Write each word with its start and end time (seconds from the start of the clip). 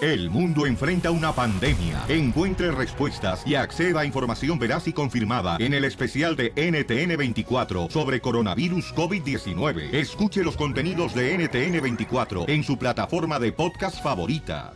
El 0.00 0.28
mundo 0.28 0.66
enfrenta 0.66 1.10
una 1.10 1.32
pandemia. 1.32 2.04
Encuentre 2.08 2.70
respuestas 2.70 3.42
y 3.46 3.54
acceda 3.54 4.00
a 4.00 4.04
información 4.04 4.58
veraz 4.58 4.86
y 4.88 4.92
confirmada 4.92 5.56
en 5.58 5.72
el 5.72 5.84
especial 5.84 6.36
de 6.36 6.54
NTN24 6.54 7.90
sobre 7.90 8.20
coronavirus 8.20 8.94
COVID-19. 8.94 9.94
Escuche 9.94 10.44
los 10.44 10.56
contenidos 10.56 11.14
de 11.14 11.38
NTN24 11.38 12.44
en 12.48 12.62
su 12.62 12.76
plataforma 12.76 13.38
de 13.38 13.52
podcast 13.52 14.02
favorita. 14.02 14.74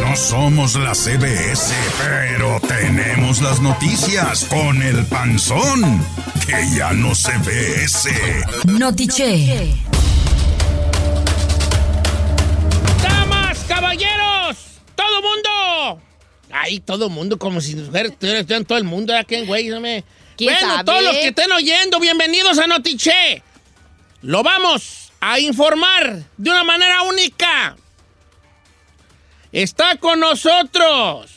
No 0.00 0.16
somos 0.16 0.76
la 0.76 0.94
CBS, 0.94 1.74
pero 1.98 2.60
tenemos 2.60 3.42
las 3.42 3.60
noticias 3.60 4.44
con 4.44 4.80
el 4.80 5.04
panzón, 5.06 6.00
que 6.46 6.76
ya 6.76 6.92
no 6.92 7.14
se 7.14 7.36
ve 7.38 7.84
ese. 7.84 8.44
Notiche. 8.64 9.89
Caballeros! 13.70 14.56
¡Todo 14.96 15.22
mundo! 15.22 16.02
Ay, 16.50 16.80
todo 16.80 17.08
mundo, 17.08 17.38
como 17.38 17.60
si 17.60 17.78
estuvieran 17.78 18.64
todo 18.64 18.78
el 18.78 18.84
mundo 18.84 19.16
aquí 19.16 19.36
en 19.36 19.46
güey, 19.46 19.68
no 19.68 19.80
me... 19.80 20.04
¿Quién 20.36 20.54
Bueno, 20.54 20.74
sabe? 20.74 20.84
todos 20.84 21.02
los 21.04 21.14
que 21.14 21.28
estén 21.28 21.52
oyendo, 21.52 22.00
bienvenidos 22.00 22.58
a 22.58 22.66
Notiche. 22.66 23.42
Lo 24.22 24.42
vamos 24.42 25.12
a 25.20 25.38
informar 25.38 26.24
de 26.36 26.50
una 26.50 26.64
manera 26.64 27.02
única. 27.02 27.76
Está 29.52 29.96
con 29.96 30.18
nosotros. 30.18 31.30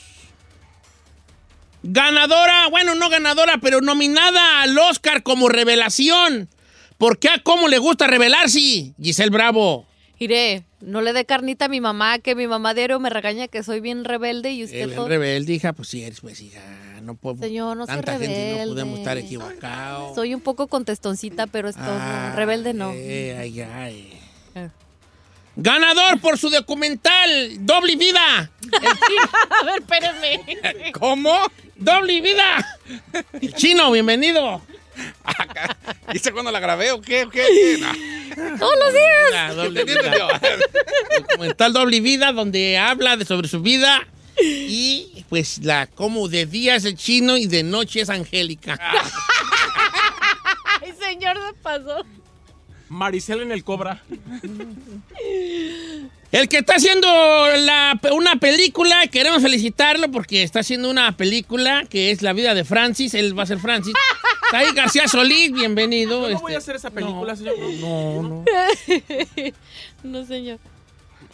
Ganadora, 1.84 2.68
bueno, 2.70 2.96
no 2.96 3.10
ganadora, 3.10 3.60
pero 3.62 3.82
nominada 3.82 4.62
al 4.62 4.76
Oscar 4.78 5.22
como 5.22 5.50
revelación. 5.50 6.50
¿Por 6.98 7.20
qué 7.20 7.30
a 7.30 7.44
cómo 7.44 7.68
le 7.68 7.78
gusta 7.78 8.08
revelarse? 8.08 8.94
Giselle 9.00 9.30
Bravo. 9.30 9.86
Iré, 10.24 10.64
no 10.82 11.02
le 11.02 11.12
dé 11.14 11.26
carnita 11.26 11.66
a 11.66 11.68
mi 11.68 11.82
mamá, 11.82 12.20
que 12.20 12.36
mi 12.36 12.48
mamá 12.48 12.74
diario 12.74 13.00
me 13.00 13.10
regaña 13.10 13.48
que 13.48 13.62
soy 13.64 13.80
bien 13.82 14.06
rebelde 14.06 14.52
y 14.52 14.64
usted 14.64 14.82
El 14.82 14.96
todo- 14.96 15.08
rebelde, 15.08 15.54
hija, 15.54 15.74
pues 15.74 15.90
sí 15.90 16.04
eres, 16.04 16.22
pues 16.22 16.40
hija. 16.42 16.62
No 17.02 17.16
puedo. 17.16 17.38
Señor, 17.40 17.76
no 17.76 17.86
Tanta 17.86 18.18
gente 18.18 18.58
no 18.62 18.68
podemos 18.70 19.00
estar 19.00 19.18
equivocados. 19.18 20.16
Soy 20.16 20.34
un 20.34 20.40
poco 20.40 20.68
contestoncita, 20.68 21.48
pero 21.48 21.68
es 21.68 21.76
todo. 21.76 21.86
Ah, 21.90 22.32
rebelde 22.36 22.74
no. 22.74 22.92
eh, 22.96 23.36
ay, 23.38 23.60
ay. 23.62 24.14
Eh. 24.56 24.70
Ganador 25.58 26.20
por 26.22 26.38
su 26.38 26.50
documental 26.50 27.58
Doble 27.66 27.96
Vida. 27.98 28.50
A 29.62 29.66
ver, 29.66 29.80
espérenme. 29.82 30.92
¿Cómo? 30.94 31.36
Doble 31.76 32.22
Vida. 32.22 32.80
El 33.42 33.54
chino, 33.54 33.92
bienvenido. 33.92 34.62
¿Dice 36.14 36.32
cuándo 36.32 36.52
la 36.52 36.60
grabé 36.60 36.92
o 36.92 37.02
qué? 37.02 37.24
¿O 37.24 37.30
qué? 37.30 37.42
¿Qué? 37.42 37.78
No. 37.80 38.58
Todos 38.60 38.76
los 38.80 38.94
días. 38.94 39.32
La 39.32 39.54
doble 39.54 39.82
¿Entiendes, 39.82 40.12
vida. 40.12 40.18
yo? 40.18 41.20
documental 41.22 41.74
Doble 41.74 42.00
Vida, 42.02 42.32
donde 42.32 42.78
habla 42.78 43.18
de, 43.18 43.26
sobre 43.26 43.48
su 43.48 43.62
vida 43.62 44.08
y 44.42 45.26
pues 45.30 45.60
la 45.64 45.88
como 45.88 46.28
de 46.28 46.46
día 46.46 46.76
es 46.76 46.86
el 46.86 46.96
chino 46.96 47.38
y 47.38 47.48
de 47.48 47.64
noche 47.64 48.02
es 48.02 48.10
Angélica. 48.10 48.80
Ay, 50.82 50.94
señor, 51.00 51.38
se 51.48 51.54
pasó. 51.62 52.04
Maricel 52.90 53.42
en 53.42 53.52
el 53.52 53.64
Cobra. 53.64 54.02
El 56.32 56.50
que 56.50 56.58
está 56.58 56.76
haciendo 56.76 57.08
la- 57.58 58.00
una 58.12 58.36
película, 58.38 59.06
queremos 59.08 59.42
felicitarlo 59.42 60.12
porque 60.12 60.42
está 60.44 60.60
haciendo 60.62 60.90
una 60.90 61.16
película 61.16 61.86
que 61.90 62.12
es 62.12 62.22
La 62.24 62.34
vida 62.34 62.54
de 62.56 62.64
Francis, 62.66 63.14
él 63.14 63.38
va 63.38 63.44
a 63.44 63.48
ser 63.48 63.60
Francis. 63.60 63.94
Está 64.54 64.68
ahí 64.68 64.76
García 64.76 65.08
Solís, 65.08 65.52
bienvenido. 65.52 66.30
Yo 66.30 66.36
no 66.36 66.42
voy 66.42 66.54
a 66.54 66.60
este, 66.60 66.72
hacer 66.72 66.76
esa 66.76 66.92
película, 66.92 67.36
señor. 67.36 67.56
No, 67.82 68.22
no. 68.22 68.46
No, 70.04 70.24
señor. 70.26 70.60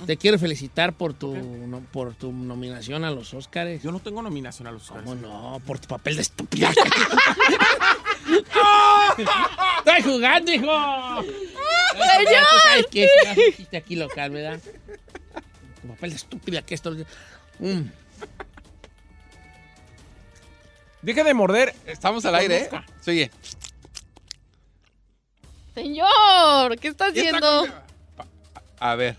Te 0.06 0.16
quiero 0.16 0.40
felicitar 0.40 0.94
por 0.94 1.14
tu, 1.14 1.36
no- 1.36 1.82
por 1.92 2.14
tu 2.14 2.32
nominación 2.32 3.04
a 3.04 3.12
los 3.12 3.34
Oscars. 3.34 3.84
Yo 3.84 3.92
no 3.92 4.00
tengo 4.00 4.22
nominación 4.22 4.70
a 4.70 4.72
los 4.72 4.84
Oscars. 4.84 5.04
¿Cómo 5.04 5.16
no? 5.16 5.62
Por 5.68 5.80
tu 5.80 5.90
papel 5.90 6.16
de 6.16 6.22
estúpida. 6.22 6.72
Estoy 9.80 10.02
jugando, 10.02 10.54
hijo. 10.54 10.64
Señor. 10.64 11.26
Tú 12.50 12.58
sabes 12.64 12.86
chiste 13.58 13.76
aquí 13.76 13.98
local, 13.98 14.32
¿verdad? 14.32 14.62
Tu 15.82 15.90
papel 15.90 16.12
de 16.12 16.16
estúpida 16.16 16.62
que 16.62 16.74
esto... 16.74 16.96
Mm. 17.60 17.82
Deje 21.02 21.24
de 21.24 21.34
morder. 21.34 21.74
Estamos 21.86 22.26
al 22.26 22.36
aire, 22.36 22.64
¿eh? 22.64 22.70
Se 23.02 23.12
oye. 23.12 23.32
Señor, 25.74 26.78
¿qué 26.80 26.90
está 26.90 27.08
haciendo? 27.08 27.62
con- 27.68 27.74
A 28.80 28.96
ver. 28.96 29.16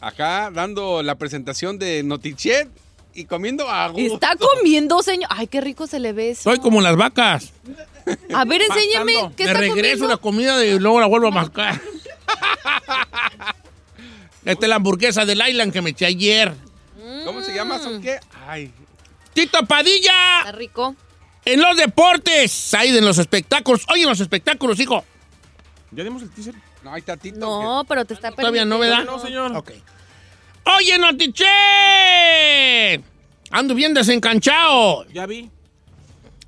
Acá 0.00 0.50
dando 0.52 1.02
la 1.02 1.14
presentación 1.14 1.78
de 1.78 2.02
Notichet 2.02 2.68
y 3.14 3.24
comiendo 3.24 3.68
a 3.70 3.88
gusto. 3.88 4.14
Está 4.14 4.36
comiendo, 4.36 5.02
señor. 5.02 5.30
Ay, 5.32 5.46
qué 5.46 5.60
rico 5.62 5.86
se 5.86 5.98
le 5.98 6.12
ve 6.12 6.30
eso. 6.30 6.42
Soy 6.42 6.58
como 6.58 6.82
las 6.82 6.96
vacas. 6.96 7.52
A 8.34 8.44
ver, 8.44 8.60
enséñeme. 8.62 9.30
¿Qué 9.36 9.44
Me 9.44 9.50
está 9.50 9.60
regreso 9.60 10.04
comiendo? 10.04 10.08
la 10.08 10.16
comida 10.18 10.64
y 10.64 10.78
luego 10.78 11.00
la 11.00 11.06
vuelvo 11.06 11.28
a 11.28 11.30
mascar. 11.30 11.80
Esta 14.44 14.66
es 14.66 14.68
la 14.68 14.76
hamburguesa 14.76 15.24
del 15.24 15.42
Island 15.48 15.72
que 15.72 15.80
me 15.82 15.90
eché 15.90 16.06
ayer. 16.06 16.54
¿Cómo 17.24 17.40
se 17.42 17.52
llama? 17.54 17.78
¿Son 17.80 18.00
qué? 18.00 18.20
Ay. 18.46 18.70
Tito 19.36 19.66
Padilla 19.66 20.38
Está 20.38 20.52
rico. 20.52 20.96
en 21.44 21.60
los 21.60 21.76
deportes. 21.76 22.72
Ahí 22.72 22.96
en 22.96 23.04
los 23.04 23.18
espectáculos. 23.18 23.84
Oye, 23.92 24.04
en 24.04 24.08
los 24.08 24.20
espectáculos, 24.20 24.80
hijo. 24.80 25.04
¿Ya 25.90 26.04
dimos 26.04 26.22
el 26.22 26.30
teaser? 26.30 26.54
No, 26.82 26.94
ahí 26.94 27.00
está 27.00 27.18
Tito. 27.18 27.38
No, 27.38 27.84
pero 27.86 28.06
te 28.06 28.14
está 28.14 28.32
Todavía 28.32 28.64
no. 28.64 28.78
No, 29.04 29.18
señor. 29.18 29.54
Ok. 29.54 29.72
Oye, 30.78 30.98
Notiche. 30.98 31.44
Ando 33.50 33.74
bien 33.74 33.92
desencanchado. 33.92 35.04
Ya 35.12 35.26
vi. 35.26 35.50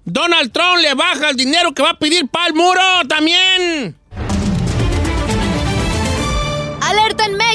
Donald 0.06 0.50
Trump 0.50 0.78
le 0.80 0.94
baja 0.94 1.28
el 1.28 1.36
dinero 1.36 1.74
que 1.74 1.82
va 1.82 1.90
a 1.90 1.98
pedir 1.98 2.26
para 2.28 2.46
el 2.46 2.54
muro 2.54 2.80
también. 3.06 3.97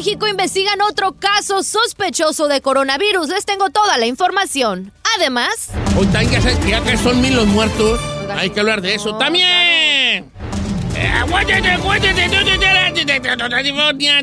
México, 0.03 0.27
investigan 0.27 0.81
otro 0.81 1.13
caso 1.13 1.63
sospechoso 1.63 2.50
de 2.50 2.60
coronavirus. 2.60 3.30
Les 3.30 3.45
tengo 3.45 3.69
toda 3.69 3.98
la 3.98 4.06
información. 4.06 4.92
Además, 5.16 5.69
Hoy 5.98 6.06
también 6.07 6.30
ya 6.33 6.42
sabes 6.42 6.57
que 6.83 6.98
son 6.98 7.22
mil 7.22 7.33
los 7.33 7.48
muertos. 7.48 8.01
Hay 8.36 8.50
que 8.50 8.60
hablar 8.60 8.81
de 8.81 8.95
eso 8.95 9.13
no, 9.13 9.18
también. 9.18 9.45
Eh, 9.48 11.07
aguántate, 11.22 11.69
aguántate, 11.72 12.30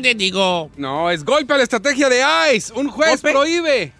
te 0.03 0.13
digo. 0.13 0.69
No, 0.77 1.09
es 1.09 1.25
golpe 1.25 1.55
a 1.55 1.57
la 1.57 1.63
estrategia 1.63 2.09
de 2.09 2.23
ICE. 2.53 2.73
Un 2.73 2.87
juez 2.87 3.09
¿Golpe? 3.09 3.31
prohíbe. 3.31 3.93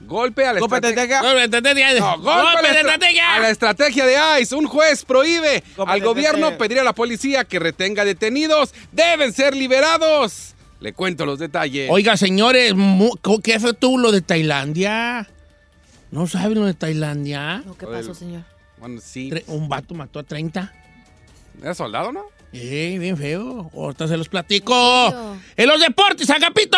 Golpe 0.00 0.46
a 0.46 0.52
la 0.52 0.60
Golpe 0.60 0.76
estrategia. 0.76 1.22
Golpe 1.22 1.36
de 1.38 1.44
estrategia. 1.44 2.00
No, 2.00 2.18
golpe 2.18 2.30
a 2.30 2.42
Golpe 2.42 2.62
la, 2.62 2.68
de 2.68 2.68
estra- 2.80 2.92
estrategia. 2.92 3.34
a 3.34 3.38
la 3.40 3.48
estrategia 3.48 4.04
de 4.04 4.42
ICE. 4.42 4.54
Un 4.56 4.66
juez 4.66 5.06
prohíbe 5.06 5.64
Golpe 5.74 5.90
al 5.90 6.02
gobierno 6.02 6.58
pedir 6.58 6.80
a 6.80 6.84
la 6.84 6.92
policía 6.92 7.44
que 7.44 7.58
retenga 7.58 8.04
detenidos. 8.04 8.74
Deben 8.92 9.32
ser 9.32 9.56
liberados. 9.56 10.53
Le 10.84 10.92
cuento 10.92 11.24
los 11.24 11.38
detalles. 11.38 11.88
Oiga, 11.90 12.14
señores, 12.18 12.74
¿qué 13.42 13.58
fue 13.58 13.72
tú 13.72 13.96
lo 13.96 14.12
de 14.12 14.20
Tailandia? 14.20 15.26
¿No 16.10 16.26
saben 16.26 16.60
lo 16.60 16.66
de 16.66 16.74
Tailandia? 16.74 17.64
¿qué 17.78 17.86
pasó, 17.86 18.12
señor? 18.12 18.42
Bueno, 18.76 19.00
sí. 19.02 19.32
Un 19.46 19.66
vato 19.70 19.94
mató 19.94 20.18
a 20.18 20.24
30. 20.24 20.70
¿Era 21.62 21.72
soldado, 21.72 22.12
no? 22.12 22.24
Eh, 22.52 22.98
bien 23.00 23.16
feo. 23.16 23.70
Ahorita 23.72 24.06
se 24.08 24.18
los 24.18 24.28
platico. 24.28 24.74
En 25.56 25.68
los 25.68 25.80
deportes, 25.80 26.28
Agapito. 26.28 26.76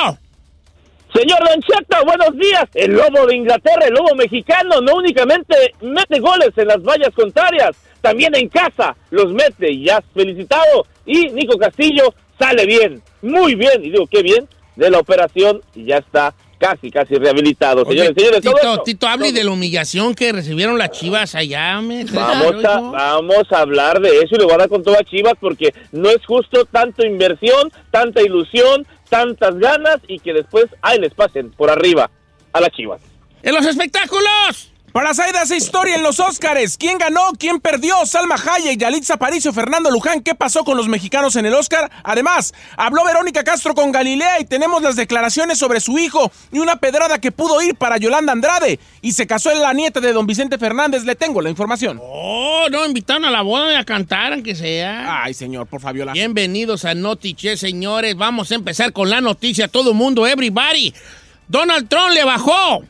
Señor 1.13 1.41
Don 1.41 1.61
Cheto, 1.63 2.05
buenos 2.05 2.39
días. 2.39 2.65
El 2.75 2.93
lobo 2.93 3.27
de 3.27 3.35
Inglaterra, 3.35 3.87
el 3.89 3.95
lobo 3.95 4.15
mexicano, 4.15 4.81
no 4.83 4.95
únicamente 4.95 5.57
mete 5.81 6.21
goles 6.21 6.51
en 6.55 6.69
las 6.69 6.81
vallas 6.81 7.11
contrarias, 7.13 7.71
también 8.03 8.37
en 8.37 8.49
casa 8.51 8.95
los 9.11 9.33
mete 9.33 9.73
y 9.73 9.87
ya 9.87 9.97
has 9.97 10.05
felicitado. 10.15 10.87
Y 11.05 11.27
Nico 11.31 11.59
Castillo 11.59 12.15
sale 12.39 12.67
bien, 12.67 13.03
muy 13.27 13.55
bien, 13.55 13.85
y 13.85 13.91
digo, 13.91 14.07
qué 14.07 14.23
bien, 14.23 14.49
de 14.77 14.91
la 14.91 14.99
operación 14.99 15.63
y 15.75 15.85
ya 15.85 15.99
está 15.99 16.35
casi, 16.59 16.91
casi 16.91 17.17
rehabilitado. 17.17 17.83
Oye, 17.83 17.99
Señores, 17.99 18.15
señores, 18.17 18.43
todo 18.43 18.55
Tito, 18.55 18.83
Tito, 18.85 19.07
hable 19.09 19.33
de 19.33 19.45
la 19.45 19.51
humillación 19.51 20.15
que 20.15 20.33
recibieron 20.33 20.79
las 20.79 20.91
chivas 20.91 21.35
allá. 21.35 21.81
Me 21.81 22.05
Vamos 22.05 22.65
a, 22.65 22.81
vamos 22.81 23.53
a 23.53 23.59
hablar 23.61 24.01
de 24.01 24.19
eso 24.19 24.37
y 24.37 24.39
le 24.39 24.45
voy 24.45 24.55
a 24.55 24.59
dar 24.59 24.69
con 24.69 24.83
todo 24.83 24.99
a 24.99 25.05
Chivas 25.05 25.35
porque 25.41 25.75
no 25.93 26.09
es 26.09 26.25
justo 26.27 26.65
tanto 26.67 27.07
inversión, 27.07 27.71
tanta 27.91 28.23
ilusión, 28.23 28.87
tantas 29.09 29.59
ganas 29.59 29.99
y 30.09 30.19
que 30.19 30.33
después 30.33 30.67
ahí 30.83 30.99
les 30.99 31.15
pasen 31.15 31.51
por 31.51 31.71
arriba 31.71 32.11
a 32.53 32.61
las 32.61 32.71
Chivas. 32.71 33.01
¡En 33.43 33.55
los 33.55 33.67
espectáculos! 33.67 34.73
Para 34.97 35.13
Saida 35.13 35.43
hace 35.43 35.59
historia 35.59 35.95
en 35.95 36.03
los 36.03 36.21
Óscares. 36.21 36.79
¿Quién 36.79 36.97
ganó? 36.97 37.33
¿Quién 37.39 37.61
perdió? 37.61 38.07
Salma 38.07 38.37
Hayek, 38.37 38.81
Yalitza 38.81 39.13
Aparicio, 39.13 39.53
Fernando 39.53 39.91
Luján. 39.91 40.23
¿Qué 40.23 40.35
pasó 40.35 40.65
con 40.65 40.79
los 40.79 40.89
mexicanos 40.89 41.37
en 41.37 41.45
el 41.45 41.53
Óscar? 41.53 41.91
Además, 42.03 42.55
habló 42.79 43.05
Verónica 43.05 43.45
Castro 43.45 43.75
con 43.75 43.93
Galilea 43.93 44.41
y 44.41 44.47
tenemos 44.47 44.81
las 44.81 44.97
declaraciones 44.97 45.59
sobre 45.59 45.81
su 45.81 45.99
hijo 45.99 46.33
y 46.51 46.61
una 46.61 46.77
pedrada 46.77 47.19
que 47.19 47.31
pudo 47.31 47.61
ir 47.61 47.75
para 47.75 47.99
Yolanda 47.99 48.33
Andrade. 48.33 48.81
Y 49.03 49.13
se 49.13 49.27
casó 49.27 49.51
en 49.51 49.61
la 49.61 49.75
nieta 49.75 50.01
de 50.01 50.15
don 50.15 50.27
Vicente 50.27 50.57
Fernández. 50.57 51.05
Le 51.05 51.15
tengo 51.15 51.43
la 51.43 51.51
información. 51.51 52.01
Oh, 52.03 52.67
no, 52.71 52.87
invitaron 52.87 53.27
a 53.27 53.31
la 53.31 53.43
boda 53.43 53.79
a 53.79 53.85
cantar, 53.85 54.33
aunque 54.33 54.55
sea. 54.55 55.25
Ay, 55.25 55.35
señor, 55.35 55.67
por 55.67 55.83
Fabiola. 55.83 56.15
Bienvenidos 56.15 56.87
a 56.87 56.95
Notiche, 56.95 57.59
señores. 57.59 58.17
Vamos 58.17 58.51
a 58.51 58.55
empezar 58.55 58.95
con 58.95 59.11
la 59.11 59.21
noticia. 59.21 59.69
Todo 59.69 59.93
mundo, 59.93 60.27
everybody. 60.27 60.95
Donald 61.49 61.87
Trump 61.87 62.15
le 62.15 62.25
bajó. 62.25 62.83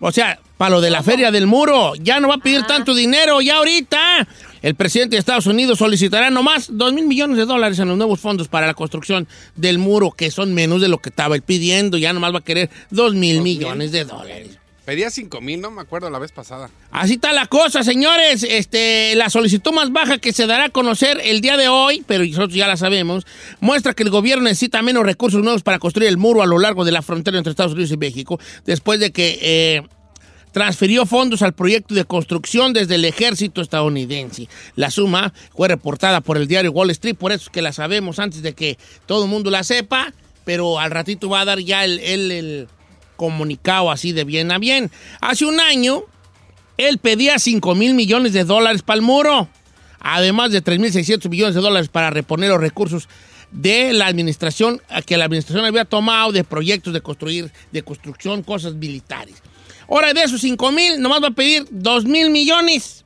O 0.00 0.10
sea, 0.10 0.36
para 0.62 0.76
lo 0.76 0.80
de 0.80 0.90
la 0.90 1.02
feria 1.02 1.32
del 1.32 1.48
muro. 1.48 1.94
Ya 1.96 2.20
no 2.20 2.28
va 2.28 2.36
a 2.36 2.38
pedir 2.38 2.62
tanto 2.62 2.94
dinero. 2.94 3.40
Ya 3.40 3.56
ahorita 3.56 4.28
el 4.62 4.76
presidente 4.76 5.16
de 5.16 5.18
Estados 5.18 5.46
Unidos 5.48 5.76
solicitará 5.76 6.30
nomás 6.30 6.68
2 6.70 6.92
mil 6.92 7.08
millones 7.08 7.36
de 7.36 7.46
dólares 7.46 7.80
en 7.80 7.88
los 7.88 7.98
nuevos 7.98 8.20
fondos 8.20 8.46
para 8.46 8.68
la 8.68 8.74
construcción 8.74 9.26
del 9.56 9.78
muro, 9.80 10.12
que 10.12 10.30
son 10.30 10.54
menos 10.54 10.80
de 10.80 10.86
lo 10.86 10.98
que 10.98 11.08
estaba 11.08 11.34
él 11.34 11.42
pidiendo. 11.42 11.98
Ya 11.98 12.12
nomás 12.12 12.32
va 12.32 12.38
a 12.38 12.44
querer 12.44 12.70
2 12.90 13.14
mil 13.14 13.34
Dos 13.38 13.42
mil. 13.42 13.58
millones 13.58 13.90
de 13.90 14.04
dólares. 14.04 14.50
Pedía 14.84 15.10
5 15.10 15.40
mil, 15.40 15.60
no 15.60 15.72
me 15.72 15.80
acuerdo 15.82 16.08
la 16.10 16.20
vez 16.20 16.30
pasada. 16.30 16.70
Así 16.92 17.14
está 17.14 17.32
la 17.32 17.46
cosa, 17.46 17.82
señores. 17.82 18.44
Este, 18.48 19.16
la 19.16 19.30
solicitud 19.30 19.72
más 19.72 19.90
baja 19.90 20.18
que 20.18 20.32
se 20.32 20.46
dará 20.46 20.66
a 20.66 20.70
conocer 20.70 21.20
el 21.24 21.40
día 21.40 21.56
de 21.56 21.66
hoy, 21.66 22.04
pero 22.06 22.24
nosotros 22.24 22.54
ya 22.54 22.68
la 22.68 22.76
sabemos, 22.76 23.26
muestra 23.58 23.94
que 23.94 24.04
el 24.04 24.10
gobierno 24.10 24.44
necesita 24.44 24.80
menos 24.82 25.02
recursos 25.02 25.42
nuevos 25.42 25.64
para 25.64 25.80
construir 25.80 26.08
el 26.08 26.18
muro 26.18 26.40
a 26.40 26.46
lo 26.46 26.60
largo 26.60 26.84
de 26.84 26.92
la 26.92 27.02
frontera 27.02 27.36
entre 27.38 27.50
Estados 27.50 27.72
Unidos 27.72 27.90
y 27.90 27.96
México, 27.96 28.38
después 28.64 29.00
de 29.00 29.10
que 29.10 29.38
eh, 29.42 29.82
transfirió 30.52 31.06
fondos 31.06 31.42
al 31.42 31.54
proyecto 31.54 31.94
de 31.94 32.04
construcción 32.04 32.72
desde 32.72 32.94
el 32.96 33.04
ejército 33.04 33.60
estadounidense. 33.60 34.48
La 34.76 34.90
suma 34.90 35.32
fue 35.56 35.68
reportada 35.68 36.20
por 36.20 36.36
el 36.36 36.46
diario 36.46 36.70
Wall 36.72 36.90
Street, 36.90 37.16
por 37.16 37.32
eso 37.32 37.44
es 37.44 37.50
que 37.50 37.62
la 37.62 37.72
sabemos 37.72 38.18
antes 38.18 38.42
de 38.42 38.52
que 38.54 38.78
todo 39.06 39.24
el 39.24 39.30
mundo 39.30 39.50
la 39.50 39.64
sepa, 39.64 40.12
pero 40.44 40.78
al 40.78 40.90
ratito 40.90 41.28
va 41.28 41.40
a 41.40 41.44
dar 41.44 41.58
ya 41.58 41.84
el- 41.84 42.00
el- 42.00 42.68
comunicado 43.16 43.90
así 43.92 44.10
de 44.12 44.24
bien 44.24 44.50
a 44.50 44.58
bien. 44.58 44.90
Hace 45.20 45.44
un 45.44 45.60
año, 45.60 46.02
él 46.76 46.98
pedía 46.98 47.38
5 47.38 47.74
mil 47.76 47.94
millones 47.94 48.32
de 48.32 48.42
dólares 48.42 48.82
para 48.82 48.96
el 48.96 49.02
muro, 49.02 49.48
además 50.00 50.50
de 50.50 50.60
3.600 50.60 51.30
millones 51.30 51.54
de 51.54 51.60
dólares 51.60 51.88
para 51.88 52.10
reponer 52.10 52.48
los 52.50 52.60
recursos 52.60 53.08
de 53.52 53.92
la 53.92 54.06
administración, 54.06 54.82
que 55.06 55.16
la 55.18 55.26
administración 55.26 55.64
había 55.64 55.84
tomado 55.84 56.32
de 56.32 56.42
proyectos 56.42 56.92
de 56.94 57.00
construir, 57.00 57.52
de 57.70 57.82
construcción, 57.82 58.42
cosas 58.42 58.74
militares. 58.74 59.36
Ahora 59.92 60.14
de 60.14 60.22
esos 60.22 60.40
5 60.40 60.72
mil, 60.72 61.00
nomás 61.02 61.22
va 61.22 61.28
a 61.28 61.32
pedir 61.32 61.66
2 61.70 62.06
mil 62.06 62.30
millones. 62.30 63.04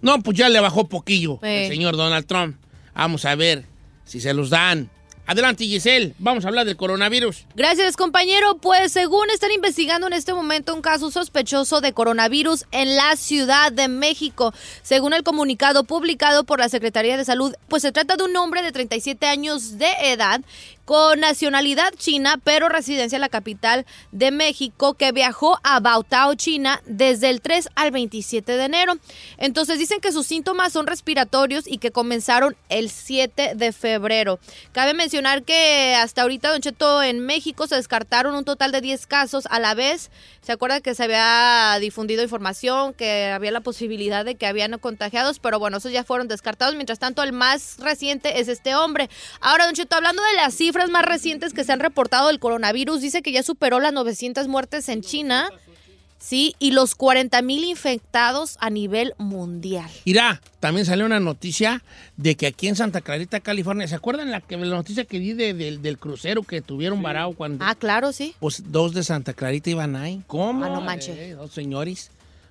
No, 0.00 0.18
pues 0.22 0.38
ya 0.38 0.48
le 0.48 0.58
bajó 0.58 0.88
poquillo 0.88 1.38
el 1.42 1.64
Sí. 1.66 1.72
señor 1.74 1.94
Donald 1.94 2.24
Trump. 2.26 2.56
Vamos 2.94 3.26
a 3.26 3.34
ver 3.34 3.66
si 4.06 4.18
se 4.18 4.32
los 4.32 4.48
dan. 4.48 4.88
Adelante, 5.26 5.64
Giselle. 5.64 6.14
Vamos 6.18 6.44
a 6.44 6.48
hablar 6.48 6.64
del 6.66 6.76
coronavirus. 6.76 7.44
Gracias, 7.54 7.96
compañero. 7.96 8.56
Pues 8.56 8.90
según 8.92 9.28
están 9.30 9.52
investigando 9.52 10.06
en 10.06 10.14
este 10.14 10.32
momento 10.34 10.74
un 10.74 10.80
caso 10.82 11.10
sospechoso 11.10 11.80
de 11.82 11.92
coronavirus 11.92 12.64
en 12.72 12.96
la 12.96 13.14
Ciudad 13.16 13.70
de 13.70 13.86
México. 13.88 14.52
Según 14.82 15.12
el 15.12 15.22
comunicado 15.22 15.84
publicado 15.84 16.44
por 16.44 16.58
la 16.58 16.68
Secretaría 16.70 17.16
de 17.18 17.24
Salud, 17.26 17.54
pues 17.68 17.82
se 17.82 17.92
trata 17.92 18.16
de 18.16 18.24
un 18.24 18.34
hombre 18.38 18.62
de 18.62 18.72
37 18.72 19.26
años 19.26 19.78
de 19.78 19.90
edad 20.02 20.40
con 20.90 21.20
nacionalidad 21.20 21.94
china, 21.96 22.40
pero 22.42 22.68
residencia 22.68 23.14
en 23.14 23.20
la 23.20 23.28
capital 23.28 23.86
de 24.10 24.32
México, 24.32 24.94
que 24.94 25.12
viajó 25.12 25.60
a 25.62 25.78
Baotao, 25.78 26.34
China, 26.34 26.82
desde 26.84 27.30
el 27.30 27.40
3 27.40 27.68
al 27.76 27.92
27 27.92 28.56
de 28.56 28.64
enero. 28.64 28.94
Entonces 29.38 29.78
dicen 29.78 30.00
que 30.00 30.10
sus 30.10 30.26
síntomas 30.26 30.72
son 30.72 30.88
respiratorios 30.88 31.68
y 31.68 31.78
que 31.78 31.92
comenzaron 31.92 32.56
el 32.70 32.90
7 32.90 33.52
de 33.54 33.72
febrero. 33.72 34.40
Cabe 34.72 34.92
mencionar 34.94 35.44
que 35.44 35.94
hasta 35.94 36.22
ahorita, 36.22 36.50
Don 36.50 36.60
Cheto, 36.60 37.04
en 37.04 37.20
México 37.20 37.68
se 37.68 37.76
descartaron 37.76 38.34
un 38.34 38.44
total 38.44 38.72
de 38.72 38.80
10 38.80 39.06
casos 39.06 39.46
a 39.48 39.60
la 39.60 39.74
vez. 39.74 40.10
¿Se 40.42 40.50
acuerda 40.50 40.80
que 40.80 40.96
se 40.96 41.04
había 41.04 41.76
difundido 41.80 42.24
información, 42.24 42.94
que 42.94 43.26
había 43.26 43.52
la 43.52 43.60
posibilidad 43.60 44.24
de 44.24 44.34
que 44.34 44.48
habían 44.48 44.76
contagiados? 44.78 45.38
Pero 45.38 45.60
bueno, 45.60 45.76
esos 45.76 45.92
ya 45.92 46.02
fueron 46.02 46.26
descartados. 46.26 46.74
Mientras 46.74 46.98
tanto, 46.98 47.22
el 47.22 47.32
más 47.32 47.76
reciente 47.78 48.40
es 48.40 48.48
este 48.48 48.74
hombre. 48.74 49.08
Ahora, 49.40 49.66
Don 49.66 49.74
Cheto, 49.74 49.94
hablando 49.94 50.20
de 50.24 50.34
las 50.34 50.54
cifras 50.54 50.79
más 50.88 51.04
recientes 51.04 51.52
que 51.52 51.64
se 51.64 51.72
han 51.72 51.80
reportado 51.80 52.28
del 52.28 52.38
coronavirus, 52.38 53.02
dice 53.02 53.20
que 53.20 53.32
ya 53.32 53.42
superó 53.42 53.80
las 53.80 53.92
900 53.92 54.48
muertes 54.48 54.88
en 54.88 55.02
China. 55.02 55.50
Sí, 56.22 56.54
y 56.58 56.72
los 56.72 56.94
40 56.94 57.40
mil 57.40 57.64
infectados 57.64 58.58
a 58.60 58.68
nivel 58.68 59.14
mundial. 59.16 59.88
Irá, 60.04 60.42
también 60.60 60.84
salió 60.84 61.06
una 61.06 61.18
noticia 61.18 61.82
de 62.18 62.36
que 62.36 62.46
aquí 62.46 62.68
en 62.68 62.76
Santa 62.76 63.00
Clarita, 63.00 63.40
California, 63.40 63.88
¿se 63.88 63.94
acuerdan 63.94 64.30
la, 64.30 64.42
que, 64.42 64.58
la 64.58 64.66
noticia 64.76 65.04
que 65.06 65.18
di 65.18 65.32
de- 65.32 65.54
del- 65.54 65.80
del 65.80 65.96
crucero 65.98 66.42
que 66.42 66.60
tuvieron 66.60 67.00
varado 67.02 67.32
cuando 67.32 67.64
Ah, 67.64 67.74
claro, 67.74 68.12
sí. 68.12 68.34
pues, 68.38 68.64
dos 68.70 68.92
de 68.92 69.02
Santa 69.02 69.32
Clarita 69.32 69.70
iban 69.70 69.96
ahí? 69.96 70.22
¿Cómo? 70.26 70.62
Ah, 70.66 70.68
no 70.68 70.82
manches. 70.82 71.16
Eh, 71.16 71.32
dos 71.32 71.52
señores 71.52 72.10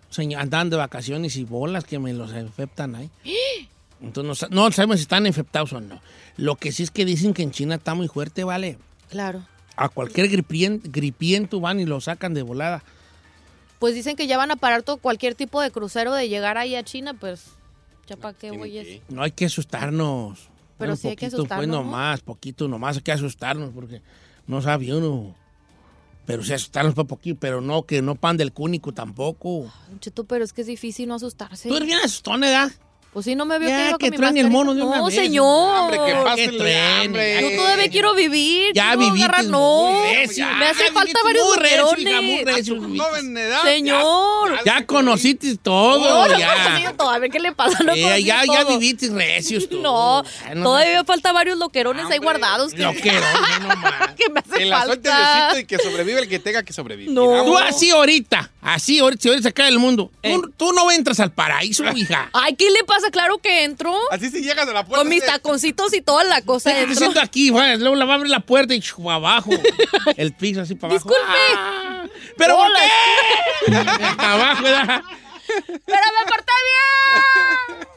señor, 0.10 0.42
andaban 0.42 0.72
de 0.72 0.76
vacaciones 0.76 1.36
y 1.36 1.44
bolas 1.44 1.84
que 1.84 2.00
me 2.00 2.12
los 2.14 2.34
infectan 2.34 2.96
ahí. 2.96 3.12
Entonces 4.02 4.28
no, 4.28 4.36
sa- 4.36 4.48
no 4.50 4.72
sabemos 4.72 4.98
si 4.98 5.02
están 5.04 5.26
infectados 5.28 5.74
o 5.74 5.82
no. 5.82 6.02
Lo 6.38 6.56
que 6.56 6.72
sí 6.72 6.84
es 6.84 6.92
que 6.92 7.06
dicen 7.06 7.34
que 7.34 7.44
en 7.44 7.52
China 7.52 7.76
está 7.76 7.94
muy 7.96 8.08
fuerte, 8.08 8.44
¿vale? 8.44 8.78
Claro. 9.10 9.46
A 9.76 9.90
cualquier 9.90 10.30
gripien- 10.30 10.82
gripiento 10.84 11.60
van 11.60 11.80
y 11.80 11.86
lo 11.86 12.00
sacan 12.02 12.34
de 12.34 12.42
volada. 12.44 12.84
Pues 13.80 13.96
dicen 13.96 14.16
que 14.16 14.28
ya 14.28 14.38
van 14.38 14.52
a 14.52 14.56
parar 14.58 14.84
todo 14.84 14.98
cualquier 14.98 15.36
tipo 15.36 15.62
de 15.62 15.72
crucero 15.72 16.14
de 16.14 16.28
llegar 16.30 16.58
ahí 16.58 16.76
a 16.76 16.84
China, 16.84 17.14
pues 17.14 17.46
ya 18.08 18.18
para 18.18 18.38
qué 18.38 18.52
voy 18.52 18.78
ir. 18.78 19.02
No 19.10 19.24
hay 19.24 19.32
que 19.32 19.46
asustarnos. 19.46 20.50
Pero 20.78 20.92
Bueno, 20.92 20.96
sí 20.96 21.08
hay 21.10 21.16
que 21.16 21.26
poquito, 21.28 21.38
asustarnos, 21.42 21.66
Pues 21.66 21.68
¿no? 21.68 21.84
nomás, 21.84 22.22
poquito 22.22 22.68
nomás 22.68 22.96
hay 22.98 23.02
que 23.04 23.12
asustarnos 23.12 23.72
porque 23.74 24.02
no 24.48 24.62
sabe 24.62 24.94
uno. 24.94 25.36
Pero 26.26 26.44
sí 26.44 26.54
asustarnos 26.54 26.94
para 26.94 27.08
poquito, 27.08 27.38
pero 27.40 27.60
no, 27.60 27.84
que 27.84 28.02
no 28.02 28.16
pan 28.16 28.38
del 28.38 28.54
cúnico 28.54 28.94
tampoco. 28.94 29.72
Cheto, 30.00 30.24
pero 30.26 30.44
es 30.46 30.54
que 30.54 30.62
es 30.62 30.68
difícil 30.68 31.08
no 31.08 31.16
asustarse. 31.16 31.68
Tú 31.70 31.76
eres 31.76 31.88
bien 31.88 32.00
asustón, 32.00 32.42
¿verdad? 32.42 32.72
Pues 33.12 33.26
sí, 33.26 33.34
no 33.34 33.44
me 33.46 33.58
veo 33.58 33.68
Ya, 33.70 33.76
que 33.76 33.82
iba 33.90 33.98
que 33.98 34.06
con 34.06 34.12
mi 34.12 34.18
truene 34.18 34.40
el 34.42 34.52
mono 34.52 34.76
de 34.76 34.84
una 34.84 34.98
No, 34.98 35.06
vez. 35.08 35.16
señor. 35.16 35.46
Hombre, 35.80 36.00
que 36.36 36.48
truene, 36.50 37.06
hambre. 37.06 37.42
Yo 37.42 37.58
todavía 37.58 37.90
quiero 37.90 38.14
vivir. 38.14 38.72
Ya 38.76 38.96
muy 38.96 39.20
No, 39.48 40.04
recio, 40.04 40.46
me 40.60 40.68
hace 40.68 40.84
ya 40.86 40.92
falta 40.94 41.20
varios 41.24 41.48
loquerones. 41.56 42.68
edad. 42.68 43.64
Señor. 43.64 44.60
Ya 44.64 44.86
conociste 44.86 45.58
todo, 45.58 46.00
No, 46.00 46.28
no 46.28 46.38
ya. 46.40 46.54
conocido 46.64 46.94
todo. 46.94 47.10
A 47.10 47.18
ver 47.18 47.32
qué 47.32 47.40
le 47.40 47.52
pasa. 47.52 47.84
No 47.84 47.94
Eh, 47.94 48.24
ya, 48.24 48.44
ya 48.46 48.64
viviste 48.66 49.10
recios 49.10 49.68
tú. 49.68 49.80
No, 49.90 50.24
Ya 50.48 50.54
no- 50.56 50.64
todavía 50.66 51.04
falta 51.04 51.32
varios 51.32 51.58
loquerones 51.58 52.06
ahí 52.12 52.20
guardados. 52.20 52.74
Que, 52.74 52.84
Lo 52.84 52.94
quiero, 52.94 53.26
no 53.62 53.68
más. 53.76 54.14
que 54.16 54.30
me 54.30 54.40
hace 54.40 54.62
En 54.64 54.70
la 54.70 54.84
suerte 54.86 55.10
falta. 55.10 55.38
Diosito 55.54 55.60
y 55.60 55.66
que 55.66 55.78
sobrevive 55.84 56.20
el 56.22 56.30
que 56.30 56.38
tenga 56.40 56.62
que 56.62 56.74
sobrevivir. 56.74 57.12
No. 57.12 57.44
Tú 57.44 57.58
así 57.58 57.90
ahorita, 57.90 58.52
así 58.62 59.00
ahorita, 59.00 59.22
si 59.24 59.30
ahorita 59.30 59.50
se 59.50 59.54
cae 59.54 59.70
el 59.70 59.80
mundo. 59.80 60.12
Eh. 60.22 60.34
Tú, 60.36 60.52
tú 60.58 60.74
no 60.74 60.92
entras 60.92 61.20
al 61.20 61.32
paraíso, 61.32 61.84
hija. 61.96 62.30
Ay, 62.34 62.56
¿qué 62.56 62.70
le 62.70 62.84
pasa? 62.84 62.99
Claro 63.12 63.40
que 63.40 63.64
entro. 63.64 63.94
Así 64.12 64.30
si 64.30 64.42
llegas 64.42 64.68
a 64.68 64.74
la 64.74 64.86
puerta. 64.86 65.00
Con 65.02 65.10
mis 65.10 65.26
taconcitos 65.26 65.94
y 65.94 66.02
toda 66.02 66.24
la 66.24 66.42
cosa 66.42 66.78
entro. 66.78 66.96
siento 66.96 67.20
aquí, 67.20 67.50
va, 67.50 67.76
luego 67.76 67.96
la 67.96 68.06
va 68.06 68.14
a 68.14 68.16
abrir 68.16 68.32
la 68.32 68.42
puerta 68.42 68.74
y 68.76 68.82
abajo. 69.10 69.52
El 70.18 70.34
piso 70.34 70.62
así 70.62 70.76
para 70.76 70.94
abajo. 70.94 71.10
Disculpe. 71.10 71.38
Ah, 71.58 72.06
¿Pero 72.38 72.58
por 72.58 72.68
qué? 72.74 73.76
Abajo, 74.20 74.64
¿verdad? 74.64 75.02
¡Pero 75.66 76.06
me 76.18 76.32
porté 76.32 76.54
bien! 77.78 77.89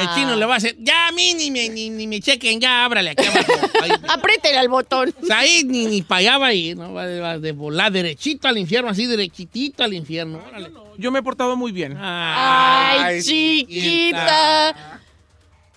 El 0.00 0.08
Ah. 0.08 0.12
chino 0.14 0.36
le 0.36 0.44
va 0.46 0.54
a 0.54 0.56
hacer, 0.58 0.76
ya 0.78 1.08
a 1.08 1.12
mí 1.12 1.34
ni 1.34 1.50
me, 1.50 1.68
ni, 1.68 1.90
ni 1.90 2.06
me 2.06 2.20
chequen, 2.20 2.60
ya 2.60 2.84
ábrale 2.84 3.10
aquí 3.10 3.24
abajo. 3.26 3.52
Apriétele 4.08 4.58
al 4.58 4.68
botón. 4.68 5.14
O 5.22 5.26
sea, 5.26 5.38
ahí 5.38 5.62
ni, 5.64 5.86
ni 5.86 6.02
para 6.02 6.18
allá 6.20 6.38
va 6.38 6.46
a 6.48 6.52
ir, 6.54 6.76
¿no? 6.76 6.92
Va 6.92 7.06
de, 7.06 7.20
va 7.20 7.38
de 7.38 7.52
volar 7.52 7.90
derechito 7.92 8.46
al 8.48 8.58
infierno, 8.58 8.90
así 8.90 9.06
derechitito 9.06 9.82
al 9.84 9.94
infierno. 9.94 10.40
Órale. 10.48 10.70
Yo 10.98 11.10
me 11.10 11.18
he 11.20 11.22
portado 11.22 11.56
muy 11.56 11.72
bien. 11.72 11.96
Ay, 11.98 12.98
Ay, 13.02 13.22
chiquita. 13.22 15.00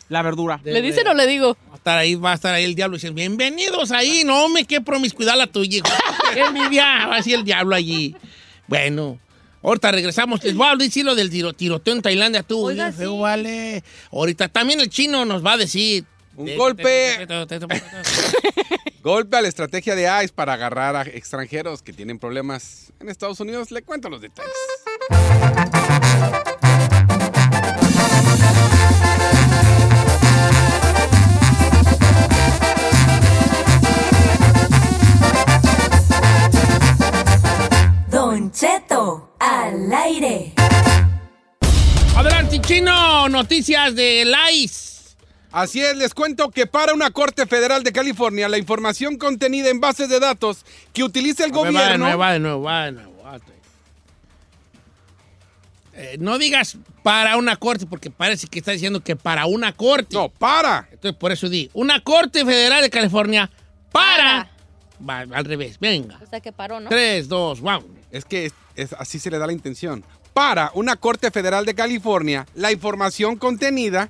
La 0.09 0.21
verdura. 0.23 0.59
¿Le 0.63 0.81
dicen 0.81 1.07
o 1.07 1.13
le 1.13 1.27
digo? 1.27 1.55
Va 1.69 1.73
a 1.73 1.77
estar 1.77 1.97
ahí, 1.99 2.15
va 2.15 2.31
a 2.31 2.35
estar 2.35 2.53
ahí 2.55 2.63
el 2.63 2.73
diablo 2.75 2.95
y 2.95 2.99
dicen, 2.99 3.13
bienvenidos 3.15 3.91
ahí, 3.91 4.23
no 4.25 4.49
me 4.49 4.65
qué 4.65 4.81
promiscuidad 4.81 5.37
la 5.37 5.45
tuya, 5.47 5.83
envidia, 6.35 7.05
va 7.07 7.13
a 7.13 7.17
decir 7.17 7.35
el 7.35 7.43
diablo 7.43 7.75
allí. 7.75 8.15
Bueno, 8.67 9.19
ahorita 9.63 9.91
regresamos. 9.91 10.43
Les 10.43 10.55
voy 10.55 10.67
a 10.67 10.75
decir 10.75 11.05
lo 11.05 11.15
del 11.15 11.29
tiro- 11.29 11.53
tiroteo 11.53 11.93
en 11.95 12.01
Tailandia, 12.01 12.43
tú. 12.43 12.65
Oiga, 12.65 12.85
bien 12.85 12.97
feo, 12.97 13.13
sí. 13.13 13.19
vale. 13.21 13.83
Ahorita 14.11 14.47
también 14.49 14.79
el 14.79 14.89
chino 14.89 15.25
nos 15.25 15.45
va 15.45 15.53
a 15.53 15.57
decir. 15.57 16.05
Un 16.35 16.55
golpe. 16.55 17.27
Golpe 19.01 19.37
a 19.37 19.41
la 19.41 19.47
estrategia 19.47 19.95
de 19.95 20.03
ICE 20.23 20.33
para 20.33 20.53
agarrar 20.53 20.95
a 20.95 21.01
extranjeros 21.03 21.81
que 21.81 21.93
tienen 21.93 22.19
problemas 22.19 22.91
en 22.99 23.09
Estados 23.09 23.39
Unidos. 23.39 23.71
Le 23.71 23.81
cuento 23.81 24.09
los 24.09 24.21
detalles. 24.21 24.51
Don 38.49 38.51
Cheto, 38.51 39.35
al 39.39 39.93
aire. 39.93 40.53
Adelante, 42.15 42.59
chino. 42.61 43.29
Noticias 43.29 43.93
de 43.93 44.25
ICE. 44.53 45.15
Así 45.51 45.81
es, 45.81 45.95
les 45.95 46.13
cuento 46.15 46.49
que 46.49 46.65
para 46.65 46.93
una 46.93 47.11
Corte 47.11 47.45
Federal 47.45 47.83
de 47.83 47.91
California, 47.91 48.49
la 48.49 48.57
información 48.57 49.17
contenida 49.17 49.69
en 49.69 49.79
bases 49.79 50.09
de 50.09 50.19
datos 50.19 50.65
que 50.93 51.03
utiliza 51.03 51.45
el 51.45 51.51
A 51.51 51.61
ver, 51.61 51.63
Va 51.63 51.67
de 51.67 51.73
gobierno. 51.73 52.05
nuevo, 52.05 52.19
va 52.19 52.33
de 52.33 52.39
nuevo, 52.39 52.61
va 52.63 52.85
de 52.85 52.91
nuevo. 52.91 53.23
va 53.23 53.31
de 53.33 53.39
nuevo. 53.39 53.53
Eh, 55.93 56.17
no 56.19 56.37
digas 56.37 56.77
para 57.03 57.37
una 57.37 57.55
corte, 57.55 57.85
porque 57.85 58.09
parece 58.09 58.47
que 58.47 58.59
está 58.59 58.71
diciendo 58.71 59.01
que 59.01 59.15
para 59.15 59.45
una 59.45 59.73
corte. 59.73 60.15
No, 60.15 60.29
para. 60.29 60.87
Entonces, 60.91 61.17
por 61.19 61.31
eso 61.31 61.49
di, 61.49 61.69
una 61.73 62.01
corte 62.01 62.45
federal 62.45 62.81
de 62.81 62.89
California 62.89 63.49
para. 63.91 64.49
Va, 65.07 65.19
al 65.19 65.45
revés, 65.45 65.79
venga. 65.79 66.19
O 66.21 66.25
sea 66.29 66.39
que 66.41 66.51
paró, 66.51 66.79
¿no? 66.79 66.89
Tres, 66.89 67.27
dos, 67.29 67.61
wow. 67.61 67.83
Es 68.11 68.25
que 68.25 68.45
es- 68.47 68.53
es- 68.75 68.93
así 68.93 69.19
se 69.19 69.29
le 69.31 69.37
da 69.37 69.47
la 69.47 69.53
intención. 69.53 70.03
Para 70.33 70.71
una 70.73 70.95
Corte 70.95 71.31
Federal 71.31 71.65
de 71.65 71.73
California, 71.75 72.45
la 72.55 72.71
información 72.71 73.35
contenida. 73.37 74.09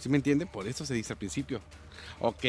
¿Sí 0.00 0.08
me 0.08 0.16
entiende? 0.16 0.46
Por 0.46 0.66
eso 0.66 0.84
se 0.84 0.94
dice 0.94 1.12
al 1.12 1.18
principio. 1.18 1.60
Ok. 2.20 2.44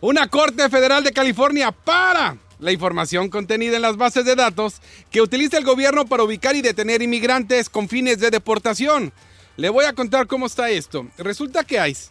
Una 0.00 0.28
Corte 0.28 0.68
Federal 0.70 1.04
de 1.04 1.12
California 1.12 1.70
para 1.72 2.36
la 2.58 2.72
información 2.72 3.28
contenida 3.28 3.76
en 3.76 3.82
las 3.82 3.96
bases 3.96 4.24
de 4.24 4.34
datos 4.34 4.80
que 5.10 5.20
utiliza 5.20 5.58
el 5.58 5.64
gobierno 5.64 6.06
para 6.06 6.22
ubicar 6.22 6.56
y 6.56 6.62
detener 6.62 7.02
inmigrantes 7.02 7.68
con 7.68 7.88
fines 7.88 8.18
de 8.18 8.30
deportación. 8.30 9.12
Le 9.56 9.68
voy 9.68 9.84
a 9.84 9.92
contar 9.92 10.26
cómo 10.26 10.46
está 10.46 10.70
esto. 10.70 11.06
Resulta 11.18 11.64
que 11.64 11.86
ICE 11.88 12.10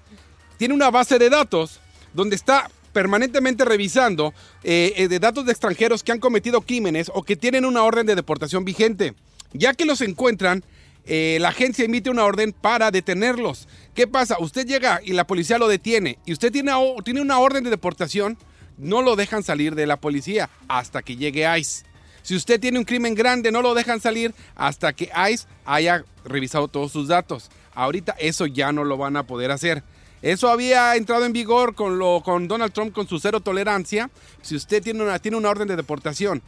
tiene 0.58 0.74
una 0.74 0.92
base 0.92 1.18
de 1.18 1.30
datos 1.30 1.80
donde 2.14 2.36
está 2.36 2.70
permanentemente 2.96 3.66
revisando 3.66 4.34
eh, 4.64 4.94
eh, 4.96 5.10
de 5.10 5.20
datos 5.20 5.46
de 5.46 5.52
extranjeros 5.52 6.02
que 6.02 6.14
han 6.14 6.22
cometido 6.22 6.62
crímenes 6.62 7.12
o 7.14 7.24
que 7.24 7.36
tienen 7.36 7.66
una 7.66 7.84
orden 7.84 8.06
de 8.06 8.16
deportación 8.16 8.64
vigente. 8.64 9.14
Ya 9.52 9.74
que 9.74 9.84
los 9.84 10.00
encuentran, 10.00 10.64
eh, 11.04 11.38
la 11.42 11.50
agencia 11.50 11.84
emite 11.84 12.10
una 12.10 12.24
orden 12.24 12.54
para 12.54 12.92
detenerlos. 12.92 13.68
¿Qué 13.96 14.08
pasa? 14.08 14.38
Usted 14.40 14.66
llega 14.66 15.02
y 15.04 15.12
la 15.12 15.28
policía 15.28 15.58
lo 15.58 15.68
detiene 15.68 16.20
y 16.26 16.32
usted 16.32 16.54
tiene, 16.54 16.72
tiene 17.04 17.20
una 17.20 17.40
orden 17.40 17.66
de 17.66 17.70
deportación, 17.70 18.38
no 18.78 19.02
lo 19.02 19.18
dejan 19.18 19.44
salir 19.44 19.76
de 19.76 19.88
la 19.88 19.98
policía 19.98 20.50
hasta 20.70 21.02
que 21.02 21.18
llegue 21.18 21.46
ICE. 21.60 21.84
Si 22.22 22.34
usted 22.34 22.62
tiene 22.62 22.80
un 22.80 22.86
crimen 22.86 23.14
grande, 23.14 23.52
no 23.52 23.62
lo 23.62 23.74
dejan 23.74 24.00
salir 24.00 24.34
hasta 24.56 24.94
que 24.94 25.12
ICE 25.32 25.46
haya 25.66 26.06
revisado 26.24 26.70
todos 26.70 26.94
sus 26.94 27.10
datos. 27.10 27.52
Ahorita 27.74 28.16
eso 28.20 28.46
ya 28.46 28.72
no 28.72 28.86
lo 28.86 28.96
van 28.96 29.18
a 29.18 29.28
poder 29.28 29.52
hacer. 29.52 29.84
Eso 30.26 30.50
había 30.50 30.96
entrado 30.96 31.24
en 31.24 31.34
vigor 31.34 31.76
con, 31.76 32.00
lo, 32.00 32.22
con 32.26 32.48
Donald 32.48 32.74
Trump 32.74 32.94
con 32.94 33.08
su 33.08 33.20
cero 33.20 33.42
tolerancia. 33.42 34.10
Si 34.42 34.56
usted 34.56 34.82
tiene 34.82 35.04
una, 35.04 35.20
tiene 35.20 35.38
una 35.38 35.52
orden 35.52 35.68
de 35.68 35.76
deportación 35.76 36.42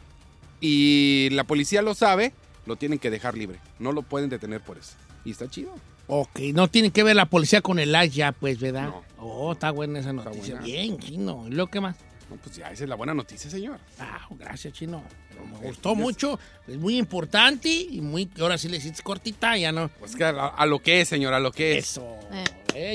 y 0.60 1.28
la 1.30 1.44
policía 1.44 1.80
lo 1.80 1.94
sabe, 1.94 2.32
lo 2.66 2.74
tienen 2.74 2.98
que 2.98 3.08
dejar 3.08 3.38
libre. 3.38 3.60
No 3.78 3.92
lo 3.92 4.02
pueden 4.02 4.30
detener 4.30 4.60
por 4.62 4.78
eso. 4.78 4.94
Y 5.24 5.30
está 5.30 5.48
chido. 5.48 5.76
Ok, 6.08 6.40
no 6.54 6.66
tiene 6.66 6.90
que 6.90 7.04
ver 7.04 7.14
la 7.14 7.26
policía 7.26 7.60
con 7.60 7.78
el 7.78 7.90
ICE 7.90 8.10
ya, 8.10 8.32
pues, 8.32 8.58
¿verdad? 8.58 8.88
No. 8.88 9.04
Oh, 9.18 9.52
está 9.52 9.70
buena 9.70 10.00
esa 10.00 10.12
noticia. 10.12 10.54
buena. 10.54 10.60
Bien, 10.66 10.98
chino. 10.98 11.44
¿Y 11.46 11.52
lo 11.52 11.68
que 11.68 11.80
más? 11.80 11.94
No, 12.28 12.36
pues 12.36 12.56
ya, 12.56 12.72
esa 12.72 12.82
es 12.82 12.90
la 12.90 12.96
buena 12.96 13.14
noticia, 13.14 13.48
señor. 13.48 13.78
Ah, 14.00 14.26
gracias, 14.36 14.74
chino. 14.74 15.04
Me 15.52 15.68
gustó 15.68 15.94
mucho. 15.94 16.38
Es 16.66 16.76
muy 16.76 16.98
importante 16.98 17.68
y 17.68 18.00
muy. 18.00 18.28
Ahora 18.40 18.58
sí 18.58 18.68
le 18.68 18.78
hiciste 18.78 19.04
cortita, 19.04 19.56
ya 19.56 19.70
no. 19.70 19.88
Pues 20.00 20.16
que 20.16 20.24
a, 20.24 20.48
a 20.48 20.66
lo 20.66 20.80
que 20.80 21.00
es, 21.00 21.08
señor, 21.08 21.32
a 21.32 21.38
lo 21.38 21.52
que 21.52 21.78
es. 21.78 21.90
Eso. 21.92 22.18
Eh, 22.32 22.44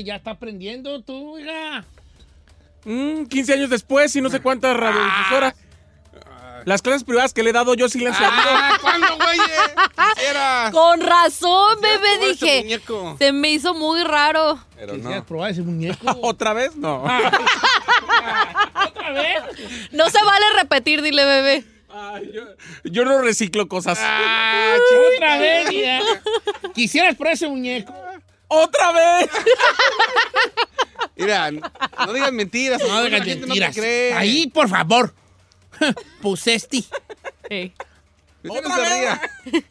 ya 0.03 0.15
está 0.15 0.32
aprendiendo 0.32 1.01
tú, 1.01 1.34
oiga. 1.36 1.86
Mm, 2.86 3.25
15 3.25 3.53
años 3.53 3.70
después 3.70 4.15
y 4.15 4.22
no 4.22 4.30
sé 4.30 4.39
cuántas 4.42 4.75
radiodifusoras. 4.75 5.56
Las 6.65 6.82
clases 6.82 7.03
privadas 7.03 7.34
que 7.34 7.44
le 7.44 7.50
he 7.50 7.53
dado 7.53 7.74
yo 7.74 7.89
sí 7.89 8.01
he 8.03 8.08
Ah, 8.10 8.77
¿Cuándo, 8.82 9.08
güey? 9.18 9.38
Quisiera. 10.15 10.70
Con 10.72 11.01
razón, 11.01 11.77
bebé, 11.82 12.27
dije. 12.30 12.80
Se 13.20 13.34
me 13.34 13.50
hizo 13.51 13.74
muy 13.74 14.01
raro. 14.03 14.58
Pero 14.77 14.94
¿Quisieras 14.96 15.20
no. 15.20 15.25
probar 15.25 15.51
ese 15.51 15.62
muñeco? 15.62 16.18
¿Otra 16.22 16.53
vez? 16.53 16.75
No. 16.77 17.03
¿Otra 18.88 19.12
vez? 19.12 19.44
No 19.92 20.10
se 20.10 20.24
vale 20.24 20.46
repetir, 20.58 21.01
dile, 21.01 21.25
bebé. 21.25 21.65
Ay, 21.89 22.32
yo, 22.34 22.44
yo 22.86 23.03
no 23.06 23.22
reciclo 23.22 23.68
cosas. 23.68 24.00
Ah, 24.01 24.75
Otra 25.15 25.38
vez, 25.38 25.68
mira. 25.70 26.00
¿Quisieras 26.74 27.15
probar 27.15 27.34
ese 27.34 27.48
muñeco? 27.50 27.94
¡Otra 28.48 28.92
vez! 28.92 29.30
Mira, 31.16 31.52
no 31.52 32.14
digas 32.14 32.32
mentiras. 32.32 32.82
No 32.82 33.10
no 33.10 33.22
te 33.24 33.36
mentiras. 33.36 33.76
cree. 33.76 34.14
Ahí, 34.14 34.48
por 34.48 34.70
favor. 34.70 35.14
Pusesti. 36.22 36.86
Ey. 37.50 37.74
Usted 38.44 38.50
no 38.50 38.54
¿Otra 38.54 38.76
se 38.76 38.82
vez? 39.52 39.64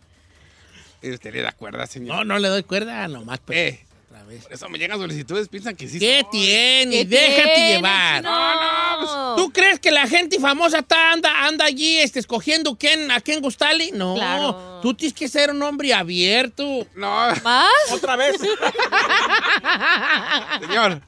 usted 1.15 1.33
le 1.35 1.43
da 1.43 1.53
cuerda, 1.53 1.87
señor. 1.87 2.17
No, 2.17 2.25
no 2.25 2.39
le 2.39 2.49
doy 2.49 2.63
cuerda, 2.63 3.07
nomás. 3.09 3.41
Pues, 3.41 3.59
Eh, 3.59 3.87
vez. 4.33 4.43
por 4.43 4.53
eso 4.53 4.69
me 4.69 4.79
llegan 4.79 4.99
solicitudes, 4.99 5.49
piensan 5.49 5.77
que 5.77 5.89
sí. 5.89 5.99
¿Qué 5.99 6.21
soy. 6.23 6.31
tiene? 6.41 6.97
¿Qué 6.99 7.05
Déjate 7.05 7.55
tiene, 7.55 7.73
llevar. 7.77 8.23
chino? 8.23 9.03
No, 9.05 9.37
¿Tú 9.37 9.53
crees 9.53 9.79
que 9.81 9.91
la 9.91 10.07
gente 10.07 10.39
famosa 10.41 10.81
está, 10.81 11.13
anda, 11.13 11.47
anda 11.47 11.65
allí 11.65 11.99
este, 11.99 12.19
escogiendo 12.19 12.77
quién, 12.77 13.11
a 13.11 13.21
quién 13.21 13.41
gustarle? 13.41 13.91
No. 13.93 14.15
Claro. 14.15 14.81
Tú 14.83 14.95
tienes 14.95 15.15
que 15.17 15.29
ser 15.29 15.51
un 15.51 15.63
hombre 15.63 15.93
abierto. 15.95 16.87
No, 16.95 17.29
¿Más? 17.43 17.69
¡Otra 17.93 18.17
vez! 18.17 18.37
señor. 20.61 21.01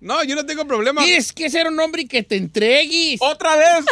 No, 0.00 0.22
yo 0.22 0.36
no 0.36 0.46
tengo 0.46 0.64
problema. 0.66 1.02
Tienes 1.04 1.32
que 1.32 1.50
ser 1.50 1.66
un 1.68 1.78
hombre 1.80 2.06
que 2.06 2.22
te 2.22 2.36
entregues. 2.36 3.18
¡Otra 3.20 3.56
vez! 3.56 3.84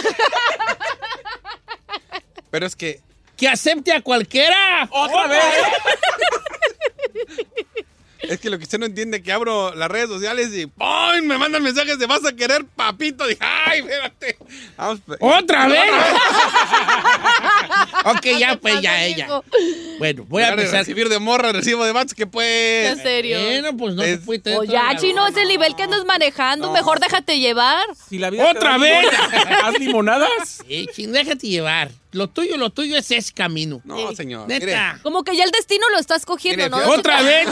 Pero 2.50 2.66
es 2.66 2.76
que 2.76 3.00
Que 3.36 3.48
acepte 3.48 3.92
a 3.92 4.00
cualquiera. 4.00 4.88
¡Otra 4.90 5.26
vez! 5.26 5.44
Es 8.28 8.40
que 8.40 8.50
lo 8.50 8.58
que 8.58 8.64
usted 8.64 8.78
no 8.78 8.86
entiende 8.86 9.18
es 9.18 9.22
que 9.22 9.32
abro 9.32 9.74
las 9.74 9.90
redes 9.90 10.08
sociales 10.08 10.50
y 10.54 10.66
¡pum! 10.66 10.86
me 11.24 11.38
mandan 11.38 11.62
mensajes 11.62 11.98
de 11.98 12.06
vas 12.06 12.24
a 12.24 12.34
querer 12.34 12.64
papito. 12.64 13.26
Dije, 13.26 13.40
¡ay, 13.42 13.80
espérate! 13.80 14.36
Vamos, 14.76 15.00
pe- 15.00 15.16
¿Otra 15.20 15.66
vez? 15.68 15.80
ok, 18.16 18.26
ya, 18.38 18.56
pues, 18.60 18.80
ya, 18.80 19.04
ella. 19.04 19.42
Bueno, 19.98 20.24
voy 20.28 20.42
a 20.42 20.50
empezar. 20.50 20.80
recibir 20.80 21.08
de 21.08 21.18
morra, 21.18 21.52
recibo 21.52 21.84
de 21.84 21.92
vatos 21.92 22.14
que 22.14 22.26
pues... 22.26 22.92
En 22.92 23.02
serio. 23.02 23.38
Bueno, 23.40 23.76
pues 23.76 23.94
no 23.94 24.02
se 24.02 24.12
Es- 24.14 24.20
puede 24.20 24.38
tener 24.40 24.58
O 24.58 24.62
toda 24.62 24.72
ya, 24.72 24.92
la- 24.92 24.98
chino, 24.98 25.26
es 25.26 25.36
el 25.36 25.48
nivel 25.48 25.74
que 25.74 25.82
andas 25.84 26.04
manejando. 26.04 26.70
Mejor 26.72 27.00
déjate 27.00 27.38
llevar. 27.38 27.84
Si 28.08 28.18
la 28.18 28.30
vida 28.30 28.50
te 28.52 28.58
¡Otra 28.58 28.78
vez! 28.78 29.06
¿Haz 29.64 29.78
limonadas? 29.78 30.62
Sí, 30.68 30.86
chino, 30.94 31.12
déjate 31.12 31.48
llevar. 31.48 31.90
Lo 32.12 32.28
tuyo, 32.28 32.56
lo 32.56 32.70
tuyo 32.70 32.96
es 32.96 33.10
ese 33.10 33.32
camino. 33.32 33.80
No, 33.84 34.14
señor. 34.14 34.48
Neta. 34.48 34.64
Mire, 34.66 35.02
Como 35.02 35.22
que 35.24 35.36
ya 35.36 35.44
el 35.44 35.50
destino 35.50 35.88
lo 35.90 35.98
estás 35.98 36.24
cogiendo, 36.24 36.64
Mire, 36.64 36.70
¿no? 36.70 36.92
¿Otra 36.92 37.22
vez? 37.22 37.46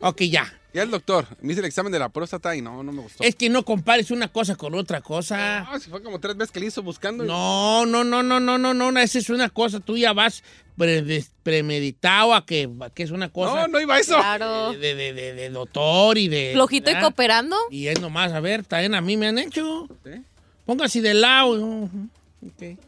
ok, 0.00 0.22
ya. 0.22 0.52
Ya 0.76 0.82
el 0.82 0.90
doctor 0.90 1.26
me 1.40 1.52
hice 1.52 1.60
el 1.60 1.66
examen 1.66 1.90
de 1.90 1.98
la 1.98 2.08
próstata 2.10 2.54
y 2.54 2.60
no, 2.62 2.82
no 2.82 2.92
me 2.92 3.02
gustó. 3.02 3.24
Es 3.24 3.34
que 3.34 3.48
no 3.48 3.64
compares 3.64 4.10
una 4.10 4.28
cosa 4.28 4.54
con 4.56 4.74
otra 4.74 5.00
cosa. 5.00 5.62
No, 5.70 5.78
si 5.80 5.90
fue 5.90 6.02
como 6.02 6.20
tres 6.20 6.36
veces 6.36 6.52
que 6.52 6.60
le 6.60 6.66
hizo 6.66 6.82
buscando. 6.82 7.24
y- 7.24 7.26
No, 7.26 7.86
no, 7.86 8.04
no, 8.04 8.22
no, 8.22 8.38
no, 8.40 8.58
no, 8.58 8.74
no, 8.74 9.00
esa 9.00 9.18
es 9.18 9.30
una 9.30 9.48
cosa. 9.48 9.80
Tú 9.80 9.96
ya 9.96 10.12
vas 10.12 10.42
pre- 10.76 11.24
premeditado 11.42 12.34
a 12.34 12.44
que, 12.44 12.68
a 12.80 12.90
que 12.90 13.02
es 13.02 13.10
una 13.10 13.30
cosa 13.32 13.62
no, 13.62 13.68
no 13.68 13.80
iba 13.80 13.94
a 13.94 14.00
eso. 14.00 14.16
Claro. 14.16 14.72
de, 14.72 14.94
de- 14.94 15.12
de- 15.14 15.34
de 15.34 15.50
doctor 15.50 16.18
y 16.18 16.28
de... 16.28 16.50
Flojito 16.52 16.90
y 16.90 16.98
cooperando. 17.00 17.56
Y 17.70 17.86
es 17.88 18.00
nomás, 18.00 18.32
a 18.32 18.40
ver, 18.40 18.64
también 18.64 18.94
a 18.94 19.00
mí 19.00 19.16
me 19.16 19.28
han 19.28 19.38
hecho. 19.38 19.88
¿Sí? 20.04 20.22
Póngase 20.66 21.00
de 21.00 21.14
lado. 21.14 21.52
Ujú, 21.52 22.08
ok. 22.46 22.78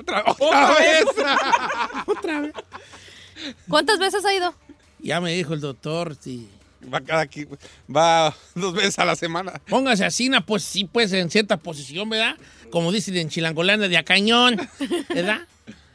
Otra, 0.00 0.24
otra 0.38 0.74
vez. 0.78 1.04
Otra 2.06 2.40
vez. 2.40 2.52
¿Cuántas 3.68 3.98
veces 3.98 4.24
ha 4.24 4.32
ido? 4.34 4.54
Ya 5.00 5.20
me 5.20 5.32
dijo 5.34 5.52
el 5.54 5.60
doctor, 5.60 6.16
sí. 6.18 6.48
Va 6.92 7.00
cada 7.00 7.26
qui- 7.26 7.46
va 7.94 8.34
dos 8.54 8.74
veces 8.74 8.98
a 8.98 9.04
la 9.04 9.16
semana. 9.16 9.60
Póngase 9.68 10.04
así, 10.04 10.30
pues 10.46 10.62
sí, 10.64 10.84
pues 10.84 11.12
en 11.12 11.30
cierta 11.30 11.56
posición, 11.56 12.08
¿verdad? 12.10 12.36
Como 12.70 12.92
dicen 12.92 13.16
en 13.16 13.28
Chilangolanda 13.28 13.88
de 13.88 13.96
a 13.96 14.02
cañón, 14.02 14.56
¿verdad? 15.08 15.40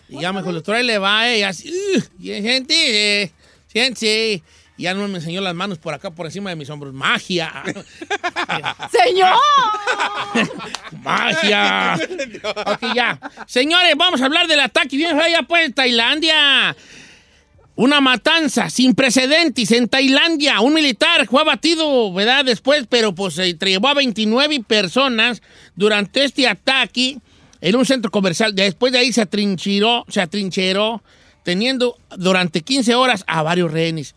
Y 0.07 0.19
ya 0.21 0.31
me 0.33 0.39
dijo 0.39 0.49
el 0.49 0.55
doctor, 0.55 0.75
ahí 0.75 0.83
le 0.85 0.97
va, 0.97 1.29
eh, 1.29 1.39
y 1.39 1.43
así, 1.43 1.71
"Ugh", 1.95 2.03
y 2.19 2.27
gente, 2.41 3.21
eh, 3.23 3.31
siéntese. 3.67 4.41
Y 4.77 4.83
ya 4.83 4.93
no 4.93 5.05
me 5.09 5.15
enseñó 5.17 5.41
las 5.41 5.53
manos 5.53 5.77
por 5.77 5.93
acá, 5.93 6.09
por 6.09 6.25
encima 6.25 6.49
de 6.51 6.55
mis 6.55 6.69
hombros. 6.69 6.93
¡Magia! 6.93 7.51
¡Señor! 8.91 9.33
¡Magia! 11.03 11.99
ok, 12.65 12.79
ya. 12.95 13.19
Señores, 13.47 13.93
vamos 13.97 14.21
a 14.21 14.25
hablar 14.25 14.47
del 14.47 14.59
ataque 14.61 14.95
bien 14.97 15.19
allá 15.19 15.43
pues 15.43 15.65
en 15.65 15.73
Tailandia. 15.73 16.75
Una 17.79 18.01
matanza 18.01 18.69
sin 18.69 18.93
precedentes 18.93 19.71
en 19.71 19.87
Tailandia. 19.87 20.59
Un 20.59 20.73
militar 20.73 21.25
fue 21.27 21.39
abatido, 21.39 22.11
¿verdad? 22.11 22.43
Después, 22.43 22.85
pero 22.89 23.15
pues 23.15 23.35
se 23.35 23.53
llevó 23.53 23.87
a 23.87 23.93
29 23.93 24.65
personas 24.67 25.41
durante 25.77 26.25
este 26.25 26.45
ataque 26.45 27.19
en 27.61 27.75
un 27.77 27.85
centro 27.85 28.11
comercial. 28.11 28.53
Después 28.53 28.91
de 28.91 28.99
ahí 28.99 29.13
se 29.13 29.21
atrincheró, 29.21 30.03
se 30.09 30.19
atrincheró, 30.19 31.01
teniendo 31.45 31.97
durante 32.17 32.59
15 32.59 32.95
horas 32.95 33.23
a 33.27 33.43
varios 33.43 33.71
rehenes. 33.71 34.13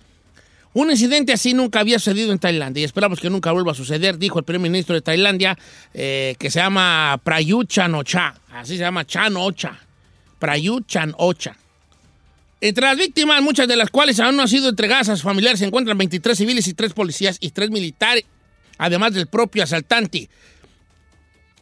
Un 0.73 0.90
incidente 0.90 1.33
así 1.33 1.54
nunca 1.54 1.78
había 1.78 2.00
sucedido 2.00 2.33
en 2.33 2.40
Tailandia 2.40 2.81
y 2.81 2.85
esperamos 2.85 3.21
que 3.21 3.31
nunca 3.31 3.52
vuelva 3.52 3.71
a 3.71 3.76
suceder, 3.76 4.19
dijo 4.19 4.40
el 4.40 4.45
primer 4.45 4.73
ministro 4.73 4.97
de 4.97 5.02
Tailandia, 5.02 5.57
eh, 5.95 6.35
que 6.37 6.50
se 6.50 6.59
llama 6.59 7.21
Prayut 7.23 7.69
Chan 7.69 7.95
Ocha. 7.95 8.35
Así 8.54 8.73
se 8.73 8.81
llama 8.81 9.07
Chan 9.07 9.37
Ocha. 9.37 9.78
Prayut 10.40 10.85
Chan 10.88 11.14
Ocha. 11.16 11.57
Entre 12.62 12.87
las 12.87 12.97
víctimas, 12.97 13.42
muchas 13.42 13.66
de 13.66 13.75
las 13.75 13.90
cuales 13.90 14.21
aún 14.21 14.37
no 14.37 14.42
han 14.42 14.49
sido 14.49 14.69
entregadas 14.69 15.09
a 15.09 15.16
sus 15.16 15.25
familiares, 15.25 15.59
se 15.59 15.66
encuentran 15.66 15.99
23 15.99 16.38
civiles 16.38 16.69
y 16.69 16.75
3 16.75 16.92
policías 16.92 17.37
y 17.40 17.50
3 17.50 17.71
militares, 17.71 18.25
además 18.78 19.12
del 19.14 19.26
propio 19.26 19.64
asaltante. 19.64 20.31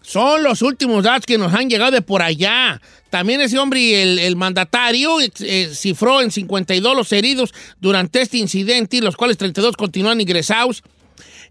Son 0.02 0.42
los 0.42 0.60
últimos 0.60 1.02
datos 1.02 1.24
que 1.24 1.38
nos 1.38 1.54
han 1.54 1.70
llegado 1.70 1.92
de 1.92 2.02
por 2.02 2.20
allá. 2.20 2.82
También 3.08 3.40
ese 3.40 3.58
hombre, 3.58 4.02
el, 4.02 4.18
el 4.18 4.36
mandatario, 4.36 5.22
eh, 5.22 5.70
cifró 5.74 6.20
en 6.20 6.30
52 6.30 6.94
los 6.94 7.10
heridos 7.14 7.54
durante 7.80 8.20
este 8.20 8.36
incidente, 8.36 9.00
los 9.00 9.16
cuales 9.16 9.38
32 9.38 9.76
continúan 9.76 10.20
ingresados, 10.20 10.82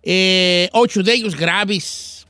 eh, 0.04 0.70
8 0.74 1.02
de 1.02 1.14
ellos 1.14 1.36
graves. 1.36 2.28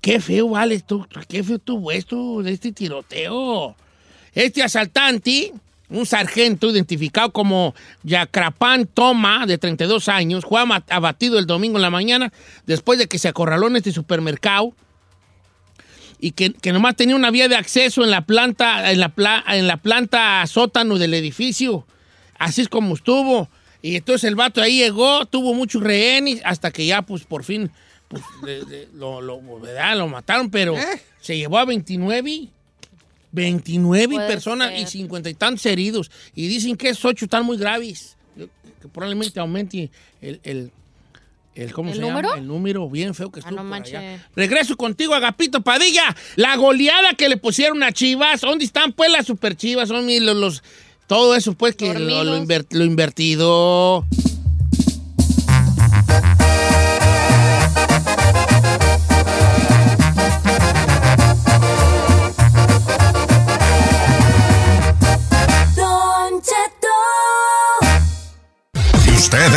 Qué 0.00 0.18
feo, 0.18 0.48
vale, 0.48 0.74
esto, 0.74 1.06
qué 1.28 1.44
feo 1.44 1.60
tuvo 1.60 1.92
esto 1.92 2.42
de 2.42 2.50
este 2.50 2.72
tiroteo. 2.72 3.76
Este 4.34 4.64
asaltante, 4.64 5.52
un 5.90 6.06
sargento 6.06 6.70
identificado 6.70 7.30
como 7.32 7.74
Yacrapan 8.02 8.86
Toma, 8.86 9.46
de 9.46 9.58
32 9.58 10.08
años, 10.08 10.44
fue 10.48 10.60
abatido 10.88 11.38
el 11.38 11.46
domingo 11.46 11.76
en 11.78 11.82
la 11.82 11.90
mañana 11.90 12.32
después 12.66 12.98
de 12.98 13.06
que 13.06 13.18
se 13.18 13.28
acorraló 13.28 13.66
en 13.68 13.76
este 13.76 13.92
supermercado 13.92 14.74
y 16.18 16.30
que, 16.30 16.52
que 16.54 16.72
nomás 16.72 16.96
tenía 16.96 17.16
una 17.16 17.30
vía 17.30 17.48
de 17.48 17.56
acceso 17.56 18.02
en 18.02 18.10
la 18.10 18.22
planta, 18.22 18.90
en 18.92 18.98
la, 19.00 19.10
pla- 19.10 19.44
en 19.48 19.66
la 19.66 19.76
planta 19.76 20.44
sótano 20.46 20.96
del 20.96 21.12
edificio. 21.14 21.86
Así 22.38 22.62
es 22.62 22.68
como 22.68 22.94
estuvo. 22.94 23.48
Y 23.82 23.96
entonces 23.96 24.24
el 24.26 24.34
vato 24.34 24.62
ahí 24.62 24.78
llegó, 24.78 25.26
tuvo 25.26 25.52
muchos 25.52 25.82
rehenes, 25.82 26.40
hasta 26.44 26.70
que 26.70 26.86
ya, 26.86 27.02
pues, 27.02 27.24
por 27.24 27.44
fin, 27.44 27.70
pues, 28.08 28.22
le- 28.42 28.64
le- 28.64 28.88
lo, 28.94 29.20
lo- 29.20 29.40
¿verdad? 29.60 29.98
lo 29.98 30.08
mataron, 30.08 30.50
pero 30.50 30.74
se 31.20 31.36
llevó 31.36 31.58
a 31.58 31.66
29. 31.66 32.48
29 33.34 34.14
Puede 34.14 34.28
personas 34.28 34.72
y 34.74 34.78
ser. 34.80 34.88
50 34.88 35.30
y 35.30 35.34
tantos 35.34 35.66
heridos. 35.66 36.10
Y 36.34 36.46
dicen 36.48 36.76
que 36.76 36.88
esos 36.90 37.04
ocho 37.04 37.24
están 37.26 37.44
muy 37.44 37.56
graves. 37.56 38.16
Que 38.36 38.88
probablemente 38.88 39.40
aumente 39.40 39.90
el, 40.20 40.40
el, 40.44 40.70
el- 41.54 41.72
¿cómo 41.72 41.90
¿El 41.90 41.96
se 41.96 42.00
número? 42.02 42.28
llama? 42.28 42.40
El 42.40 42.46
número 42.46 42.88
bien 42.90 43.14
feo 43.14 43.30
que 43.30 43.40
Ah, 43.40 43.44
estuvo 43.48 43.62
no 43.62 43.68
por 43.68 43.78
allá. 43.82 44.26
Regreso 44.36 44.76
contigo, 44.76 45.14
Agapito 45.14 45.62
Padilla. 45.62 46.14
La 46.36 46.56
goleada 46.56 47.14
que 47.14 47.28
le 47.28 47.36
pusieron 47.36 47.82
a 47.82 47.92
Chivas. 47.92 48.40
¿Dónde 48.42 48.64
están, 48.64 48.92
pues, 48.92 49.10
las 49.10 49.26
super 49.26 49.56
Chivas? 49.56 49.88
Son 49.88 50.06
los, 50.06 50.36
los- 50.36 50.62
todo 51.06 51.34
eso, 51.34 51.54
pues, 51.54 51.74
que 51.76 51.92
lo 51.94 52.84
invertido. 52.84 54.04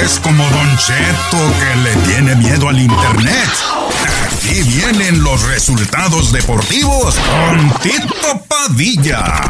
Es 0.08 0.20
como 0.22 0.42
Don 0.42 0.78
Cheto 0.78 1.38
que 1.60 1.76
le 1.84 1.96
tiene 2.08 2.36
miedo 2.36 2.70
al 2.70 2.80
internet. 2.80 3.50
Aquí 4.24 4.62
vienen 4.64 5.22
los 5.22 5.46
resultados 5.50 6.32
deportivos 6.32 7.14
con 7.16 7.70
Tito 7.82 8.42
Padilla. 8.48 9.42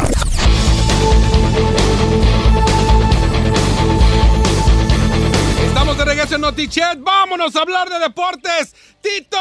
Estamos 5.68 5.96
de 5.96 6.06
regreso 6.06 6.36
en 6.36 6.42
Notichet. 6.42 7.02
Vámonos 7.02 7.56
a 7.56 7.62
hablar 7.62 7.90
de 7.90 8.00
deportes. 8.00 8.74
Tito, 9.00 9.38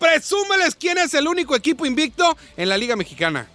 presúmeles 0.00 0.74
quién 0.74 0.98
es 0.98 1.14
el 1.14 1.28
único 1.28 1.54
equipo 1.54 1.86
invicto 1.86 2.36
en 2.56 2.68
la 2.68 2.76
Liga 2.76 2.96
Mexicana. 2.96 3.46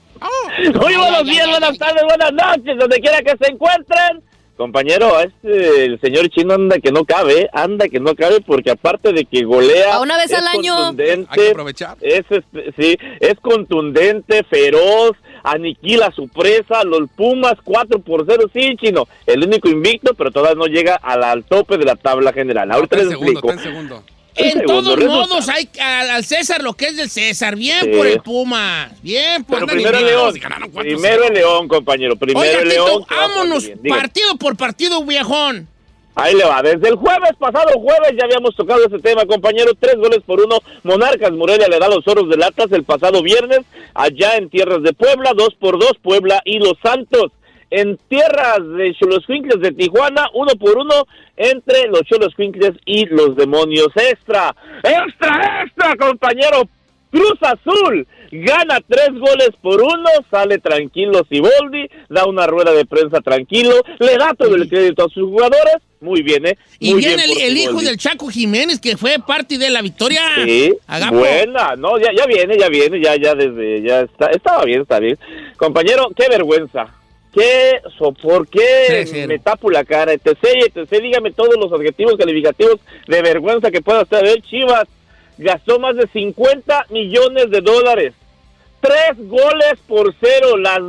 Muy 0.80 0.96
buenos 0.96 1.26
días, 1.26 1.48
buenas 1.50 1.78
tardes, 1.78 2.04
buenas 2.08 2.32
noches, 2.32 2.78
donde 2.80 3.02
quiera 3.02 3.22
que 3.22 3.36
se 3.38 3.52
encuentren. 3.52 4.31
Compañero, 4.58 5.20
este, 5.20 5.86
el 5.86 6.00
señor 6.02 6.30
chino 6.30 6.54
anda 6.54 6.78
que 6.78 6.92
no 6.92 7.04
cabe, 7.06 7.50
anda 7.52 7.88
que 7.88 8.00
no 8.00 8.16
cabe, 8.16 8.42
porque 8.42 8.72
aparte 8.72 9.12
de 9.12 9.26
que 9.26 9.44
golea. 9.44 9.96
A 9.96 10.02
una 10.02 10.18
vez 10.18 10.32
es 10.32 10.38
al 10.38 10.48
año. 10.48 10.76
contundente, 10.76 11.28
Hay 11.30 11.40
que 11.40 11.50
aprovechar. 11.50 11.98
Es, 12.02 12.26
este, 12.30 12.74
sí, 12.78 12.98
es 13.20 13.40
contundente, 13.40 14.44
feroz, 14.44 15.14
aniquila 15.44 16.08
a 16.08 16.12
su 16.12 16.28
presa. 16.28 16.84
Los 16.84 17.10
Pumas 17.16 17.56
4 17.64 18.00
por 18.00 18.26
0, 18.28 18.50
sí, 18.54 18.76
chino. 18.78 19.08
El 19.26 19.44
único 19.44 19.68
invicto, 19.70 20.14
pero 20.14 20.32
todavía 20.32 20.56
no 20.56 20.66
llega 20.66 20.96
al, 20.96 21.24
al 21.24 21.44
tope 21.44 21.78
de 21.78 21.86
la 21.86 21.96
tabla 21.96 22.32
general. 22.32 22.72
Ahorita 22.72 22.98
les 22.98 23.10
segundo, 23.10 23.32
explico. 23.32 24.04
En 24.44 24.60
segundo. 24.60 24.96
Todos 24.96 25.06
modos, 25.06 25.50
hay 25.50 25.70
al, 25.80 26.24
César 26.24 26.62
lo 26.64 26.74
que 26.74 26.88
es 26.88 26.98
del 26.98 27.10
César. 27.10 27.56
Bien 27.56 27.80
Sí. 27.82 27.92
por 27.98 28.08
el 28.08 28.22
Puma. 28.22 28.92
Bien 29.02 29.44
por 29.44 29.60
Pero 29.60 29.68
primero 29.68 29.98
el. 29.98 30.06
León. 30.06 30.34
Primero 30.74 31.24
el 31.26 31.34
León, 31.34 31.68
compañero. 31.68 32.16
Primero 32.16 32.60
el 32.60 32.70
León. 32.70 33.06
vámonos 33.10 33.70
partido 33.88 34.36
por 34.38 34.56
partido, 34.58 35.04
viejón. 35.04 35.68
Ahí 36.14 36.36
le 36.36 36.44
va. 36.44 36.62
Desde 36.62 36.90
el 36.90 36.96
jueves 36.96 37.32
pasado, 37.40 37.70
jueves, 37.80 38.12
ya 38.18 38.26
habíamos 38.26 38.54
tocado 38.56 38.86
ese 38.86 39.00
tema, 39.00 39.26
compañero. 39.26 39.72
Tres 39.80 39.96
goles 39.96 40.20
por 40.26 40.42
uno. 40.42 40.60
Monarcas 40.84 41.32
Morelia 41.32 41.68
le 41.70 41.80
da 41.80 41.88
los 41.88 42.06
oros 42.06 42.30
del 42.30 42.44
Atlas 42.44 42.68
el 42.72 42.84
pasado 42.84 43.24
viernes, 43.24 43.62
allá 43.94 44.36
en 44.36 44.50
tierras 44.50 44.84
de 44.84 44.92
Puebla. 44.94 45.32
Dos 45.34 45.56
por 45.58 45.80
dos, 45.80 45.94
Puebla 46.02 46.42
y 46.44 46.60
Los 46.60 46.74
Santos. 46.84 47.32
En 47.72 47.98
tierras 48.10 48.60
de 48.78 48.94
Cholos 49.00 49.26
Quincles 49.26 49.62
de 49.62 49.72
Tijuana, 49.72 50.30
uno 50.34 50.52
por 50.60 50.78
uno 50.78 51.08
entre 51.38 51.88
los 51.88 52.02
Cholos 52.04 52.34
Quincles 52.36 52.74
y 52.86 53.06
los 53.06 53.36
Demonios 53.36 53.90
Extra. 53.96 54.54
¡Extra, 54.84 55.64
extra, 55.64 55.96
compañero! 55.96 56.68
Cruz 57.12 57.38
Azul 57.42 58.08
gana 58.32 58.80
tres 58.88 59.10
goles 59.12 59.50
por 59.62 59.82
uno, 59.82 60.10
sale 60.30 60.58
tranquilo 60.60 61.26
Siboldi, 61.30 61.90
da 62.10 62.26
una 62.26 62.48
rueda 62.48 62.72
de 62.72 62.86
prensa 62.86 63.20
tranquilo, 63.20 63.74
le 64.00 64.18
da 64.18 64.34
todo 64.34 64.56
el 64.56 64.70
crédito 64.70 65.06
a 65.06 65.10
sus 65.10 65.24
jugadores, 65.24 65.76
muy 66.00 66.24
bien, 66.24 66.48
¿eh? 66.48 66.58
Y 66.80 66.94
Muy 66.94 67.02
viene 67.02 67.26
bien 67.26 67.38
el, 67.42 67.58
hijo 67.58 67.82
del 67.82 67.98
Chaco 67.98 68.30
Jiménez, 68.30 68.80
que 68.80 68.98
fue 68.98 69.18
parte 69.20 69.58
de 69.58 69.70
la 69.70 69.82
victoria. 69.82 70.22
Sí, 70.44 70.74
Agapo. 70.88 71.18
buena, 71.18 71.76
no, 71.76 72.00
ya, 72.00 72.12
ya 72.18 72.26
viene, 72.26 72.58
ya 72.58 72.70
viene, 72.70 73.02
ya, 73.04 73.16
ya 73.18 73.36
desde, 73.36 73.82
ya 73.82 74.02
está, 74.02 74.28
estaba 74.28 74.64
bien, 74.64 74.82
está 74.82 75.00
bien. 75.00 75.20
Compañero, 75.58 76.10
qué 76.16 76.28
vergüenza, 76.30 76.88
qué 77.34 77.82
sopor, 77.98 78.48
qué 78.48 79.06
Sí, 79.06 79.22
sí. 79.22 79.28
me 79.28 79.40
tapo 79.40 79.70
la 79.70 79.84
cara, 79.84 80.14
etc, 80.14 80.38
etc, 80.44 80.90
dígame 81.02 81.32
todos 81.32 81.56
los 81.58 81.72
adjetivos 81.72 82.16
calificativos 82.16 82.80
de 83.08 83.22
vergüenza 83.22 83.72
que 83.72 83.82
pueda 83.82 84.04
ver 84.10 84.42
Chivas, 84.42 84.88
gastó 85.38 85.80
más 85.80 85.96
de 85.96 86.08
50 86.08 86.88
millones 86.90 87.50
de 87.50 87.62
dólares, 87.62 88.14
tres 88.80 89.18
goles 89.18 89.76
por 89.88 90.14
cero, 90.20 90.58
las, 90.58 90.80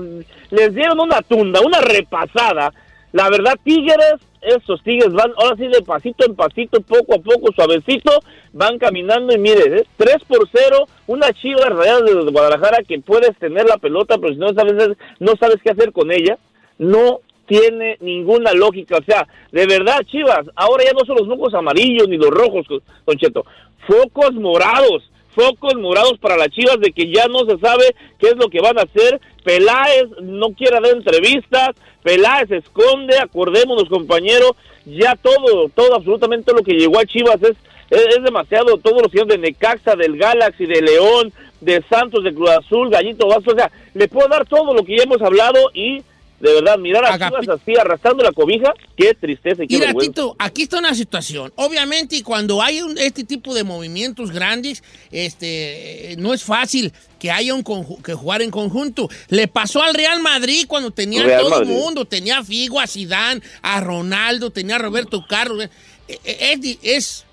les 0.50 0.74
dieron 0.74 1.00
una 1.00 1.22
tunda, 1.22 1.61
una 1.61 1.81
repasada, 1.81 2.72
la 3.12 3.28
verdad, 3.28 3.55
Tigres, 3.62 4.16
esos 4.42 4.83
Tigres 4.83 5.12
van 5.12 5.33
ahora 5.37 5.57
sí 5.57 5.66
de 5.68 5.83
pasito 5.83 6.26
en 6.26 6.35
pasito, 6.35 6.81
poco 6.81 7.14
a 7.14 7.18
poco, 7.18 7.52
suavecito, 7.55 8.11
van 8.52 8.78
caminando 8.78 9.35
y 9.35 9.38
mire, 9.38 9.78
¿eh? 9.78 9.87
3 9.96 10.16
por 10.26 10.48
0, 10.52 10.87
una 11.07 11.33
chiva 11.33 11.68
rayada 11.68 12.02
de 12.02 12.31
Guadalajara 12.31 12.83
que 12.87 13.00
puedes 13.00 13.37
tener 13.38 13.66
la 13.66 13.78
pelota, 13.78 14.18
pero 14.18 14.35
si 14.35 14.38
no 14.38 14.52
sabes, 14.52 14.96
no 15.20 15.33
sabes 15.38 15.57
qué 15.62 15.70
hacer 15.70 15.92
con 15.92 16.11
ella, 16.11 16.38
no 16.78 17.20
tiene 17.46 17.96
ninguna 18.00 18.52
lógica. 18.52 18.98
O 18.98 19.05
sea, 19.05 19.26
de 19.50 19.66
verdad, 19.66 20.00
Chivas, 20.07 20.46
ahora 20.55 20.85
ya 20.85 20.92
no 20.92 21.05
son 21.05 21.16
los 21.18 21.28
focos 21.28 21.55
amarillos 21.55 22.09
ni 22.09 22.16
los 22.16 22.31
rojos, 22.31 22.66
Don 23.07 23.16
Cheto, 23.16 23.44
focos 23.87 24.33
morados. 24.35 25.09
Focos 25.35 25.76
morados 25.76 26.18
para 26.20 26.37
las 26.37 26.48
Chivas 26.48 26.78
de 26.78 26.92
que 26.92 27.11
ya 27.11 27.26
no 27.26 27.46
se 27.46 27.57
sabe 27.59 27.94
qué 28.18 28.28
es 28.28 28.37
lo 28.37 28.50
que 28.50 28.61
van 28.61 28.78
a 28.78 28.83
hacer. 28.83 29.18
Peláez 29.44 30.09
no 30.22 30.50
quiere 30.52 30.81
dar 30.81 30.92
entrevistas, 30.92 31.70
Peláez 32.02 32.50
esconde, 32.50 33.18
acordémonos 33.18 33.88
compañeros, 33.88 34.52
ya 34.85 35.16
todo, 35.16 35.68
todo, 35.68 35.94
absolutamente 35.94 36.52
lo 36.52 36.62
que 36.62 36.74
llegó 36.74 36.98
a 36.98 37.05
Chivas 37.05 37.42
es, 37.42 37.57
es, 37.90 38.16
es 38.16 38.22
demasiado, 38.24 38.78
todos 38.78 39.02
los 39.02 39.11
señores 39.11 39.37
de 39.37 39.38
Necaxa, 39.38 39.94
del 39.96 40.16
Galaxy, 40.16 40.66
de 40.66 40.83
León, 40.83 41.33
de 41.61 41.83
Santos, 41.88 42.24
de 42.24 42.35
Cruz 42.35 42.50
Azul, 42.50 42.90
Gallito 42.90 43.28
Vasco, 43.28 43.52
o 43.52 43.57
sea, 43.57 43.70
le 43.94 44.09
puedo 44.09 44.28
dar 44.28 44.46
todo 44.46 44.74
lo 44.74 44.85
que 44.85 44.96
ya 44.96 45.05
hemos 45.05 45.22
hablado 45.22 45.70
y 45.74 46.02
de 46.42 46.55
verdad, 46.55 46.76
mirar 46.76 47.05
a 47.05 47.14
Agapi- 47.16 47.40
Chivas 47.40 47.61
así 47.61 47.76
arrastrando 47.76 48.22
la 48.24 48.33
cobija, 48.33 48.74
qué 48.96 49.14
tristeza 49.14 49.62
y 49.62 49.68
qué 49.68 49.74
Mira, 49.76 49.87
vergüenza. 49.87 50.11
Tito, 50.12 50.37
aquí 50.38 50.62
está 50.62 50.78
una 50.81 50.94
situación. 50.94 51.52
Obviamente, 51.55 52.20
cuando 52.24 52.61
hay 52.61 52.83
un- 52.83 52.98
este 52.98 53.22
tipo 53.24 53.55
de 53.55 53.62
movimientos 53.64 54.33
grandes, 54.33 54.83
este, 55.12 56.12
eh, 56.12 56.16
no 56.16 56.35
es 56.35 56.42
fácil 56.42 56.92
que 57.20 57.31
haya 57.31 57.55
un 57.55 57.62
que 58.02 58.14
jugar 58.14 58.42
en 58.42 58.50
conjunto. 58.50 59.09
Le 59.28 59.46
pasó 59.46 59.83
al 59.83 59.94
Real 59.94 60.20
Madrid 60.20 60.64
cuando 60.66 60.90
tenía 60.90 61.22
Real 61.22 61.42
todo 61.42 61.62
el 61.62 61.68
mundo. 61.68 62.05
Tenía 62.05 62.38
a 62.38 62.44
Figo, 62.44 62.81
a 62.81 62.87
Zidane, 62.88 63.40
a 63.62 63.81
Ronaldo, 63.81 64.50
tenía 64.50 64.74
a 64.76 64.78
Roberto 64.81 65.24
Carlos. 65.28 65.68
Eh, 66.09 66.18
eh, 66.24 66.59
Es, 66.61 66.78
es, 66.83 67.24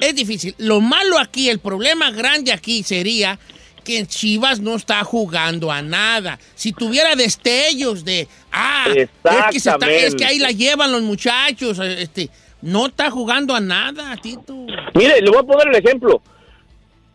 es 0.00 0.14
difícil. 0.14 0.54
Lo 0.58 0.80
malo 0.80 1.18
aquí, 1.18 1.48
el 1.48 1.58
problema 1.58 2.12
grande 2.12 2.52
aquí 2.52 2.84
sería 2.84 3.38
que 3.86 4.04
Chivas 4.06 4.58
no 4.60 4.74
está 4.74 5.04
jugando 5.04 5.70
a 5.70 5.80
nada. 5.80 6.38
Si 6.56 6.72
tuviera 6.72 7.14
destellos 7.14 8.04
de, 8.04 8.26
ah, 8.50 8.86
es 8.96 9.08
que, 9.52 9.60
se 9.60 9.70
está- 9.70 9.86
es 10.06 10.14
que 10.16 10.24
ahí 10.24 10.38
la 10.40 10.50
llevan 10.50 10.90
los 10.92 11.02
muchachos, 11.02 11.78
este, 11.78 12.28
no 12.62 12.86
está 12.86 13.10
jugando 13.10 13.54
a 13.54 13.60
nada, 13.60 14.16
Tito. 14.16 14.54
Mire, 14.94 15.20
le 15.22 15.30
voy 15.30 15.38
a 15.38 15.42
poner 15.44 15.68
el 15.68 15.76
ejemplo. 15.76 16.20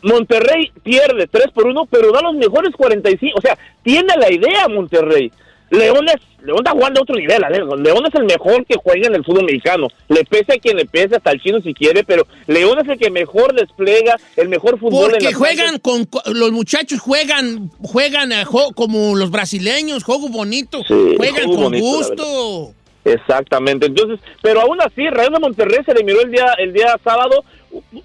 Monterrey 0.03 0.71
pierde 0.81 1.27
3 1.27 1.47
por 1.53 1.67
1, 1.67 1.86
pero 1.86 2.12
da 2.12 2.21
los 2.21 2.34
mejores 2.36 2.73
45. 2.75 3.38
O 3.38 3.41
sea, 3.41 3.57
tiene 3.84 4.13
la 4.17 4.31
idea 4.31 4.67
Monterrey. 4.67 5.31
León, 5.71 6.05
es, 6.10 6.21
León 6.45 6.60
está 6.60 6.71
jugando 6.71 6.99
a 6.99 7.03
otro 7.03 7.15
nivel. 7.15 7.41
León 7.81 8.05
es 8.05 8.13
el 8.15 8.25
mejor 8.25 8.65
que 8.65 8.75
juega 8.84 9.07
en 9.07 9.15
el 9.15 9.23
fútbol 9.23 9.45
mexicano. 9.45 9.88
Le 10.10 10.23
pese 10.25 10.53
a 10.53 10.57
quien 10.60 10.77
le 10.77 10.86
pese, 10.86 11.15
hasta 11.15 11.31
el 11.31 11.41
chino 11.41 11.60
si 11.62 11.73
quiere, 11.73 12.03
pero 12.03 12.27
León 12.47 12.77
es 12.79 12.89
el 12.89 12.99
que 12.99 13.10
mejor 13.10 13.55
despliega 13.55 14.17
el 14.36 14.49
mejor 14.49 14.77
fútbol 14.77 15.12
Porque 15.12 15.34
juegan 15.34 15.79
con, 15.79 16.05
co- 16.05 16.21
los 16.34 16.51
muchachos 16.51 16.99
juegan, 16.99 17.71
juegan 17.81 18.34
a 18.34 18.45
como 18.75 19.15
los 19.15 19.31
brasileños, 19.31 20.03
juego 20.03 20.29
bonito, 20.29 20.79
Sí, 20.88 21.15
juegan 21.17 21.45
juego 21.45 21.53
con 21.53 21.63
bonito, 21.63 21.86
gusto. 21.86 22.73
Exactamente. 23.05 23.88
Entonces, 23.88 24.19
pero 24.41 24.62
aún 24.62 24.79
así, 24.81 25.07
Rayo 25.10 25.31
de 25.31 25.39
Monterrey 25.39 25.79
se 25.86 25.93
le 25.93 26.03
miró 26.03 26.21
el 26.21 26.31
día, 26.31 26.53
el 26.60 26.73
día 26.73 26.95
sábado 27.03 27.43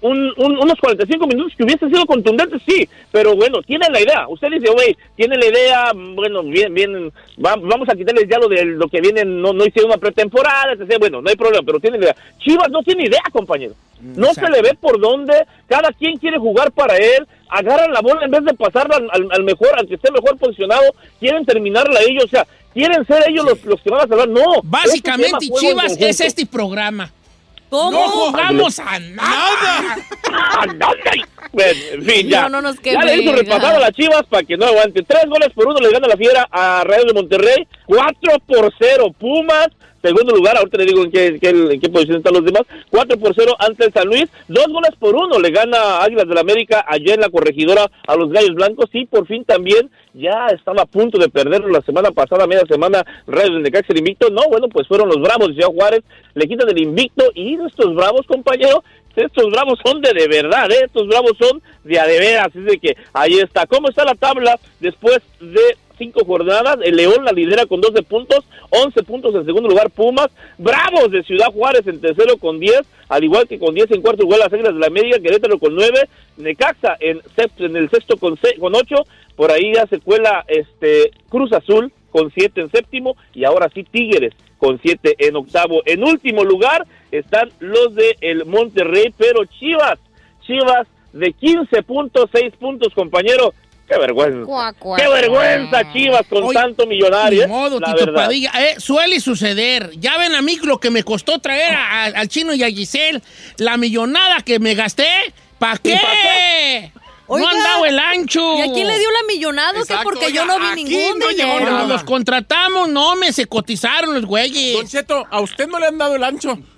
un- 0.01 0.33
un- 0.37 0.57
unos 0.57 0.79
45 0.79 1.27
minutos 1.27 1.53
que 1.57 1.63
hubiesen 1.63 1.89
sido 1.89 2.05
contundentes, 2.05 2.61
sí, 2.67 2.87
pero 3.11 3.35
bueno, 3.35 3.61
tienen 3.61 3.91
la 3.91 3.99
idea. 4.01 4.27
Usted 4.27 4.49
dice, 4.49 4.71
güey, 4.71 4.95
tiene 5.15 5.37
la 5.37 5.45
idea, 5.45 5.91
bueno, 5.93 6.43
bien, 6.43 6.73
bien, 6.73 7.11
va- 7.43 7.55
vamos 7.57 7.87
a 7.89 7.95
quitarles 7.95 8.25
ya 8.29 8.37
lo 8.39 8.47
de 8.47 8.63
lo 8.65 8.87
que 8.87 9.01
viene, 9.01 9.25
no, 9.25 9.53
no 9.53 9.65
hicieron 9.65 9.91
una 9.91 9.99
pretemporada, 9.99 10.73
etc. 10.73 10.97
Bueno, 10.99 11.21
no 11.21 11.29
hay 11.29 11.35
problema, 11.35 11.63
pero 11.65 11.79
tiene 11.79 11.97
la 11.97 12.03
idea. 12.05 12.15
Chivas 12.39 12.69
no 12.69 12.81
tiene 12.83 13.05
idea, 13.05 13.21
compañero. 13.31 13.73
No 14.01 14.31
se 14.33 14.47
le 14.49 14.61
ve 14.61 14.77
por 14.79 14.99
dónde, 14.99 15.33
cada 15.67 15.91
quien 15.91 16.17
quiere 16.17 16.37
jugar 16.37 16.71
para 16.71 16.95
él, 16.97 17.25
agarran 17.49 17.91
la 17.91 18.01
bola 18.01 18.25
en 18.25 18.31
vez 18.31 18.45
de 18.45 18.53
pasarla 18.53 18.97
al, 18.97 19.09
al- 19.11 19.29
al 19.31 19.43
mejor, 19.43 19.69
al 19.77 19.87
que 19.87 19.95
esté 19.95 20.11
mejor 20.11 20.37
posicionado, 20.37 20.83
quieren 21.19 21.45
terminarla 21.45 21.99
ellos, 22.07 22.25
o 22.25 22.27
sea, 22.27 22.45
quieren 22.73 23.03
ser 23.07 23.23
ellos 23.27 23.43
los, 23.45 23.65
los 23.65 23.81
que 23.81 23.89
van 23.89 24.01
a 24.01 24.07
salvar. 24.07 24.27
No. 24.29 24.43
Básicamente, 24.63 25.37
este 25.45 25.59
Chivas 25.59 25.97
es 25.99 26.19
este 26.21 26.45
programa. 26.45 27.11
¿Cómo? 27.69 27.91
No 27.91 28.09
jugamos 28.09 28.79
a 28.79 28.99
nada. 28.99 29.97
No, 30.31 30.73
no. 30.73 30.87
Bueno, 31.51 31.79
en 31.93 32.03
fin, 32.03 32.29
ya. 32.29 32.43
No, 32.43 32.49
no 32.49 32.61
nos 32.61 32.81
ya 32.81 33.03
le 33.03 33.17
hizo 33.17 33.41
ya. 33.41 33.55
a 33.55 33.79
las 33.79 33.91
Chivas 33.91 34.23
para 34.29 34.43
que 34.43 34.57
no 34.57 34.65
aguante. 34.65 35.03
Tres 35.03 35.25
goles 35.27 35.49
por 35.53 35.67
uno 35.67 35.79
le 35.79 35.91
gana 35.91 36.07
la 36.07 36.17
fiera 36.17 36.47
a 36.51 36.83
Rayos 36.83 37.07
de 37.07 37.13
Monterrey. 37.13 37.67
Cuatro 37.85 38.39
por 38.45 38.73
cero 38.79 39.13
Pumas. 39.17 39.67
Segundo 40.01 40.35
lugar, 40.35 40.57
ahorita 40.57 40.77
le 40.77 40.85
digo 40.85 41.03
en 41.03 41.11
qué, 41.11 41.39
qué- 41.41 41.49
en 41.49 41.79
qué 41.79 41.89
posición 41.89 42.17
están 42.17 42.33
los 42.33 42.45
demás. 42.45 42.63
Cuatro 42.89 43.17
por 43.17 43.33
cero 43.35 43.53
ante 43.59 43.85
el 43.85 43.93
San 43.93 44.07
Luis. 44.07 44.25
Dos 44.47 44.67
goles 44.67 44.91
por 44.99 45.15
uno 45.15 45.39
le 45.39 45.49
gana 45.51 46.01
Águilas 46.03 46.27
del 46.27 46.37
América 46.37 46.85
allá 46.87 47.13
en 47.15 47.21
la 47.21 47.29
corregidora 47.29 47.89
a 48.07 48.15
los 48.15 48.29
Gallos 48.31 48.55
Blancos. 48.55 48.89
Y 48.93 49.05
por 49.05 49.25
fin 49.27 49.43
también 49.43 49.89
ya 50.13 50.47
estaba 50.47 50.83
a 50.83 50.85
punto 50.85 51.17
de 51.17 51.29
perderlo 51.29 51.67
la 51.69 51.81
semana 51.81 52.11
pasada, 52.11 52.47
media 52.47 52.63
semana, 52.69 53.03
Rayos 53.27 53.53
del 53.53 53.63
Necaxa 53.63 53.93
el 53.93 53.99
invicto. 53.99 54.29
No, 54.29 54.41
bueno, 54.49 54.67
pues 54.69 54.87
fueron 54.87 55.09
los 55.09 55.19
Bravos 55.21 55.49
de 55.49 55.53
Ciudad 55.55 55.69
Juárez. 55.73 56.03
Le 56.35 56.47
quitan 56.47 56.69
el 56.69 56.79
invicto 56.81 57.25
y 57.33 57.55
estos 57.55 57.93
Bravos, 57.95 58.25
compañero, 58.27 58.83
estos 59.15 59.49
bravos 59.49 59.79
son 59.83 59.99
de 59.99 60.13
de 60.13 60.27
verdad, 60.27 60.69
¿eh? 60.69 60.83
estos 60.85 61.07
bravos 61.07 61.31
son 61.39 61.59
de 61.83 61.99
a 61.99 62.05
de 62.05 62.19
veras, 62.19 62.47
así 62.49 62.59
de 62.59 62.77
que 62.77 62.95
ahí 63.13 63.33
está. 63.39 63.65
¿Cómo 63.65 63.89
está 63.89 64.05
la 64.05 64.13
tabla 64.13 64.59
después 64.79 65.21
de 65.41 65.75
cinco 65.97 66.23
jornadas? 66.25 66.77
El 66.83 66.95
León 66.95 67.23
la 67.25 67.31
lidera 67.31 67.65
con 67.65 67.81
12 67.81 68.03
puntos, 68.03 68.45
11 68.69 69.03
puntos 69.03 69.35
en 69.35 69.45
segundo 69.45 69.69
lugar 69.69 69.89
Pumas, 69.89 70.27
Bravos 70.57 71.11
de 71.11 71.23
Ciudad 71.23 71.47
Juárez 71.53 71.87
en 71.87 71.99
tercero 72.01 72.37
con 72.37 72.59
10, 72.59 72.81
al 73.09 73.23
igual 73.23 73.47
que 73.47 73.59
con 73.59 73.73
10 73.75 73.91
en 73.91 74.01
cuarto 74.01 74.23
lugar 74.23 74.39
las 74.39 74.53
Águilas 74.53 74.73
de 74.73 74.79
la 74.79 74.87
América, 74.87 75.19
Querétaro 75.19 75.59
con 75.59 75.75
9, 75.75 76.07
Necaxa 76.37 76.97
en, 76.99 77.21
sexto- 77.35 77.65
en 77.65 77.75
el 77.75 77.89
sexto 77.89 78.17
con, 78.17 78.37
se- 78.39 78.57
con 78.59 78.75
8, 78.75 78.95
por 79.35 79.51
ahí 79.51 79.73
ya 79.75 79.85
se 79.87 79.99
cuela 79.99 80.43
este 80.47 81.11
Cruz 81.29 81.51
Azul 81.53 81.91
con 82.11 82.31
7 82.33 82.61
en 82.61 82.71
séptimo 82.71 83.15
y 83.33 83.43
ahora 83.43 83.69
sí 83.73 83.83
Tigres 83.83 84.33
con 84.57 84.79
7 84.81 85.15
en 85.19 85.35
octavo. 85.35 85.81
En 85.85 86.03
último 86.03 86.43
lugar 86.43 86.85
están 87.11 87.49
los 87.59 87.93
de 87.93 88.15
el 88.21 88.45
Monterrey, 88.45 89.13
pero 89.17 89.45
Chivas, 89.45 89.99
Chivas 90.45 90.87
de 91.13 91.27
15.6 91.33 92.51
puntos, 92.57 92.93
compañero. 92.93 93.53
Qué 93.87 93.97
vergüenza. 93.97 94.45
Cuá, 94.45 94.73
cuá, 94.73 94.97
Qué 94.97 95.07
vergüenza, 95.07 95.93
Chivas, 95.93 96.21
con 96.29 96.43
Oye, 96.43 96.53
tanto 96.59 96.85
millonario. 96.85 97.43
¿eh? 97.43 97.47
modo, 97.47 97.79
Tito 97.79 97.95
verdad. 97.95 98.25
Padilla. 98.25 98.51
Eh, 98.59 98.75
suele 98.79 99.19
suceder. 99.21 99.91
Ya 99.97 100.17
ven 100.17 100.35
a 100.35 100.41
mí 100.41 100.57
lo 100.61 100.77
que 100.79 100.89
me 100.89 101.03
costó 101.03 101.39
traer 101.39 101.73
a- 101.73 102.03
a- 102.03 102.05
al 102.07 102.27
chino 102.27 102.53
y 102.53 102.63
a 102.63 102.67
Giselle. 102.69 103.21
La 103.57 103.77
millonada 103.77 104.41
que 104.41 104.59
me 104.59 104.75
gasté. 104.75 105.07
¿Para 105.57 105.77
qué? 105.77 105.93
pa' 106.93 107.01
No 107.29 107.47
han 107.47 107.61
dado 107.63 107.85
el 107.85 107.99
ancho. 107.99 108.57
¿Y 108.57 108.61
a 108.61 108.73
quién 108.73 108.87
le 108.87 108.97
dio 108.99 109.11
la 109.11 109.23
millonada? 109.27 109.73
¿Qué? 109.73 109.79
Exacto, 109.79 110.03
Porque 110.03 110.31
yo 110.31 110.45
no 110.45 110.59
vi 110.59 110.83
ningún 110.83 111.19
no 111.19 111.27
dinero. 111.27 111.59
nada. 111.65 111.85
Los 111.87 112.03
contratamos, 112.03 112.87
no, 112.89 113.15
me 113.15 113.33
se 113.33 113.45
cotizaron 113.47 114.13
los 114.13 114.25
güeyes. 114.25 114.73
Don 114.77 114.87
Cheto, 114.87 115.25
a 115.29 115.41
usted 115.41 115.67
no 115.67 115.77
le 115.79 115.87
han 115.87 115.97
dado 115.97 116.15
el 116.15 116.23
ancho. 116.23 116.57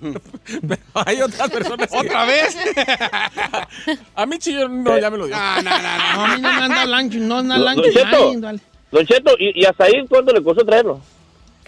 Pero 0.68 0.82
hay 0.94 1.22
otras 1.22 1.50
personas. 1.50 1.88
que- 1.88 1.96
¿Otra 1.96 2.24
vez? 2.24 2.56
A 4.14 4.26
mí 4.26 4.36
sí, 4.40 4.52
yo 4.52 4.68
no, 4.68 4.98
ya 4.98 5.10
me 5.10 5.18
lo 5.18 5.26
dio. 5.26 5.36
No, 5.36 5.62
no, 5.62 5.70
no. 5.70 5.80
No, 6.16 6.24
a 6.24 6.36
mí 6.36 6.42
no 6.42 6.52
me 6.52 6.62
han 6.62 6.70
dado 6.70 6.82
el 6.84 6.94
ancho, 6.94 7.18
no, 7.18 7.42
no, 7.42 7.54
el 7.54 7.60
Don 7.60 7.68
ancho. 7.68 7.90
Cheto. 7.92 8.30
Ay, 8.30 8.36
vale. 8.38 8.60
Don 8.90 9.06
Cheto, 9.06 9.34
¿y, 9.38 9.60
y 9.60 9.64
hasta 9.64 9.84
ahí 9.84 9.92
cuánto 10.08 10.32
le 10.32 10.42
costó 10.42 10.64
traerlo? 10.64 11.00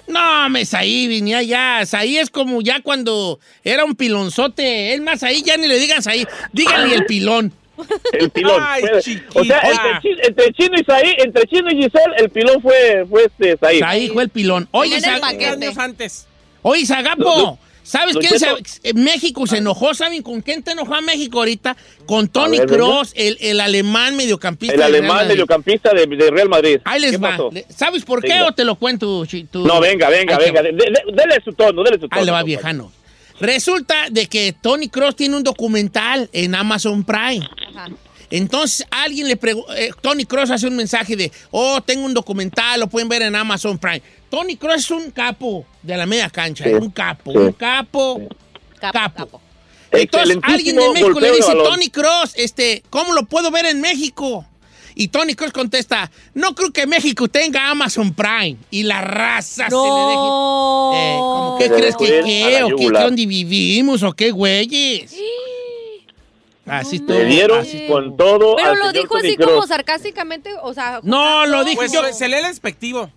No, 0.08 0.48
me 0.50 0.64
ahí 0.72 1.06
venía 1.06 1.42
ya. 1.42 1.82
Ahí 1.92 2.18
es 2.18 2.28
como 2.30 2.60
ya 2.60 2.80
cuando 2.82 3.38
era 3.62 3.84
un 3.84 3.94
pilonzote. 3.94 4.94
Es 4.94 5.00
más, 5.00 5.22
ahí 5.22 5.42
ya 5.42 5.56
ni 5.56 5.68
le 5.68 5.78
digan 5.78 6.00
ahí. 6.06 6.26
Díganle 6.52 6.96
el 6.96 7.06
pilón. 7.06 7.52
El 8.12 8.30
pilón. 8.30 8.62
Ay, 8.64 8.82
o 9.34 9.44
sea, 9.44 9.60
entre, 9.60 10.00
Chi- 10.02 10.20
entre 10.26 10.52
Chino 10.52 10.78
y 10.80 10.84
Saí, 10.84 11.14
entre 11.18 11.46
Chino 11.46 11.70
y 11.70 11.76
Giselle, 11.76 12.14
el 12.18 12.30
pilón 12.30 12.60
fue, 12.62 13.06
fue 13.08 13.24
este 13.24 13.56
Saí. 13.58 13.80
Ahí 13.84 14.08
fue 14.08 14.24
el 14.24 14.28
pilón. 14.28 14.68
Oye, 14.72 14.96
años 15.04 15.78
antes. 15.78 16.26
Oye, 16.62 16.86
Zagapo, 16.86 17.58
¿sabes 17.82 18.16
quién 18.16 18.38
se, 18.38 18.94
México 18.94 19.46
se 19.46 19.58
enojó? 19.58 19.94
¿Saben 19.94 20.22
con 20.22 20.40
quién 20.40 20.62
te 20.62 20.70
enojó 20.72 20.94
a 20.94 21.00
México 21.00 21.38
ahorita? 21.40 21.76
Con 22.06 22.28
Tony. 22.28 22.58
Cross, 22.60 23.12
el, 23.16 23.36
el 23.40 23.60
alemán 23.60 24.14
mediocampista. 24.16 24.74
El 24.74 24.82
alemán 24.82 25.26
mediocampista 25.26 25.92
de, 25.92 26.06
de 26.06 26.30
Real 26.30 26.48
Madrid. 26.48 26.78
Ahí 26.84 27.00
les 27.00 27.12
¿Qué 27.12 27.16
va. 27.18 27.30
pasó? 27.30 27.50
¿Sabes 27.68 28.04
por 28.04 28.22
qué 28.22 28.28
Venga. 28.28 28.46
o 28.46 28.52
te 28.52 28.64
lo 28.64 28.76
cuento? 28.76 29.24
tú? 29.50 29.66
No, 29.66 29.80
venga, 29.80 30.08
venga, 30.08 30.36
Ahí 30.36 30.44
venga. 30.44 30.60
va. 30.62 30.68
de- 30.68 30.72
de- 30.72 31.12
dele 31.12 31.40
su 31.44 31.52
tono, 31.52 31.82
dele 31.82 31.96
su 31.98 32.08
tono. 32.08 32.20
Ahí 32.20 32.24
le 32.24 32.30
va, 32.32 32.42
viejano. 32.44 32.92
Resulta 33.42 34.08
de 34.08 34.28
que 34.28 34.52
Tony 34.52 34.88
Cross 34.88 35.16
tiene 35.16 35.36
un 35.36 35.42
documental 35.42 36.30
en 36.32 36.54
Amazon 36.54 37.02
Prime. 37.02 37.44
Ajá. 37.74 37.88
Entonces 38.30 38.86
alguien 38.90 39.26
le 39.28 39.36
pregunta, 39.36 39.74
Tony 40.00 40.24
Cross 40.24 40.50
hace 40.52 40.68
un 40.68 40.76
mensaje 40.76 41.16
de, 41.16 41.30
oh, 41.50 41.80
tengo 41.82 42.06
un 42.06 42.14
documental, 42.14 42.78
lo 42.80 42.86
pueden 42.86 43.08
ver 43.08 43.20
en 43.22 43.34
Amazon 43.34 43.76
Prime. 43.78 44.00
Tony 44.30 44.56
Cross 44.56 44.76
es 44.84 44.90
un 44.92 45.10
capo 45.10 45.66
de 45.82 45.96
la 45.96 46.06
media 46.06 46.30
cancha, 46.30 46.64
Sí, 46.64 46.70
un 46.70 46.90
capo, 46.90 47.32
sí. 47.32 47.38
un 47.38 47.52
capo, 47.52 48.20
Capo, 48.80 48.92
capo. 48.98 49.14
capo. 49.16 49.40
Entonces 49.90 50.38
alguien 50.42 50.76
de 50.76 50.88
México 50.94 51.20
le 51.20 51.32
dice. 51.32 51.52
Tony 51.52 51.90
Cross, 51.90 52.32
este, 52.36 52.82
¿cómo 52.90 53.12
lo 53.12 53.24
puedo 53.24 53.50
ver 53.50 53.66
en 53.66 53.80
México? 53.80 54.46
Y 54.94 55.08
Tony 55.08 55.34
Cross 55.34 55.52
contesta, 55.52 56.10
no 56.34 56.54
creo 56.54 56.72
que 56.72 56.86
México 56.86 57.28
tenga 57.28 57.70
Amazon 57.70 58.12
Prime. 58.14 58.56
Y 58.70 58.82
la 58.82 59.00
raza 59.00 59.68
se 59.68 59.76
le 59.76 59.82
deje... 59.82 60.14
No. 60.16 60.92
Eh, 60.94 61.16
¿cómo 61.18 61.56
qué 61.58 61.68
crees 61.70 61.96
que 61.96 62.22
qué? 62.24 62.62
¿O 62.64 62.76
qué, 62.76 62.90
dónde 62.90 63.26
vivimos? 63.26 64.02
¿O 64.02 64.12
qué 64.12 64.30
güeyes? 64.30 65.14
Así 66.66 66.96
estuvo. 66.96 67.18
Le 67.18 67.24
dieron 67.24 67.60
así 67.60 67.86
con 67.88 68.16
todo. 68.16 68.56
Pero 68.56 68.70
al 68.70 68.78
lo 68.78 68.86
señor 68.86 69.02
dijo 69.02 69.14
Tony 69.16 69.28
así 69.28 69.36
como 69.36 69.66
sarcásticamente, 69.66 70.50
o 70.62 70.72
sea... 70.74 71.00
No, 71.02 71.46
lo 71.46 71.64
dije 71.64 71.76
Pues 71.76 71.92
yo. 71.92 72.02
se 72.12 72.28
lee 72.28 72.36
el 72.36 72.44
despectivo. 72.44 73.10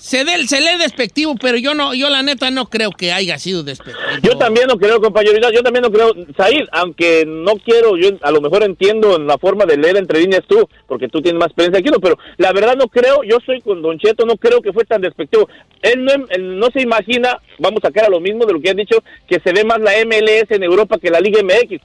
Se, 0.00 0.24
de- 0.24 0.46
se 0.46 0.60
lee 0.60 0.78
despectivo, 0.78 1.34
pero 1.40 1.58
yo 1.58 1.74
no, 1.74 1.92
yo 1.92 2.08
la 2.08 2.22
neta 2.22 2.52
no 2.52 2.66
creo 2.66 2.92
que 2.92 3.10
haya 3.10 3.36
sido 3.36 3.64
despectivo. 3.64 3.98
Yo 4.22 4.38
también 4.38 4.68
no 4.68 4.78
creo, 4.78 5.00
compañeridad, 5.00 5.50
yo 5.52 5.60
también 5.64 5.82
no 5.82 5.90
creo, 5.90 6.14
Said, 6.36 6.68
aunque 6.70 7.24
no 7.26 7.56
quiero, 7.56 7.96
yo 7.96 8.10
a 8.22 8.30
lo 8.30 8.40
mejor 8.40 8.62
entiendo 8.62 9.16
en 9.16 9.26
la 9.26 9.38
forma 9.38 9.64
de 9.66 9.76
leer 9.76 9.96
entre 9.96 10.20
líneas 10.20 10.44
tú, 10.46 10.68
porque 10.86 11.08
tú 11.08 11.20
tienes 11.20 11.40
más 11.40 11.48
experiencia 11.48 11.82
que 11.82 11.90
yo, 11.90 11.98
pero 12.00 12.16
la 12.36 12.52
verdad 12.52 12.76
no 12.76 12.86
creo, 12.86 13.24
yo 13.24 13.38
soy 13.44 13.60
con 13.60 13.82
Don 13.82 13.98
Cheto, 13.98 14.24
no 14.24 14.36
creo 14.36 14.62
que 14.62 14.72
fue 14.72 14.84
tan 14.84 15.00
despectivo. 15.00 15.48
Él 15.82 16.04
no, 16.04 16.12
él 16.30 16.58
no 16.60 16.68
se 16.70 16.80
imagina, 16.80 17.36
vamos 17.58 17.80
a 17.82 17.88
sacar 17.88 18.04
a 18.04 18.08
lo 18.10 18.20
mismo 18.20 18.46
de 18.46 18.52
lo 18.52 18.60
que 18.60 18.70
han 18.70 18.76
dicho, 18.76 19.02
que 19.28 19.40
se 19.40 19.52
ve 19.52 19.64
más 19.64 19.80
la 19.80 19.90
MLS 20.06 20.48
en 20.50 20.62
Europa 20.62 20.98
que 21.02 21.10
la 21.10 21.18
Liga 21.18 21.42
MX. 21.42 21.82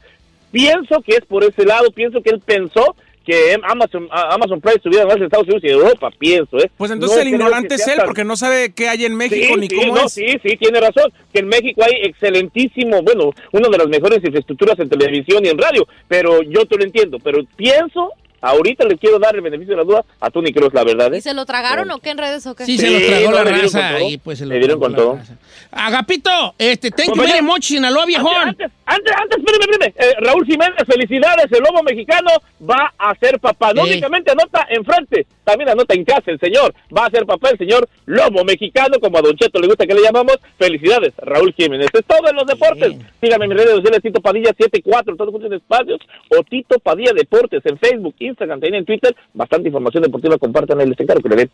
Pienso 0.52 1.02
que 1.02 1.14
es 1.16 1.26
por 1.26 1.44
ese 1.44 1.66
lado, 1.66 1.90
pienso 1.90 2.22
que 2.22 2.30
él 2.30 2.40
pensó 2.46 2.96
que 3.26 3.58
Amazon, 3.64 4.08
Amazon 4.12 4.60
Prime 4.60 4.76
estuviera 4.76 5.06
más 5.06 5.16
en 5.18 5.24
Estados 5.24 5.46
Unidos 5.48 5.64
y 5.64 5.70
Europa, 5.70 6.10
pienso, 6.18 6.58
¿eh? 6.58 6.70
Pues 6.78 6.92
entonces 6.92 7.18
No 7.18 7.22
el 7.22 7.28
ignorante 7.30 7.76
es 7.76 7.88
él 7.88 7.98
tan- 7.98 8.06
porque 8.06 8.24
no 8.24 8.36
sabe 8.36 8.74
qué 8.74 8.90
hay 8.90 9.06
en 9.06 9.16
México 9.16 9.54
sí, 9.54 9.60
ni 9.60 9.68
sí, 9.68 9.76
cómo 9.76 9.96
no, 9.96 10.06
es. 10.06 10.14
Sí, 10.14 10.26
sí, 10.44 10.58
tiene 10.58 10.80
razón. 10.80 11.12
Que 11.34 11.40
en 11.40 11.48
México 11.48 11.82
hay 11.84 12.02
excelentísimo, 12.10 13.02
bueno, 13.02 13.32
una 13.52 13.70
de 13.70 13.78
las 13.78 13.88
mejores 13.88 14.20
infraestructuras 14.24 14.78
en 14.80 14.90
televisión 14.90 15.46
y 15.46 15.50
en 15.50 15.58
radio, 15.58 15.88
pero 16.08 16.42
yo 16.44 16.66
te 16.66 16.78
lo 16.78 16.84
entiendo. 16.84 17.18
Pero 17.24 17.40
pienso, 17.56 18.10
ahorita 18.44 18.86
le 18.86 18.98
quiero 18.98 19.18
dar 19.20 19.36
el 19.36 19.42
beneficio 19.42 19.74
de 19.74 19.78
la 19.78 19.84
duda 19.84 20.06
a 20.20 20.30
Tony 20.30 20.52
Cruz, 20.54 20.74
la 20.74 20.84
verdad, 20.84 21.12
¿Y 21.14 21.18
¿eh? 21.18 21.22
se 21.22 21.34
lo 21.34 21.46
tragaron 21.46 21.90
o 21.92 22.00
qué 22.00 22.12
en 22.12 22.18
redes 22.18 22.46
o 22.46 22.54
qué? 22.56 22.66
Sí, 22.66 22.78
se 22.78 22.90
lo 22.92 23.00
tragó 23.08 23.32
no, 23.32 23.44
la 23.44 23.44
raza 23.46 24.02
y 24.04 24.18
pues 24.18 24.38
se 24.40 24.46
lo 24.46 24.54
Le 24.54 24.60
dieron 24.60 24.80
con 24.80 24.94
todo. 24.96 25.16
raza. 25.16 25.36
Agapito, 25.72 26.30
este, 26.58 26.92
thank 26.92 27.16
you 27.16 27.22
very 27.22 27.42
much, 27.42 27.64
Sinaloa, 27.64 28.06
viejón. 28.06 28.32
Antes, 28.50 28.70
antes, 28.86 29.14
antes, 29.16 29.38
espérame, 29.40 29.62
espérame. 29.72 29.94
Eh, 29.98 30.14
Raúl 30.22 30.46
Jiménez, 30.46 30.76
felicidades. 30.86 31.46
El 31.52 31.64
lobo 31.64 31.82
mexicano 31.84 32.30
va 32.62 32.94
a 32.98 33.16
ser 33.16 33.40
papá. 33.40 33.74
No 33.74 33.84
Ey. 33.86 33.94
únicamente 33.94 34.32
anota 34.32 34.68
enfrente, 34.70 35.26
también 35.44 35.70
anota 35.70 35.94
en 35.96 36.06
casa 36.06 36.24
el 36.32 36.40
señor. 36.40 36.74
Va 36.96 37.06
a 37.08 37.10
ser 37.10 37.26
papá 37.26 37.50
el 37.52 37.58
señor 37.58 37.88
lobo 38.06 38.44
mexicano, 38.44 39.00
como 39.00 39.18
a 39.18 39.22
Don 39.22 39.36
Cheto 39.36 39.60
le 39.60 39.68
gusta 39.68 39.86
que 39.88 39.94
le 39.94 40.02
llamamos. 40.04 40.38
Felicidades, 40.58 41.14
Raúl 41.18 41.54
Jiménez. 41.54 41.88
Es 41.92 42.06
todo 42.06 42.30
en 42.30 42.36
los 42.36 42.46
deportes. 42.46 42.90
Bien. 42.90 43.08
Síganme 43.22 43.46
en 43.46 43.50
mis 43.50 43.58
redes 43.60 43.76
sociales, 43.76 44.02
Tito 44.04 44.22
Padilla 44.22 44.52
74, 44.58 45.16
todos 45.16 45.32
juntos 45.32 45.52
en 45.52 45.58
espacios, 45.58 46.00
o 46.30 46.44
Tito 46.44 46.78
Padilla 46.80 47.14
Deportes 47.14 47.66
en 47.66 47.78
Facebook, 47.80 48.16
Instagram, 48.20 48.33
también 48.36 48.76
en 48.76 48.86
Twitter. 48.86 49.16
Bastante 49.34 49.70
información 49.70 50.04
deportiva, 50.04 50.38
compartan 50.38 50.82
el 50.82 50.96
encargo 50.98 51.22
que 51.22 51.30
le 51.30 51.36
den 51.36 51.52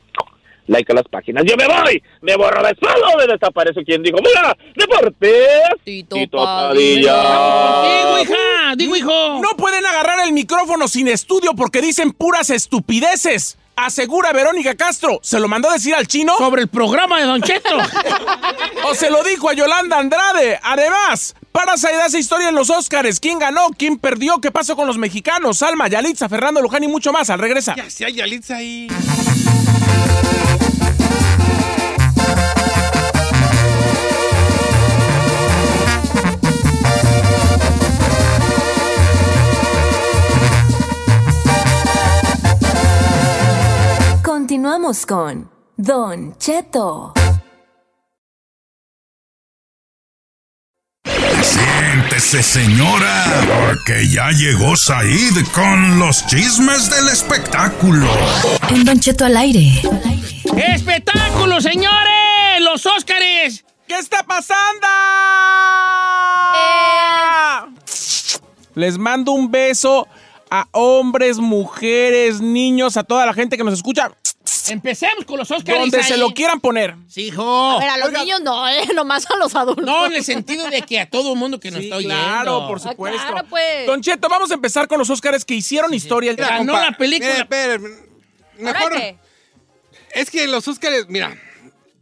like 0.69 0.91
a 0.91 0.95
las 0.95 1.07
páginas. 1.07 1.43
Yo 1.45 1.55
me 1.57 1.67
voy, 1.67 2.01
me 2.21 2.35
borro 2.35 2.61
de 2.61 2.75
suelo, 2.75 3.17
me 3.17 3.27
desaparece 3.27 3.83
quien 3.83 4.03
dijo, 4.03 4.17
mira, 4.17 4.55
deportes. 4.75 5.83
Tito 5.83 6.15
Padilla. 6.31 7.83
Digo, 7.83 8.19
hija, 8.23 8.75
digo, 8.77 8.95
hijo. 8.95 9.39
No 9.41 9.57
pueden 9.57 9.85
agarrar 9.85 10.25
el 10.25 10.33
micrófono 10.33 10.87
sin 10.87 11.07
estudio 11.07 11.51
porque 11.55 11.81
dicen 11.81 12.11
puras 12.11 12.49
estupideces. 12.49 13.57
Asegura 13.85 14.31
Verónica 14.33 14.75
Castro. 14.75 15.19
¿Se 15.23 15.39
lo 15.39 15.47
mandó 15.47 15.69
a 15.69 15.73
decir 15.73 15.95
al 15.95 16.07
chino? 16.07 16.37
Sobre 16.37 16.61
el 16.63 16.67
programa 16.67 17.19
de 17.19 17.25
Don 17.25 17.41
Cheto. 17.41 17.77
¿O 18.85 18.93
se 18.93 19.09
lo 19.09 19.23
dijo 19.23 19.49
a 19.49 19.53
Yolanda 19.53 19.97
Andrade? 19.97 20.59
Además, 20.61 21.35
Parasite 21.51 22.01
hace 22.01 22.19
historia 22.19 22.49
en 22.49 22.55
los 22.55 22.69
Óscares. 22.69 23.19
¿Quién 23.19 23.39
ganó? 23.39 23.69
¿Quién 23.77 23.97
perdió? 23.97 24.39
¿Qué 24.39 24.51
pasó 24.51 24.75
con 24.75 24.87
los 24.87 24.97
mexicanos? 24.97 25.59
Salma, 25.59 25.87
Yalitza, 25.87 26.29
Fernando 26.29 26.61
Luján 26.61 26.83
y 26.83 26.87
mucho 26.87 27.13
más. 27.13 27.29
Al 27.29 27.39
regresar. 27.39 27.77
Ya, 27.77 27.89
si 27.89 28.03
hay 28.03 28.13
Yalitza 28.13 28.57
ahí. 28.57 28.87
Continuamos 44.59 45.05
con 45.05 45.49
Don 45.77 46.37
Cheto. 46.37 47.13
Siéntese, 51.41 52.43
señora, 52.43 53.23
porque 53.45 54.05
ya 54.09 54.31
llegó 54.31 54.75
Said 54.75 55.47
con 55.55 55.97
los 55.97 56.27
chismes 56.27 56.89
del 56.89 57.07
espectáculo. 57.07 58.09
En 58.69 58.83
Don 58.83 58.99
Cheto 58.99 59.23
al 59.23 59.37
aire. 59.37 59.81
¡Espectáculo, 60.57 61.61
señores! 61.61 62.59
¡Los 62.59 62.85
Óscares! 62.85 63.63
¿Qué 63.87 63.97
está 63.97 64.23
pasando? 64.23 64.87
Les 68.75 68.97
mando 68.97 69.31
un 69.31 69.49
beso 69.49 70.05
a 70.51 70.67
hombres, 70.73 71.37
mujeres, 71.37 72.41
niños, 72.41 72.97
a 72.97 73.03
toda 73.03 73.25
la 73.25 73.33
gente 73.33 73.55
que 73.55 73.63
nos 73.63 73.75
escucha, 73.75 74.11
Empecemos 74.69 75.25
con 75.25 75.37
los 75.37 75.49
Óscares. 75.51 75.81
donde 75.81 76.03
se 76.03 76.17
lo 76.17 76.33
quieran 76.33 76.59
poner. 76.59 76.95
Sí, 77.07 77.27
hijo. 77.27 77.71
A 77.71 77.79
ver, 77.79 77.89
a 77.89 77.97
los 77.97 78.11
niños 78.11 78.41
no, 78.41 78.67
eh, 78.67 78.87
nomás 78.95 79.29
a 79.29 79.35
los 79.37 79.53
adultos. 79.55 79.85
No, 79.85 80.05
en 80.07 80.13
el 80.13 80.23
sentido 80.23 80.69
de 80.69 80.81
que 80.83 80.99
a 80.99 81.09
todo 81.09 81.33
el 81.33 81.39
mundo 81.39 81.59
que 81.59 81.69
nos 81.71 81.79
Sí, 81.81 81.85
está 81.85 81.97
oyendo. 81.97 82.15
claro, 82.15 82.67
por 82.67 82.77
Ah, 82.77 82.89
supuesto. 82.91 83.19
claro, 83.27 83.47
pues. 83.49 83.85
Don 83.85 84.01
Cheto, 84.01 84.27
vamos 84.29 84.49
a 84.51 84.53
empezar 84.55 84.87
con 84.87 84.97
los 84.99 85.09
Óscares 85.09 85.45
que 85.45 85.53
hicieron 85.55 85.93
historia 85.93 86.31
el 86.31 86.37
día. 86.37 86.47
Ganó 86.49 86.73
compa, 86.73 86.89
la 86.91 86.97
película. 86.97 87.47
Es 90.11 90.29
que 90.31 90.47
los 90.47 90.67
Óscares, 90.67 91.05
mira, 91.07 91.37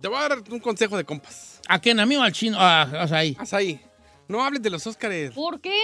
te 0.01 0.07
voy 0.07 0.17
a 0.17 0.29
dar 0.29 0.43
un 0.49 0.59
consejo 0.59 0.95
de 0.97 1.03
compas. 1.03 1.59
¿A 1.67 1.79
quién? 1.79 1.99
¿A 1.99 2.05
mí 2.05 2.15
o 2.15 2.21
al 2.21 2.31
chino? 2.31 2.57
Ah, 2.59 3.05
sea, 3.07 3.17
ahí. 3.17 3.35
Haz 3.39 3.53
ahí. 3.53 3.81
No 4.27 4.43
hables 4.43 4.61
de 4.61 4.69
los 4.69 4.85
Óscares. 4.87 5.31
¿Por 5.31 5.59
qué? 5.59 5.77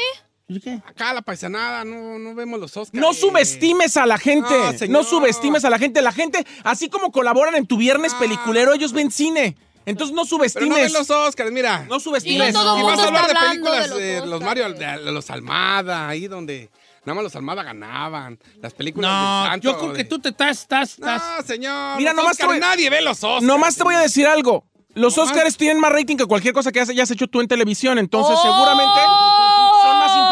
¿Y 0.55 0.59
qué? 0.59 0.79
Acá 0.85 1.13
la 1.13 1.21
paisanada, 1.21 1.83
no, 1.83 2.19
no 2.19 2.35
vemos 2.35 2.59
los 2.59 2.75
Óscares. 2.77 3.01
No 3.01 3.13
subestimes 3.13 3.97
a 3.97 4.05
la 4.05 4.17
gente. 4.17 4.53
No, 4.89 5.03
subestimes 5.03 5.65
a 5.65 5.69
la 5.69 5.79
gente. 5.79 6.01
La 6.01 6.11
gente, 6.11 6.45
así 6.63 6.89
como 6.89 7.11
colaboran 7.11 7.55
en 7.55 7.65
tu 7.65 7.77
viernes 7.77 8.13
Ah. 8.15 8.19
peliculero, 8.19 8.73
ellos 8.73 8.93
ven 8.93 9.11
cine. 9.11 9.55
Entonces 9.85 10.15
no 10.15 10.21
Pero 10.23 10.37
no 10.37 10.45
subestimes. 10.45 10.77
ven 10.77 10.93
los 10.93 11.09
Óscares, 11.09 11.51
mira. 11.51 11.85
No 11.89 11.97
Y 11.97 11.99
subestimes. 11.99 12.53
no 12.53 12.79
Y 12.79 12.83
vas 12.83 12.99
a 12.99 13.07
hablar 13.07 13.27
de 13.27 13.33
películas 13.35 13.89
de 13.95 14.25
los 14.25 14.39
de. 14.39 14.45
Mario, 14.45 14.73
de, 14.73 14.85
de 15.03 15.11
los 15.11 15.29
Almada, 15.29 16.07
ahí 16.07 16.27
donde 16.27 16.69
nada 17.05 17.15
más 17.15 17.23
los 17.25 17.35
Almada 17.35 17.63
ganaban. 17.63 18.39
Las 18.61 18.73
películas 18.73 19.11
No, 19.11 19.41
del 19.41 19.51
Santo, 19.51 19.63
yo 19.71 19.77
creo 19.79 19.91
que 19.91 19.97
de- 20.03 20.03
tú 20.05 20.19
te 20.19 20.29
estás, 20.29 20.61
estás, 20.61 20.91
estás. 20.91 21.21
No, 21.37 21.43
señor. 21.45 21.97
Mira, 21.97 22.11
los 22.13 22.17
nomás 22.23 22.37
te 22.37 22.43
Óscares, 22.43 22.61
voy- 22.61 22.69
nadie 22.69 22.89
ve 22.89 23.01
los 23.01 23.21
Óscares. 23.23 23.43
Nomás 23.43 23.75
te 23.75 23.83
voy 23.83 23.95
a 23.95 23.99
decir 23.99 24.25
algo. 24.25 24.65
Los 24.95 25.17
Nomás- 25.17 25.31
Óscares 25.31 25.57
tienen 25.57 25.79
más 25.81 25.91
rating 25.91 26.15
que 26.15 26.25
cualquier 26.27 26.53
cosa 26.53 26.71
que 26.71 26.79
hayas 26.79 27.09
hecho 27.11 27.27
tú 27.27 27.41
en 27.41 27.47
televisión. 27.47 27.97
Entonces, 27.97 28.35
¡Oh! 28.39 28.43
seguramente 28.43 28.99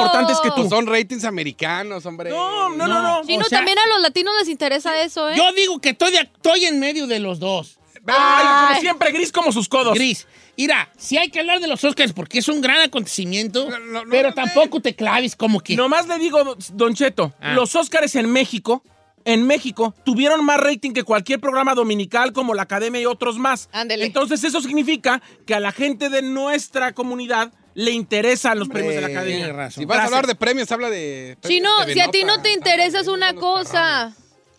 importantes 0.01 0.39
que 0.41 0.49
tú. 0.49 0.55
Pues 0.57 0.69
son 0.69 0.85
ratings 0.87 1.23
americanos, 1.25 2.05
hombre. 2.05 2.29
No, 2.29 2.69
no, 2.69 2.87
no, 2.87 3.01
no. 3.01 3.23
Sí, 3.23 3.37
no, 3.37 3.45
O 3.45 3.49
sea- 3.49 3.59
también 3.59 3.77
a 3.79 3.87
los 3.87 4.01
latinos 4.01 4.33
les 4.39 4.49
interesa 4.49 5.01
eso, 5.03 5.29
¿eh? 5.29 5.35
Yo 5.37 5.51
digo 5.53 5.79
que 5.79 5.89
estoy, 5.89 6.11
de- 6.11 6.19
estoy 6.19 6.65
en 6.65 6.79
medio 6.79 7.07
de 7.07 7.19
los 7.19 7.39
dos. 7.39 7.77
Ay, 8.07 8.67
como 8.67 8.79
siempre, 8.81 9.11
gris 9.11 9.31
como 9.31 9.51
sus 9.51 9.69
codos. 9.69 9.93
Gris. 9.93 10.27
Mira, 10.57 10.89
sí 10.97 11.17
hay 11.17 11.29
que 11.29 11.39
hablar 11.39 11.59
de 11.59 11.67
los 11.67 11.83
Oscars 11.83 12.13
porque 12.13 12.39
es 12.39 12.47
un 12.47 12.61
gran 12.61 12.81
acontecimiento, 12.81 13.69
No, 13.69 13.79
no, 13.79 14.03
no, 14.03 14.09
pero 14.09 14.29
no, 14.29 14.35
tampoco 14.35 14.79
te 14.81 14.95
claves 14.95 15.35
como 15.35 15.59
que... 15.61 15.75
Nomás 15.75 16.07
le 16.07 16.17
digo, 16.19 16.55
Don 16.73 16.93
Cheto, 16.93 17.33
Ah. 17.39 17.53
los 17.53 17.75
Óscares 17.75 18.15
en 18.15 18.31
México, 18.31 18.83
en 19.23 19.45
México, 19.45 19.93
tuvieron 20.03 20.43
más 20.43 20.59
rating 20.59 20.91
que 20.93 21.03
cualquier 21.03 21.39
programa 21.39 21.73
dominical 21.75 22.33
como 22.33 22.53
la 22.55 22.63
Academia 22.63 22.99
y 23.01 23.05
otros 23.05 23.37
más. 23.37 23.69
Ándele. 23.71 24.05
Entonces 24.05 24.43
eso 24.43 24.61
significa 24.61 25.21
que 25.45 25.53
a 25.55 25.59
la 25.59 25.71
gente 25.71 26.09
de 26.09 26.21
nuestra 26.23 26.93
comunidad 26.93 27.53
le 27.73 27.91
interesan 27.91 28.59
los 28.59 28.67
premios 28.69 28.93
de 28.95 29.01
la 29.01 29.07
Academia. 29.07 29.51
razón. 29.53 29.81
Si 29.81 29.85
vas 29.85 29.99
a 29.99 30.03
hablar 30.05 30.27
de 30.27 30.35
premios, 30.35 30.71
habla 30.71 30.89
de. 30.89 31.37
Sí, 31.43 31.59
no, 31.59 31.69
premios 31.77 31.87
de 31.87 31.93
si 31.93 31.99
a 32.01 32.11
ti 32.11 32.23
no 32.23 32.41
te 32.41 32.51
interesa 32.53 32.99
es 32.99 33.05
habla 33.07 33.07
de 33.07 33.11
una 33.13 33.33
cosa. 33.33 34.13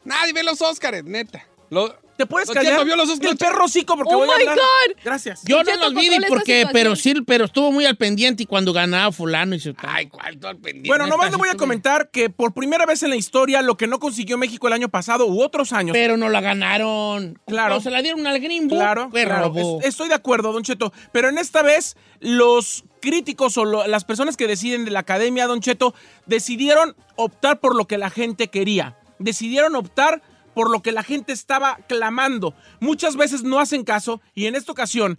Nadie 0.05 0.33
ve 0.33 0.42
los 0.42 0.61
Óscares, 0.62 1.05
neta. 1.05 1.46
Lo- 1.70 1.94
¿Te 2.16 2.27
puedes 2.27 2.51
callar? 2.51 2.85
Vio 2.85 2.94
los 2.94 3.09
Óscares. 3.09 3.33
El 3.33 3.38
perro 3.38 3.64
hocico 3.64 3.96
porque 3.96 4.14
Oh 4.14 4.18
voy 4.18 4.29
a 4.29 4.37
my 4.37 4.42
hablar. 4.42 4.57
God. 4.59 4.96
Gracias. 5.05 5.42
Yo 5.44 5.64
no 5.64 5.77
los 5.77 5.94
vi 5.94 6.11
porque, 6.29 6.66
pero 6.72 6.94
sí, 6.94 7.14
pero 7.27 7.46
estuvo 7.46 7.72
muy 7.72 7.85
al 7.87 7.96
pendiente 7.96 8.42
y 8.42 8.46
cuando 8.46 8.72
ganaba 8.72 9.11
fulano 9.12 9.55
y 9.55 9.61
su 9.61 9.75
Ay, 9.79 10.07
¿cuál 10.09 10.38
todo 10.38 10.51
al 10.51 10.59
pendiente? 10.59 10.88
Bueno, 10.88 11.07
nomás 11.07 11.31
le 11.31 11.37
voy 11.38 11.48
a 11.48 11.55
comentar 11.57 12.11
que 12.11 12.29
por 12.31 12.53
primera 12.55 12.85
vez 12.87 13.03
en 13.03 13.11
la 13.11 13.16
historia 13.16 13.62
lo 13.62 13.77
que 13.77 13.87
no 13.87 13.98
consiguió 13.98 14.37
México 14.38 14.66
el 14.68 14.75
año 14.75 14.88
pasado 14.88 15.27
u 15.27 15.42
otros 15.42 15.72
años. 15.72 15.94
Pero 15.94 16.16
no 16.16 16.29
la 16.29 16.40
ganaron. 16.40 17.38
Claro. 17.46 17.77
O 17.77 17.81
se 17.81 17.90
la 17.90 18.03
dieron 18.03 18.27
al 18.27 18.38
Greenbook. 18.40 18.79
Claro, 18.79 19.11
Fue 19.11 19.25
claro. 19.25 19.53
Es- 19.81 19.87
estoy 19.88 20.09
de 20.09 20.14
acuerdo, 20.14 20.53
Don 20.53 20.62
Cheto. 20.62 20.92
Pero 21.12 21.29
en 21.29 21.38
esta 21.38 21.62
vez, 21.62 21.96
los 22.20 22.85
críticos 23.01 23.57
o 23.59 23.64
lo- 23.64 23.87
las 23.88 24.05
personas 24.05 24.37
que 24.37 24.46
deciden 24.46 24.85
de 24.85 24.90
la 24.92 25.01
academia, 25.01 25.46
Don 25.46 25.61
Cheto, 25.61 25.94
decidieron 26.27 26.94
optar 27.16 27.59
por 27.61 27.75
lo 27.75 27.87
que 27.87 27.98
la 27.98 28.11
gente 28.11 28.48
quería. 28.48 28.96
Decidieron 29.18 29.75
optar 29.77 30.22
por 30.55 30.71
lo 30.71 30.83
que 30.83 30.93
la 30.93 31.03
gente 31.03 31.33
estaba 31.33 31.79
clamando. 31.88 32.55
Muchas 32.81 33.17
veces 33.17 33.43
no 33.43 33.61
hacen 33.61 33.85
caso 33.85 34.21
y 34.35 34.47
en 34.47 34.55
esta 34.55 34.73
ocasión 34.73 35.19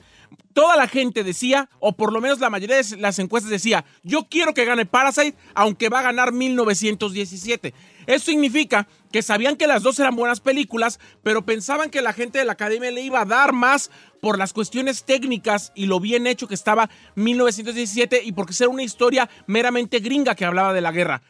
toda 0.53 0.75
la 0.75 0.87
gente 0.87 1.23
decía, 1.23 1.69
o 1.79 1.93
por 1.93 2.13
lo 2.13 2.21
menos 2.21 2.39
la 2.39 2.49
mayoría 2.49 2.77
de 2.77 2.97
las 2.97 3.19
encuestas 3.19 3.49
decía, 3.49 3.85
yo 4.03 4.27
quiero 4.29 4.53
que 4.53 4.65
gane 4.65 4.85
Parasite, 4.85 5.35
aunque 5.55 5.89
va 5.89 5.99
a 5.99 6.03
ganar 6.03 6.31
1917. 6.31 7.73
Eso 8.05 8.25
significa 8.25 8.87
que 9.11 9.21
sabían 9.21 9.55
que 9.55 9.67
las 9.67 9.83
dos 9.83 9.99
eran 9.99 10.15
buenas 10.15 10.41
películas, 10.41 10.99
pero 11.23 11.45
pensaban 11.45 11.89
que 11.89 12.01
la 12.01 12.13
gente 12.13 12.39
de 12.39 12.45
la 12.45 12.53
academia 12.53 12.91
le 12.91 13.01
iba 13.01 13.21
a 13.21 13.25
dar 13.25 13.53
más 13.53 13.89
por 14.21 14.37
las 14.37 14.53
cuestiones 14.53 15.03
técnicas 15.03 15.71
y 15.75 15.87
lo 15.87 15.99
bien 15.99 16.27
hecho 16.27 16.47
que 16.47 16.55
estaba 16.55 16.89
1917 17.15 18.21
y 18.23 18.31
porque 18.33 18.53
era 18.59 18.69
una 18.69 18.83
historia 18.83 19.29
meramente 19.47 19.99
gringa 19.99 20.35
que 20.35 20.45
hablaba 20.45 20.73
de 20.73 20.81
la 20.81 20.91
guerra. 20.91 21.23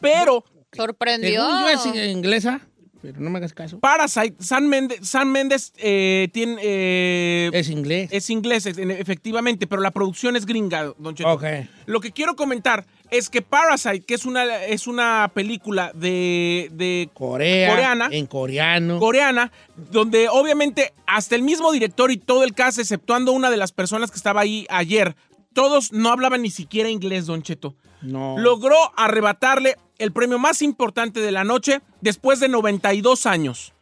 Pero 0.00 0.44
Sorprendió. 0.74 1.68
Es 1.68 1.84
inglesa, 1.84 2.60
pero 3.02 3.20
no 3.20 3.28
me 3.30 3.38
hagas 3.38 3.52
caso. 3.52 3.78
Parasite, 3.80 4.36
San 4.38 4.68
Méndez, 4.68 5.00
San 5.02 5.30
Méndez 5.30 5.72
eh, 5.76 6.28
tiene... 6.32 6.56
eh, 6.62 7.50
Es 7.52 7.68
inglés. 7.68 8.08
es 8.12 8.30
inglés, 8.30 8.64
es- 8.66 8.78
efectivamente, 8.78 9.66
pero 9.66 9.82
la 9.82 9.90
producción 9.90 10.36
es 10.36 10.46
gringa, 10.46 10.92
Don 10.98 11.14
Cheto. 11.14 11.30
Ok. 11.32 11.44
Lo 11.86 12.00
que 12.00 12.12
quiero 12.12 12.36
comentar 12.36 12.86
es 13.10 13.28
que 13.28 13.42
Parasite, 13.42 14.00
que 14.02 14.14
es 14.14 14.24
una, 14.24 14.64
es 14.64 14.86
una 14.86 15.30
película 15.34 15.90
de, 15.94 16.70
de 16.72 17.10
Corea. 17.12 17.68
coreana, 17.70 18.08
En 18.10 18.26
coreano. 18.26 18.98
coreana, 18.98 19.52
donde 19.90 20.28
obviamente 20.30 20.92
hasta 21.06 21.34
el 21.34 21.42
mismo 21.42 21.72
director 21.72 22.10
y 22.10 22.16
todo 22.16 22.44
el 22.44 22.54
cast, 22.54 22.78
exceptuando 22.78 23.32
una 23.32 23.50
de 23.50 23.56
las 23.58 23.72
personas 23.72 24.10
que 24.10 24.16
estaba 24.16 24.40
ahí 24.40 24.66
ayer, 24.70 25.14
todos 25.52 25.92
no 25.92 26.10
hablaban 26.10 26.42
ni 26.42 26.50
siquiera 26.50 26.88
inglés, 26.88 27.26
Don 27.26 27.42
Cheto. 27.42 27.74
No. 28.02 28.36
Logró 28.38 28.76
arrebatarle 28.96 29.76
el 29.98 30.12
premio 30.12 30.38
más 30.38 30.62
importante 30.62 31.20
de 31.20 31.32
la 31.32 31.44
noche 31.44 31.80
después 32.00 32.40
de 32.40 32.48
92 32.48 33.26
años. 33.26 33.72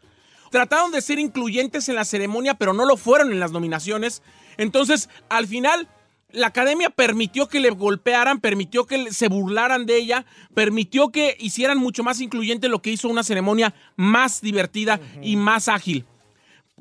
Trataron 0.51 0.91
de 0.91 1.01
ser 1.01 1.19
incluyentes 1.19 1.89
en 1.89 1.95
la 1.95 2.05
ceremonia, 2.05 2.55
pero 2.55 2.73
no 2.73 2.85
lo 2.85 2.97
fueron 2.97 3.33
en 3.33 3.41
las 3.41 3.53
nominaciones. 3.53 4.23
Entonces, 4.59 5.09
al 5.29 5.47
final, 5.47 5.89
la 6.33 6.49
academia 6.49 6.91
permitió 6.91 7.49
que 7.49 7.61
le 7.61 7.71
golpearan, 7.71 8.41
permitió 8.41 8.87
que 8.87 9.13
se 9.13 9.29
burlaran 9.29 9.87
de 9.87 9.97
ella, 9.97 10.27
permitió 10.55 11.11
que 11.11 11.37
hicieran 11.39 11.79
mucho 11.79 12.03
más 12.03 12.21
incluyente 12.21 12.69
lo 12.69 12.83
que 12.83 12.91
hizo 12.91 13.09
una 13.09 13.23
ceremonia 13.23 13.75
más 13.97 14.41
divertida 14.41 15.01
y 15.23 15.37
más 15.37 15.69
ágil. 15.69 16.05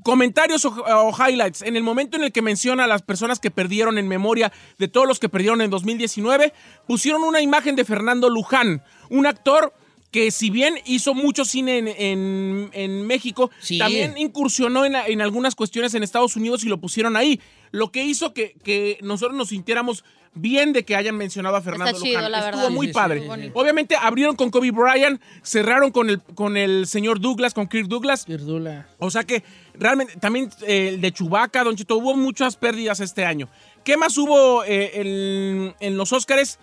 Comentarios 0.03 0.65
o, 0.65 1.11
highlights. 1.17 1.61
En 1.61 1.75
el 1.75 1.83
momento 1.83 2.17
en 2.17 2.23
el 2.23 2.31
que 2.31 2.41
menciona 2.41 2.85
a 2.85 2.87
las 2.87 3.01
personas 3.01 3.39
que 3.39 3.51
perdieron 3.51 3.97
en 3.97 4.07
memoria 4.07 4.51
de 4.77 4.87
todos 4.87 5.07
los 5.07 5.19
que 5.19 5.29
perdieron 5.29 5.61
en 5.61 5.69
2019, 5.69 6.53
pusieron 6.87 7.23
una 7.23 7.41
imagen 7.41 7.75
de 7.75 7.85
Fernando 7.85 8.29
Luján, 8.29 8.83
un 9.09 9.25
actor 9.25 9.73
que 10.11 10.31
si 10.31 10.49
bien 10.49 10.75
hizo 10.85 11.13
mucho 11.13 11.45
cine 11.45 11.77
en, 11.77 11.87
en- 11.87 12.69
en 12.73 13.05
México, 13.07 13.51
Sí. 13.59 13.77
también 13.77 14.17
incursionó 14.17 14.85
en, 14.85 14.95
en 14.95 15.21
algunas 15.21 15.55
cuestiones 15.55 15.93
en 15.93 16.03
Estados 16.03 16.35
Unidos 16.35 16.63
y 16.63 16.67
lo 16.67 16.79
pusieron 16.79 17.15
ahí. 17.15 17.39
Lo 17.71 17.91
que 17.91 18.03
hizo 18.03 18.33
que, 18.33 18.55
que 18.63 18.97
nosotros 19.01 19.37
nos 19.37 19.49
sintiéramos 19.49 20.03
bien 20.33 20.73
de 20.73 20.85
que 20.85 20.95
hayan 20.95 21.15
mencionado 21.17 21.55
a 21.55 21.61
Fernando 21.61 21.91
Está 21.91 22.01
chido, 22.03 22.17
Luján. 22.19 22.31
la 22.31 22.39
Estuvo 22.39 22.57
verdad. 22.61 22.69
muy 22.75 22.87
Sí, 22.87 22.93
padre. 22.93 23.19
sí, 23.21 23.27
sí. 23.43 23.51
Obviamente 23.53 23.95
abrieron 23.95 24.35
con 24.35 24.49
Kobe 24.51 24.71
Bryant, 24.71 25.21
cerraron 25.43 25.91
con 25.91 26.09
el, 26.09 26.21
con 26.21 26.55
el 26.57 26.87
señor 26.87 27.19
Douglas, 27.19 27.53
con 27.53 27.67
Kirk 27.67 27.87
Douglas. 27.87 28.25
Pirdula. 28.25 28.87
O 28.99 29.09
sea 29.11 29.23
que 29.23 29.43
realmente 29.73 30.15
también 30.17 30.49
eh, 30.67 30.89
el 30.89 31.01
de 31.01 31.11
Chubaca, 31.11 31.63
Don 31.63 31.75
Chito, 31.75 31.97
hubo 31.97 32.15
muchas 32.15 32.55
pérdidas 32.57 32.99
este 32.99 33.25
año. 33.25 33.49
¿Qué 33.83 33.97
más 33.97 34.17
hubo 34.17 34.63
eh, 34.65 34.91
en, 35.01 35.75
en 35.79 35.97
los 35.97 36.13
Oscars? 36.13 36.59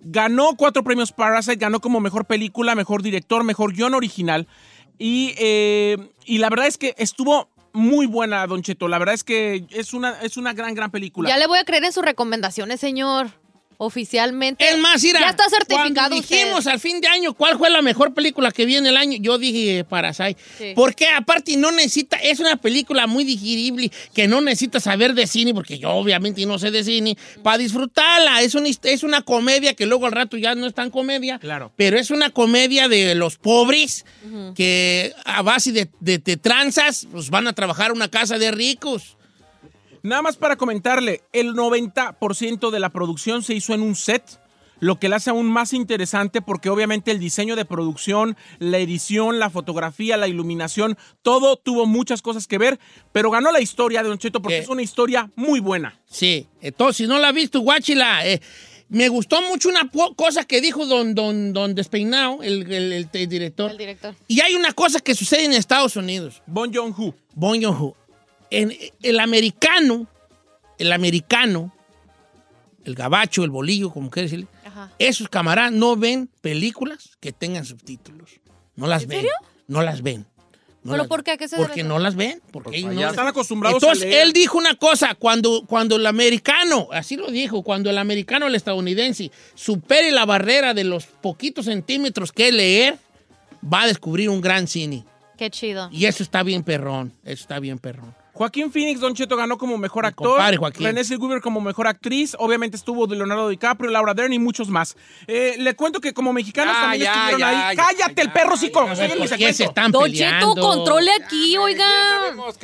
Ganó 0.00 0.56
cuatro 0.56 0.84
premios 0.84 1.12
Parasite, 1.12 1.56
ganó 1.56 1.80
como 1.80 2.00
mejor 2.00 2.24
película, 2.24 2.74
mejor 2.74 3.02
director, 3.02 3.44
mejor 3.44 3.72
guion 3.72 3.94
original. 3.94 4.46
Y, 4.98 5.34
eh, 5.38 5.96
y 6.24 6.38
la 6.38 6.50
verdad 6.50 6.66
es 6.66 6.78
que 6.78 6.94
estuvo 6.98 7.48
muy 7.72 8.06
buena, 8.06 8.46
Don 8.46 8.62
Cheto. 8.62 8.88
La 8.88 8.98
verdad 8.98 9.14
es 9.14 9.24
que 9.24 9.66
es 9.70 9.94
una, 9.94 10.20
es 10.22 10.36
una 10.36 10.52
gran, 10.52 10.74
gran 10.74 10.90
película. 10.90 11.28
Ya 11.28 11.38
le 11.38 11.46
voy 11.46 11.58
a 11.58 11.64
creer 11.64 11.84
en 11.84 11.92
sus 11.92 12.04
recomendaciones, 12.04 12.80
señor. 12.80 13.28
Oficialmente. 13.80 14.68
Es 14.68 14.76
más, 14.78 15.00
mira, 15.04 15.20
Ya 15.20 15.28
está 15.30 15.48
certificado 15.48 15.94
cuando 15.94 16.16
usted. 16.16 16.36
dijimos 16.36 16.66
al 16.66 16.80
fin 16.80 17.00
de 17.00 17.06
año 17.06 17.32
cuál 17.32 17.56
fue 17.58 17.70
la 17.70 17.80
mejor 17.80 18.12
película 18.12 18.50
que 18.50 18.66
vi 18.66 18.74
en 18.76 18.86
el 18.86 18.96
año, 18.96 19.18
yo 19.20 19.38
dije 19.38 19.84
Parasite. 19.84 20.36
Sí. 20.58 20.72
Porque 20.74 21.08
aparte 21.08 21.56
no 21.56 21.70
necesita, 21.70 22.16
es 22.16 22.40
una 22.40 22.56
película 22.56 23.06
muy 23.06 23.22
digerible 23.24 23.90
que 24.12 24.26
no 24.26 24.40
necesita 24.40 24.80
saber 24.80 25.14
de 25.14 25.28
cine, 25.28 25.54
porque 25.54 25.78
yo 25.78 25.90
obviamente 25.92 26.44
no 26.44 26.58
sé 26.58 26.72
de 26.72 26.82
cine, 26.82 27.16
para 27.44 27.58
disfrutarla. 27.58 28.42
Es 28.42 28.56
una, 28.56 28.66
hist- 28.68 28.84
es 28.84 29.04
una 29.04 29.22
comedia 29.22 29.74
que 29.74 29.86
luego 29.86 30.06
al 30.06 30.12
rato 30.12 30.36
ya 30.36 30.56
no 30.56 30.66
es 30.66 30.74
tan 30.74 30.90
comedia, 30.90 31.38
Claro. 31.38 31.72
pero 31.76 31.98
es 32.00 32.10
una 32.10 32.30
comedia 32.30 32.88
de 32.88 33.14
los 33.14 33.36
pobres 33.38 34.04
que 34.56 35.14
a 35.24 35.42
base 35.42 35.70
de, 35.72 35.88
de, 36.00 36.18
de 36.18 36.36
tranzas 36.36 37.06
pues 37.12 37.30
van 37.30 37.46
a 37.46 37.52
trabajar 37.52 37.92
una 37.92 38.08
casa 38.08 38.38
de 38.38 38.50
ricos. 38.50 39.16
Nada 40.02 40.22
más 40.22 40.36
para 40.36 40.56
comentarle, 40.56 41.22
el 41.32 41.54
90% 41.54 42.70
de 42.70 42.80
la 42.80 42.90
producción 42.90 43.42
se 43.42 43.54
hizo 43.54 43.74
en 43.74 43.82
un 43.82 43.94
set, 43.94 44.22
lo 44.80 45.00
que 45.00 45.08
la 45.08 45.16
hace 45.16 45.30
aún 45.30 45.46
más 45.50 45.72
interesante 45.72 46.40
porque 46.40 46.70
obviamente 46.70 47.10
el 47.10 47.18
diseño 47.18 47.56
de 47.56 47.64
producción, 47.64 48.36
la 48.60 48.78
edición, 48.78 49.40
la 49.40 49.50
fotografía, 49.50 50.16
la 50.16 50.28
iluminación, 50.28 50.96
todo 51.22 51.56
tuvo 51.56 51.84
muchas 51.86 52.22
cosas 52.22 52.46
que 52.46 52.58
ver, 52.58 52.78
pero 53.10 53.30
ganó 53.30 53.50
la 53.50 53.60
historia 53.60 54.02
de 54.04 54.08
Don 54.08 54.18
Cheto 54.18 54.40
porque 54.40 54.58
¿Qué? 54.58 54.62
es 54.62 54.68
una 54.68 54.82
historia 54.82 55.30
muy 55.34 55.58
buena. 55.58 56.00
Sí, 56.06 56.46
entonces 56.60 56.96
si 56.98 57.06
no 57.08 57.18
la 57.18 57.28
has 57.30 57.34
visto, 57.34 57.60
guáchila. 57.60 58.24
eh, 58.26 58.40
me 58.90 59.08
gustó 59.08 59.42
mucho 59.42 59.68
una 59.68 59.90
cosa 60.16 60.44
que 60.44 60.60
dijo 60.62 60.86
don, 60.86 61.14
don, 61.14 61.52
don 61.52 61.74
Despeinado, 61.74 62.42
el, 62.42 62.62
el- 62.72 62.92
el- 62.92 63.08
el 63.12 63.28
director. 63.28 63.72
El 63.72 63.76
director. 63.78 64.14
Y 64.28 64.40
hay 64.40 64.54
una 64.54 64.72
cosa 64.72 65.00
que 65.00 65.14
sucede 65.14 65.44
en 65.44 65.52
Estados 65.52 65.96
Unidos. 65.96 66.40
Bon 66.46 66.72
Joon-ho. 66.72 67.14
Bon 67.34 67.60
Joon-ho. 67.60 67.94
En- 68.50 68.72
el 69.02 69.20
americano, 69.20 70.06
el 70.78 70.92
americano, 70.92 71.74
el 72.84 72.94
gabacho, 72.94 73.44
el 73.44 73.50
bolillo, 73.50 73.90
como 73.90 74.10
quieras 74.10 74.30
decirle, 74.30 74.50
Ajá. 74.64 74.90
esos 74.98 75.28
camaradas 75.28 75.72
no 75.72 75.96
ven 75.96 76.28
películas 76.40 77.10
que 77.20 77.32
tengan 77.32 77.64
subtítulos. 77.64 78.30
No 78.76 78.86
las 78.86 79.02
¿En 79.02 79.08
ven. 79.10 79.18
serio? 79.18 79.32
No 79.66 79.82
las 79.82 80.02
ven. 80.02 80.24
No 80.84 80.92
¿Pero 80.92 80.98
las 80.98 81.08
por 81.08 81.24
qué? 81.24 81.32
¿A 81.32 81.36
qué 81.36 81.48
se 81.48 81.56
Porque 81.56 81.82
no 81.82 81.98
las 81.98 82.14
ven. 82.14 82.40
Porque 82.52 82.76
ellos 82.78 82.94
no 82.94 83.00
las- 83.00 83.10
están 83.10 83.26
acostumbrados 83.26 83.82
entonces, 83.82 84.04
a 84.04 84.06
leer. 84.08 84.22
él 84.28 84.32
dijo 84.32 84.56
una 84.56 84.76
cosa, 84.76 85.14
cuando, 85.16 85.64
cuando 85.66 85.96
el 85.96 86.06
americano, 86.06 86.88
así 86.92 87.16
lo 87.16 87.26
dijo, 87.30 87.62
cuando 87.62 87.90
el 87.90 87.98
americano, 87.98 88.46
el 88.46 88.54
estadounidense, 88.54 89.30
supere 89.54 90.12
la 90.12 90.24
barrera 90.24 90.72
de 90.72 90.84
los 90.84 91.04
poquitos 91.06 91.64
centímetros 91.66 92.32
que 92.32 92.52
leer, 92.52 92.96
va 93.62 93.82
a 93.82 93.86
descubrir 93.88 94.30
un 94.30 94.40
gran 94.40 94.68
cine. 94.68 95.04
Qué 95.36 95.50
chido. 95.50 95.88
Y 95.92 96.06
eso 96.06 96.22
está 96.22 96.42
bien 96.44 96.62
perrón, 96.62 97.12
eso 97.24 97.42
está 97.42 97.58
bien 97.58 97.78
perrón. 97.78 98.14
Joaquín 98.38 98.70
Phoenix, 98.70 99.00
Don 99.00 99.14
Cheto 99.14 99.36
ganó 99.36 99.58
como 99.58 99.76
mejor 99.78 100.04
Mi 100.04 100.08
actor. 100.10 100.28
compadre, 100.28 100.56
Joaquín. 100.58 100.86
René 100.86 101.02
Zellweger 101.04 101.40
como 101.40 101.60
mejor 101.60 101.88
actriz. 101.88 102.36
Obviamente 102.38 102.76
estuvo 102.76 103.08
de 103.08 103.16
Leonardo 103.16 103.48
DiCaprio, 103.48 103.90
Laura 103.90 104.14
Dern 104.14 104.32
y 104.32 104.38
muchos 104.38 104.68
más. 104.68 104.96
Eh, 105.26 105.56
le 105.58 105.74
cuento 105.74 106.00
que 106.00 106.14
como 106.14 106.32
mexicanos 106.32 106.72
Ya, 106.74 106.80
también 106.80 107.02
ya, 107.02 107.12
estuvieron 107.12 107.40
ya, 107.40 107.68
ahí. 107.68 107.76
ya, 107.76 107.82
¡Cállate, 107.84 108.14
ya, 108.16 108.22
el 108.22 108.32
perro 108.32 108.50
ya, 108.52 108.56
psico! 108.56 108.86
ya, 108.86 108.92
Estoy 108.92 109.06
en 109.10 109.20
mi 109.20 109.28
¿Por 109.28 109.38
qué 109.38 109.46
se 109.46 109.52
segmento. 109.54 109.64
están 109.64 109.90
Don? 109.90 110.12
Cheto, 110.12 110.54
controle 110.54 111.10
aquí, 111.20 111.52
Ya 111.54 111.60
oiga. 111.60 111.86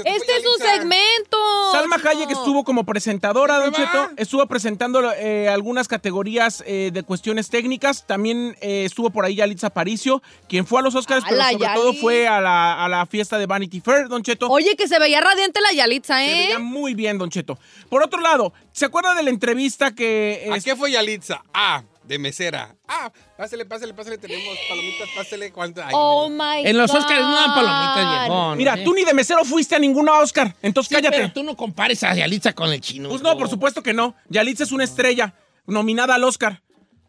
Este 0.04 0.12
es 0.36 0.42
su 0.44 0.58
Yalitza. 0.60 0.70
segmento. 0.76 1.38
Salma. 1.72 1.96
Hayek 2.04 2.30
estuvo 2.30 2.62
como 2.62 2.84
presentadora, 2.84 3.58
Don. 3.58 3.72
Cheto. 3.72 4.10
Estuvo 4.16 4.46
presentando 4.46 5.02
eh, 5.16 5.48
algunas 5.48 5.88
categorías 5.88 6.62
eh, 6.66 6.90
de 6.92 7.02
cuestiones 7.02 7.48
técnicas. 7.48 8.06
También 8.06 8.56
eh, 8.60 8.84
estuvo 8.84 9.10
por 9.10 9.24
ahí 9.24 9.34
Yalitza 9.34 9.68
Aparicio, 9.68 10.22
quien 10.48 10.66
fue 10.66 10.78
a 10.78 10.82
los 10.82 10.94
Oscars, 10.94 11.24
pero 11.28 11.40
¡Hala, 11.40 11.50
sobre 11.52 11.64
Yali! 11.64 11.80
todo 11.80 11.94
fue 11.94 12.28
a 12.28 12.40
la, 12.40 12.84
a 12.84 12.88
la 12.88 13.06
fiesta 13.06 13.38
de 13.38 13.46
Vanity 13.46 13.80
Fair, 13.80 14.08
Don 14.08 14.22
Cheto. 14.22 14.48
Oye, 14.48 14.76
que 14.76 14.86
se 14.86 14.98
veía 15.00 15.20
radiante 15.20 15.60
la 15.64 15.72
Yalitza, 15.72 16.18
Se 16.18 16.26
¿eh? 16.32 16.38
veía 16.46 16.58
muy 16.58 16.94
bien, 16.94 17.18
Don 17.18 17.30
Cheto. 17.30 17.58
Por 17.88 18.02
otro 18.02 18.20
lado, 18.20 18.52
¿se 18.72 18.84
acuerda 18.84 19.14
de 19.14 19.22
la 19.22 19.30
entrevista 19.30 19.94
que... 19.94 20.48
¿A 20.52 20.60
qué 20.60 20.76
fue 20.76 20.90
Yalitza? 20.92 21.42
Ah, 21.52 21.82
de 22.04 22.18
mesera. 22.18 22.76
Ah, 22.86 23.10
pásele, 23.36 23.64
pásele, 23.64 23.94
pásele. 23.94 24.18
Tenemos 24.18 24.56
palomitas, 24.68 25.08
pásele. 25.16 25.50
¿Cuánto? 25.52 25.82
Ay, 25.82 25.90
Oh 25.94 26.28
mira. 26.28 26.54
my 26.60 26.66
En 26.68 26.76
los 26.76 26.90
God. 26.92 26.98
Oscars 27.00 27.20
no 27.20 27.34
dan 27.34 27.54
palomitas, 27.54 28.20
viejón. 28.28 28.58
Mira, 28.58 28.74
¿eh? 28.78 28.84
tú 28.84 28.92
ni 28.94 29.04
de 29.04 29.14
mesero 29.14 29.44
fuiste 29.44 29.74
a 29.74 29.78
ninguna 29.78 30.12
Oscar, 30.18 30.54
entonces 30.62 30.88
Sí, 30.90 30.94
cállate. 30.94 31.16
pero 31.16 31.32
tú 31.32 31.42
no 31.42 31.56
compares 31.56 32.02
a 32.04 32.14
Yalitza 32.14 32.52
con 32.52 32.70
el 32.70 32.80
chino. 32.80 33.08
Pues 33.08 33.22
no, 33.22 33.36
por 33.38 33.48
supuesto 33.48 33.82
que 33.82 33.94
no. 33.94 34.14
Yalitza 34.28 34.64
es 34.64 34.72
una 34.72 34.84
estrella 34.84 35.34
nominada 35.66 36.14
al 36.16 36.24
Oscar. 36.24 36.60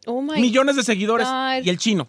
Oh 0.06 0.22
my 0.22 0.40
Millones 0.40 0.76
de 0.78 0.84
seguidores. 0.84 1.28
God. 1.28 1.64
Y 1.66 1.70
el 1.70 1.78
chino. 1.78 2.08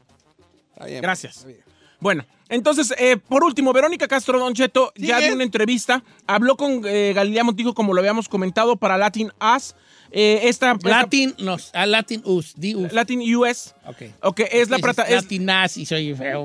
Está 0.75 0.85
bien, 0.87 1.03
Gracias. 1.03 1.37
está 1.39 1.49
bien. 1.49 1.66
Bueno, 2.07 2.25
entonces, 2.49 2.95
eh, 2.99 3.17
por 3.17 3.43
último, 3.43 3.73
Verónica 3.73 4.07
Castro 4.07 4.39
Don 4.39 4.55
Cheto 4.55 4.93
ya 4.95 5.19
dio 5.19 5.35
una 5.35 5.43
entrevista. 5.43 6.05
Habló 6.29 6.57
con 6.57 6.83
eh, 6.87 7.13
Galilea 7.17 7.43
Montijo, 7.43 7.75
como 7.75 7.95
lo 7.95 7.99
habíamos 8.01 8.29
comentado, 8.29 8.77
para 8.77 8.97
Latin 8.97 9.33
Us. 9.57 9.75
Eh, 10.13 10.43
esta, 10.45 10.71
esta- 10.71 10.89
Latin, 10.89 11.35
nos, 11.39 11.75
a 11.75 11.85
Latin 11.85 12.23
US, 12.25 12.55
US. 12.77 12.93
Latin 12.93 13.35
US. 13.37 13.75
Ok. 13.89 14.03
Ok, 14.23 14.41
es 14.53 14.71
la 14.71 14.79
plata. 14.79 15.03
Es, 15.03 15.25
Latinaz 15.25 15.77
y 15.79 15.85
soy 15.85 16.15
feo. 16.15 16.45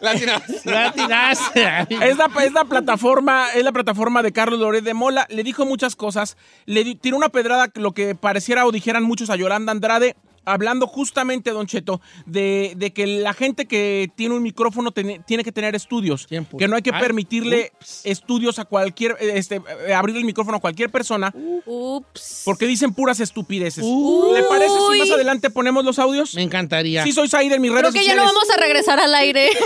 Latina. 0.00 0.40
Latinaz. 0.64 1.40
Es 2.00 2.16
la, 2.16 2.30
es 2.44 2.52
la 2.52 2.64
plataforma, 2.64 3.48
es 3.54 3.64
la 3.64 3.72
plataforma 3.72 4.22
de 4.22 4.32
Carlos 4.32 4.60
Loret 4.60 4.84
de 4.84 4.94
Mola. 4.94 5.26
Le 5.30 5.42
dijo 5.42 5.66
muchas 5.66 5.96
cosas. 5.96 6.36
Le 6.66 6.84
di- 6.84 6.94
tiró 6.94 7.16
una 7.16 7.28
pedrada, 7.30 7.70
lo 7.74 7.90
que 7.92 8.14
pareciera 8.14 8.66
o 8.66 8.70
dijeran 8.72 9.02
muchos 9.02 9.30
a 9.30 9.36
Yolanda 9.36 9.72
Andrade, 9.72 10.14
hablando 10.44 10.86
justamente, 10.86 11.50
Don 11.50 11.66
Cheto, 11.66 12.00
de, 12.26 12.74
de 12.76 12.92
que 12.92 13.06
la 13.06 13.32
gente 13.34 13.66
que 13.66 14.10
tiene 14.16 14.34
un 14.34 14.42
micrófono 14.42 14.92
tiene, 14.92 15.20
tiene 15.26 15.44
que 15.44 15.52
tener 15.52 15.74
estudios. 15.74 16.26
Pues. 16.28 16.46
Que 16.58 16.68
no 16.68 16.76
hay 16.76 16.82
que 16.82 16.90
Ay, 16.92 17.00
permitirle 17.00 17.72
estudios 18.04 18.58
a 18.58 18.64
cualquier, 18.64 19.16
este, 19.20 19.62
eh, 19.86 19.94
abrir 19.94 20.16
el 20.16 20.24
micrófono 20.24 20.58
a 20.58 20.60
cualquier 20.60 20.90
persona, 20.90 21.32
Ups. 21.66 22.42
porque 22.44 22.66
dicen 22.66 22.92
puras 22.94 23.20
estupideces. 23.20 23.84
Uy. 23.86 24.34
¿Le 24.34 24.42
parece 24.44 24.74
si 24.92 24.98
más 25.00 25.10
adelante 25.10 25.50
ponemos 25.50 25.84
los 25.84 25.98
audios? 25.98 26.34
Me 26.34 26.42
encantaría. 26.42 27.02
Sí, 27.04 27.12
soy 27.12 27.28
Said 27.28 27.52
en 27.52 27.60
mis 27.60 27.70
redes 27.70 27.90
Creo 27.90 27.92
que 28.02 28.06
ya 28.06 28.14
no 28.14 28.22
sociales. 28.22 28.34
vamos 28.34 28.50
a 28.50 28.60
regresar 28.60 29.00
al 29.00 29.14
aire. 29.14 29.50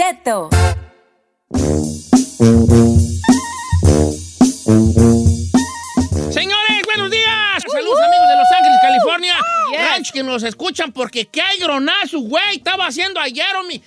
Cheto. 0.00 0.48
Señores, 6.30 6.82
buenos 6.84 7.10
días. 7.10 7.62
Saludos 7.70 7.98
amigos 7.98 8.28
de 8.28 8.36
Los 8.36 8.48
Ángeles, 8.56 8.78
California. 8.82 9.34
Yes. 9.72 9.88
ranchos 9.90 10.12
que 10.12 10.22
nos 10.22 10.42
escuchan 10.42 10.92
porque 10.92 11.26
qué 11.26 11.42
gronazo, 11.60 12.20
güey. 12.20 12.56
Estaba 12.56 12.86
haciendo 12.86 13.20
ayer, 13.20 13.46
mi. 13.68 13.82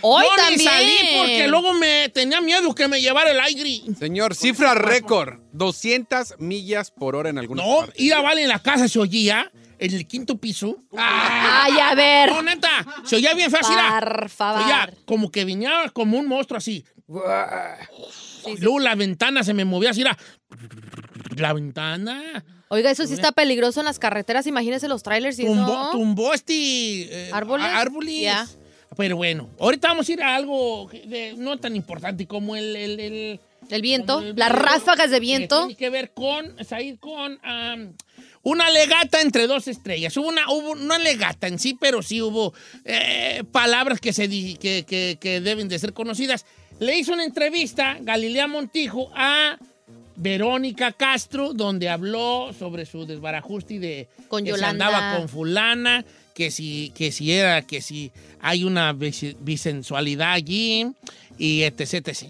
Hoy 0.00 0.24
Yo 0.24 0.30
ni 0.36 0.42
también. 0.56 0.70
salí 0.70 0.96
porque 1.18 1.48
luego 1.48 1.72
me 1.74 2.08
tenía 2.10 2.40
miedo 2.40 2.74
que 2.74 2.88
me 2.88 3.00
llevara 3.00 3.30
el 3.30 3.40
aire. 3.40 3.80
Señor, 3.98 4.34
cifra 4.34 4.74
récord. 4.74 5.38
200 5.52 6.34
millas 6.38 6.90
por 6.90 7.14
hora 7.14 7.30
en 7.30 7.38
algunas 7.38 7.64
No, 7.64 7.76
partes. 7.78 8.00
ir 8.00 8.12
a 8.14 8.20
Vale 8.20 8.42
en 8.42 8.48
la 8.48 8.58
casa 8.58 8.88
se 8.88 8.98
oía 8.98 9.50
en 9.84 9.94
el 9.94 10.06
quinto 10.06 10.36
piso. 10.38 10.78
Ay, 10.96 11.72
a 11.78 11.94
ver. 11.94 12.30
No, 12.30 12.42
neta, 12.42 12.84
se 13.04 13.16
oía 13.16 13.34
bien 13.34 13.50
fácil. 13.50 13.76
ah. 13.78 14.00
Por 14.00 14.28
favor. 14.28 14.62
Oía, 14.64 14.90
como 15.04 15.30
que 15.30 15.44
venía 15.44 15.90
como 15.92 16.18
un 16.18 16.26
monstruo 16.26 16.58
así. 16.58 16.84
Y 18.46 18.56
Luego 18.60 18.78
la 18.80 18.94
ventana 18.94 19.42
se 19.42 19.54
me 19.54 19.64
movía 19.64 19.90
así, 19.90 20.02
era. 20.02 20.16
La 21.36 21.52
ventana. 21.52 22.44
Oiga, 22.68 22.90
eso 22.90 23.06
sí 23.06 23.14
está 23.14 23.32
peligroso 23.32 23.80
en 23.80 23.86
las 23.86 23.98
carreteras. 23.98 24.46
Imagínese 24.46 24.88
los 24.88 25.02
trailers 25.02 25.38
y 25.38 25.44
Tumbó, 25.44 25.72
eso. 25.72 25.90
tumbó 25.92 26.34
este. 26.34 26.54
eh, 26.54 27.30
¿Árboles? 27.32 27.66
árboles. 27.66 28.20
Ya. 28.20 28.46
Pero 28.96 29.16
bueno, 29.16 29.48
ahorita 29.58 29.88
vamos 29.88 30.08
a 30.08 30.12
ir 30.12 30.22
a 30.22 30.36
algo 30.36 30.88
de- 30.88 31.34
no 31.36 31.58
tan 31.58 31.74
importante 31.76 32.26
como 32.26 32.54
el. 32.56 32.76
el, 32.76 33.00
el- 33.00 33.40
El 33.70 33.82
viento, 33.82 34.16
como 34.20 34.32
las 34.34 34.52
ráfagas 34.52 35.10
de 35.10 35.16
que 35.16 35.20
viento. 35.20 35.60
Tiene 35.66 35.76
que 35.76 35.90
ver 35.90 36.12
con, 36.12 36.54
Said, 36.64 36.98
con 36.98 37.38
una 38.44 38.70
legata 38.70 39.20
entre 39.20 39.46
dos 39.46 39.66
estrellas. 39.68 40.16
Hubo 40.16 40.28
una, 40.28 40.48
hubo 40.50 40.70
una 40.72 40.98
legata 40.98 41.48
en 41.48 41.58
sí, 41.58 41.76
pero 41.80 42.02
sí 42.02 42.22
hubo 42.22 42.54
eh, 42.84 43.42
palabras 43.50 44.00
que, 44.00 44.12
se 44.12 44.28
di- 44.28 44.54
que, 44.56 44.84
que- 44.86 45.18
que 45.20 45.40
deben 45.40 45.68
de 45.68 45.78
ser 45.78 45.92
conocidas. 45.92 46.46
Le 46.78 46.96
hizo 46.96 47.12
una 47.12 47.24
entrevista 47.24 47.96
Galilea 48.00 48.46
Montijo 48.46 49.10
a 49.14 49.58
Verónica 50.16 50.92
Castro, 50.92 51.52
donde 51.54 51.88
habló 51.88 52.52
sobre 52.58 52.86
su 52.86 53.04
desbarajuste 53.06 53.74
y 53.74 53.78
de 53.78 54.08
Con 54.28 54.44
que 54.44 54.50
se 54.58 54.64
andaba 54.70 54.98
con 55.18 55.28
fulana, 55.28 56.04
que 56.34 56.50
si, 56.50 56.92
que 56.96 57.10
si 57.12 57.32
era, 57.32 57.62
que 57.62 57.80
si 57.82 58.12
hay 58.40 58.64
una 58.64 58.92
bis- 58.92 59.36
bisensualidad 59.40 60.32
allí, 60.32 60.86
y 61.36 61.62
etc, 61.62 61.80
etc. 62.08 62.22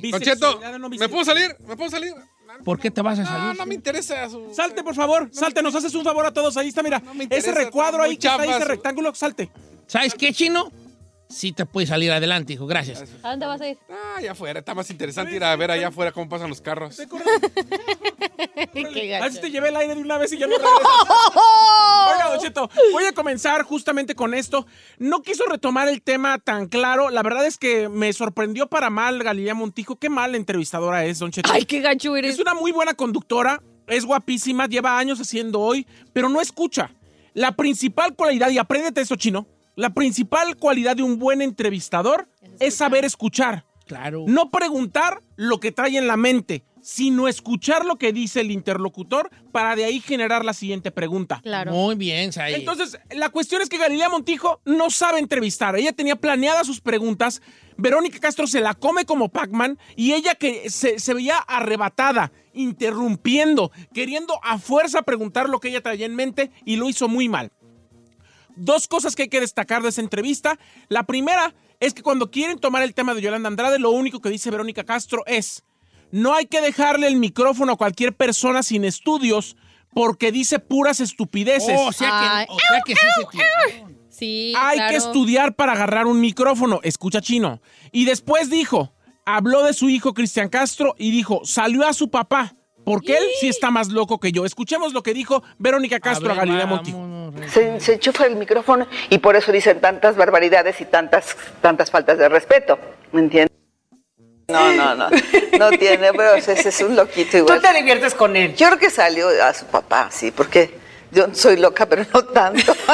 ¿me 0.98 1.08
puedo 1.10 1.24
salir? 1.26 1.56
¿Me 1.66 1.76
puedo 1.76 1.90
salir? 1.90 2.12
¿Por 2.62 2.78
qué 2.78 2.90
te 2.90 3.02
vas 3.02 3.18
a 3.18 3.24
salir? 3.24 3.48
No, 3.48 3.54
no 3.54 3.66
me 3.66 3.74
interesa 3.74 4.28
su... 4.28 4.52
Salte, 4.54 4.82
por 4.82 4.94
favor, 4.94 5.28
salte, 5.32 5.62
nos 5.62 5.74
haces 5.74 5.94
un 5.94 6.04
favor 6.04 6.26
a 6.26 6.32
todos. 6.32 6.56
Ahí 6.56 6.68
está, 6.68 6.82
mira. 6.82 6.98
interesa, 6.98 7.50
ese 7.50 7.52
recuadro 7.52 8.02
ahí 8.02 8.16
que 8.16 8.26
está 8.26 8.42
ahí, 8.42 8.50
ese 8.50 8.64
rectángulo, 8.64 9.14
salte. 9.14 9.50
¿Sabes 9.86 10.14
qué, 10.14 10.32
chino? 10.32 10.70
Sí 11.28 11.52
te 11.52 11.66
puedes 11.66 11.88
salir 11.88 12.12
adelante, 12.12 12.52
hijo. 12.52 12.66
Gracias. 12.66 13.04
¿A 13.22 13.30
dónde 13.30 13.46
vas 13.46 13.60
a 13.60 13.68
ir? 13.68 13.78
Ah, 13.90 14.16
allá 14.18 14.32
afuera. 14.32 14.60
Está 14.60 14.74
más 14.74 14.88
interesante 14.90 15.34
ir 15.34 15.42
a 15.42 15.56
ver 15.56 15.70
allá 15.70 15.88
afuera 15.88 16.12
cómo 16.12 16.28
pasan 16.28 16.48
los 16.48 16.60
carros. 16.60 16.96
Qué 18.72 19.14
A 19.14 19.20
ver 19.20 19.20
gacho. 19.20 19.34
si 19.34 19.40
te 19.40 19.50
llevé 19.50 19.68
el 19.68 19.76
aire 19.76 19.94
de 19.94 20.00
una 20.00 20.18
vez 20.18 20.32
y 20.32 20.38
ya 20.38 20.46
no. 20.46 20.54
Oiga, 22.12 22.28
Don 22.30 22.38
Cheto, 22.40 22.70
voy 22.92 23.04
a 23.04 23.12
comenzar 23.12 23.62
justamente 23.62 24.14
con 24.14 24.34
esto. 24.34 24.66
No 24.98 25.22
quiso 25.22 25.44
retomar 25.46 25.88
el 25.88 26.02
tema 26.02 26.38
tan 26.38 26.68
claro. 26.68 27.10
La 27.10 27.22
verdad 27.22 27.46
es 27.46 27.58
que 27.58 27.88
me 27.88 28.12
sorprendió 28.12 28.66
para 28.66 28.90
mal 28.90 29.22
Galilea 29.22 29.54
Montijo. 29.54 29.96
Qué 29.96 30.08
mal 30.10 30.34
entrevistadora 30.34 31.04
es, 31.04 31.18
Don 31.18 31.30
Cheto. 31.30 31.50
Ay, 31.52 31.64
qué 31.64 31.80
gacho 31.80 32.16
eres. 32.16 32.34
Es 32.34 32.40
una 32.40 32.54
muy 32.54 32.72
buena 32.72 32.94
conductora, 32.94 33.62
es 33.86 34.04
guapísima, 34.04 34.66
lleva 34.66 34.98
años 34.98 35.20
haciendo 35.20 35.60
hoy, 35.60 35.86
pero 36.12 36.28
no 36.28 36.40
escucha. 36.40 36.90
La 37.32 37.56
principal 37.56 38.14
cualidad, 38.14 38.50
y 38.50 38.58
apréndete 38.58 39.00
eso, 39.00 39.16
chino, 39.16 39.46
la 39.76 39.90
principal 39.90 40.56
cualidad 40.56 40.96
de 40.96 41.02
un 41.02 41.18
buen 41.18 41.42
entrevistador 41.42 42.28
es 42.60 42.76
saber 42.76 43.04
escuchar. 43.04 43.64
Claro. 43.86 44.24
No 44.26 44.50
preguntar 44.50 45.20
lo 45.36 45.60
que 45.60 45.72
trae 45.72 45.98
en 45.98 46.06
la 46.06 46.16
mente, 46.16 46.64
sino 46.84 47.28
escuchar 47.28 47.86
lo 47.86 47.96
que 47.96 48.12
dice 48.12 48.42
el 48.42 48.50
interlocutor 48.50 49.30
para 49.52 49.74
de 49.74 49.86
ahí 49.86 50.00
generar 50.00 50.44
la 50.44 50.52
siguiente 50.52 50.90
pregunta. 50.90 51.40
Claro. 51.42 51.72
Muy 51.72 51.94
bien. 51.94 52.30
Entonces, 52.36 52.98
la 53.10 53.30
cuestión 53.30 53.62
es 53.62 53.70
que 53.70 53.78
Galilea 53.78 54.10
Montijo 54.10 54.60
no 54.66 54.90
sabe 54.90 55.18
entrevistar. 55.18 55.76
Ella 55.76 55.92
tenía 55.92 56.16
planeadas 56.16 56.66
sus 56.66 56.82
preguntas. 56.82 57.40
Verónica 57.78 58.18
Castro 58.18 58.46
se 58.46 58.60
la 58.60 58.74
come 58.74 59.06
como 59.06 59.30
Pac-Man 59.30 59.78
y 59.96 60.12
ella 60.12 60.34
que 60.34 60.68
se, 60.68 60.98
se 60.98 61.14
veía 61.14 61.38
arrebatada, 61.38 62.32
interrumpiendo, 62.52 63.72
queriendo 63.94 64.38
a 64.42 64.58
fuerza 64.58 65.02
preguntar 65.02 65.48
lo 65.48 65.60
que 65.60 65.68
ella 65.68 65.80
traía 65.80 66.04
en 66.04 66.14
mente 66.14 66.50
y 66.66 66.76
lo 66.76 66.90
hizo 66.90 67.08
muy 67.08 67.30
mal. 67.30 67.50
Dos 68.56 68.86
cosas 68.88 69.16
que 69.16 69.22
hay 69.22 69.28
que 69.28 69.40
destacar 69.40 69.82
de 69.82 69.88
esa 69.88 70.02
entrevista. 70.02 70.58
La 70.88 71.04
primera 71.04 71.54
es 71.80 71.94
que 71.94 72.02
cuando 72.02 72.30
quieren 72.30 72.58
tomar 72.58 72.82
el 72.82 72.94
tema 72.94 73.14
de 73.14 73.22
Yolanda 73.22 73.48
Andrade, 73.48 73.78
lo 73.78 73.90
único 73.90 74.20
que 74.20 74.30
dice 74.30 74.50
Verónica 74.50 74.84
Castro 74.84 75.22
es, 75.26 75.62
no 76.10 76.34
hay 76.34 76.46
que 76.46 76.60
dejarle 76.60 77.06
el 77.06 77.16
micrófono 77.16 77.72
a 77.72 77.76
cualquier 77.76 78.14
persona 78.14 78.62
sin 78.62 78.84
estudios 78.84 79.56
porque 79.92 80.32
dice 80.32 80.58
puras 80.58 81.00
estupideces. 81.00 81.76
Oh, 81.78 81.88
o 81.88 81.92
sea 81.92 82.46
que, 82.46 82.52
o 82.52 82.58
sea 82.58 82.80
que 82.84 82.94
sí 82.94 83.06
se. 83.32 83.94
Sí, 84.08 84.52
Hay 84.56 84.76
claro. 84.76 84.90
que 84.90 84.96
estudiar 84.96 85.56
para 85.56 85.72
agarrar 85.72 86.06
un 86.06 86.20
micrófono. 86.20 86.78
Escucha 86.84 87.20
chino. 87.20 87.60
Y 87.90 88.04
después 88.04 88.48
dijo, 88.48 88.92
habló 89.26 89.64
de 89.64 89.72
su 89.72 89.88
hijo 89.88 90.14
Cristian 90.14 90.48
Castro 90.48 90.94
y 90.98 91.10
dijo, 91.10 91.40
salió 91.44 91.86
a 91.86 91.92
su 91.92 92.10
papá. 92.10 92.54
Porque 92.84 93.16
él 93.16 93.24
sí 93.40 93.48
está 93.48 93.70
más 93.70 93.88
loco 93.88 94.18
que 94.18 94.32
yo. 94.32 94.44
Escuchemos 94.44 94.92
lo 94.92 95.02
que 95.02 95.14
dijo 95.14 95.42
Verónica 95.58 96.00
Castro 96.00 96.32
a, 96.32 96.34
ver, 96.34 96.46
Galilea 96.46 96.66
Montijo. 96.66 97.30
Rey. 97.34 97.48
se, 97.48 97.80
se 97.80 97.94
enchufa 97.94 98.26
el 98.26 98.36
micrófono 98.36 98.86
y 99.10 99.18
por 99.18 99.36
eso 99.36 99.50
dicen 99.52 99.80
tantas 99.80 100.16
barbaridades 100.16 100.80
y 100.80 100.84
tantas, 100.84 101.36
tantas 101.60 101.90
faltas 101.90 102.18
de 102.18 102.28
respeto. 102.28 102.78
¿Me 103.12 103.20
entiendes? 103.20 103.54
No, 104.48 104.72
no, 104.74 104.94
no. 104.94 105.08
No 105.58 105.70
tiene, 105.70 106.12
pero 106.12 106.34
ese 106.34 106.52
es 106.52 106.80
un 106.80 106.96
loquito 106.96 107.38
igual. 107.38 107.60
Tú 107.60 107.66
te 107.66 107.74
diviertes 107.74 108.14
con 108.14 108.36
él. 108.36 108.54
Yo 108.54 108.66
creo 108.68 108.78
que 108.78 108.90
salió 108.90 109.28
a 109.42 109.54
su 109.54 109.66
papá, 109.66 110.08
sí, 110.10 110.30
porque 110.30 110.83
yo 111.14 111.26
soy 111.34 111.56
loca, 111.56 111.86
pero 111.86 112.04
no 112.12 112.24
tanto. 112.24 112.74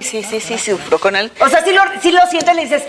Sí, 0.00 0.22
sí, 0.22 0.40
sí, 0.40 0.58
sufro 0.58 0.98
con 0.98 1.16
él. 1.16 1.32
O 1.40 1.48
sea, 1.48 1.64
si 1.64 1.72
lo, 1.72 1.82
si 2.02 2.12
lo 2.12 2.20
sientes, 2.26 2.54
le 2.54 2.62
dices, 2.62 2.84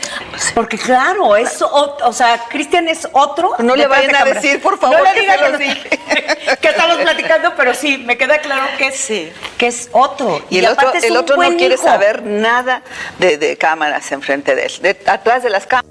porque 0.53 0.77
claro, 0.77 1.35
es, 1.35 1.61
o, 1.61 1.97
o 2.03 2.13
sea, 2.13 2.43
Cristian 2.49 2.87
es 2.87 3.07
otro. 3.13 3.53
No 3.59 3.75
le 3.75 3.87
vayan 3.87 4.11
de 4.11 4.15
a 4.17 4.19
cámara. 4.19 4.35
decir, 4.41 4.61
por 4.61 4.77
favor, 4.79 4.97
No 4.97 5.03
le 5.05 5.13
que 5.13 5.21
digan 5.21 5.37
que, 5.39 5.49
los 5.49 6.57
que 6.59 6.67
estamos 6.67 6.97
platicando, 6.97 7.53
pero 7.55 7.73
sí, 7.73 7.97
me 7.97 8.17
queda 8.17 8.39
claro 8.39 8.63
que 8.77 8.87
es, 8.87 8.95
Sí. 8.99 9.31
que 9.57 9.67
es 9.67 9.89
otro. 9.93 10.41
Y 10.49 10.59
el 10.59 10.67
otro, 10.67 10.91
el 10.93 11.17
otro 11.17 11.37
no 11.37 11.49
quiere 11.57 11.75
hijo. 11.75 11.83
saber 11.83 12.21
nada 12.23 12.81
de, 13.17 13.37
de 13.37 13.57
cámaras 13.57 14.11
enfrente 14.11 14.55
de 14.55 14.65
él, 14.65 14.73
de, 14.81 14.97
atrás 15.07 15.41
de 15.43 15.49
las 15.49 15.65
cámaras. 15.65 15.89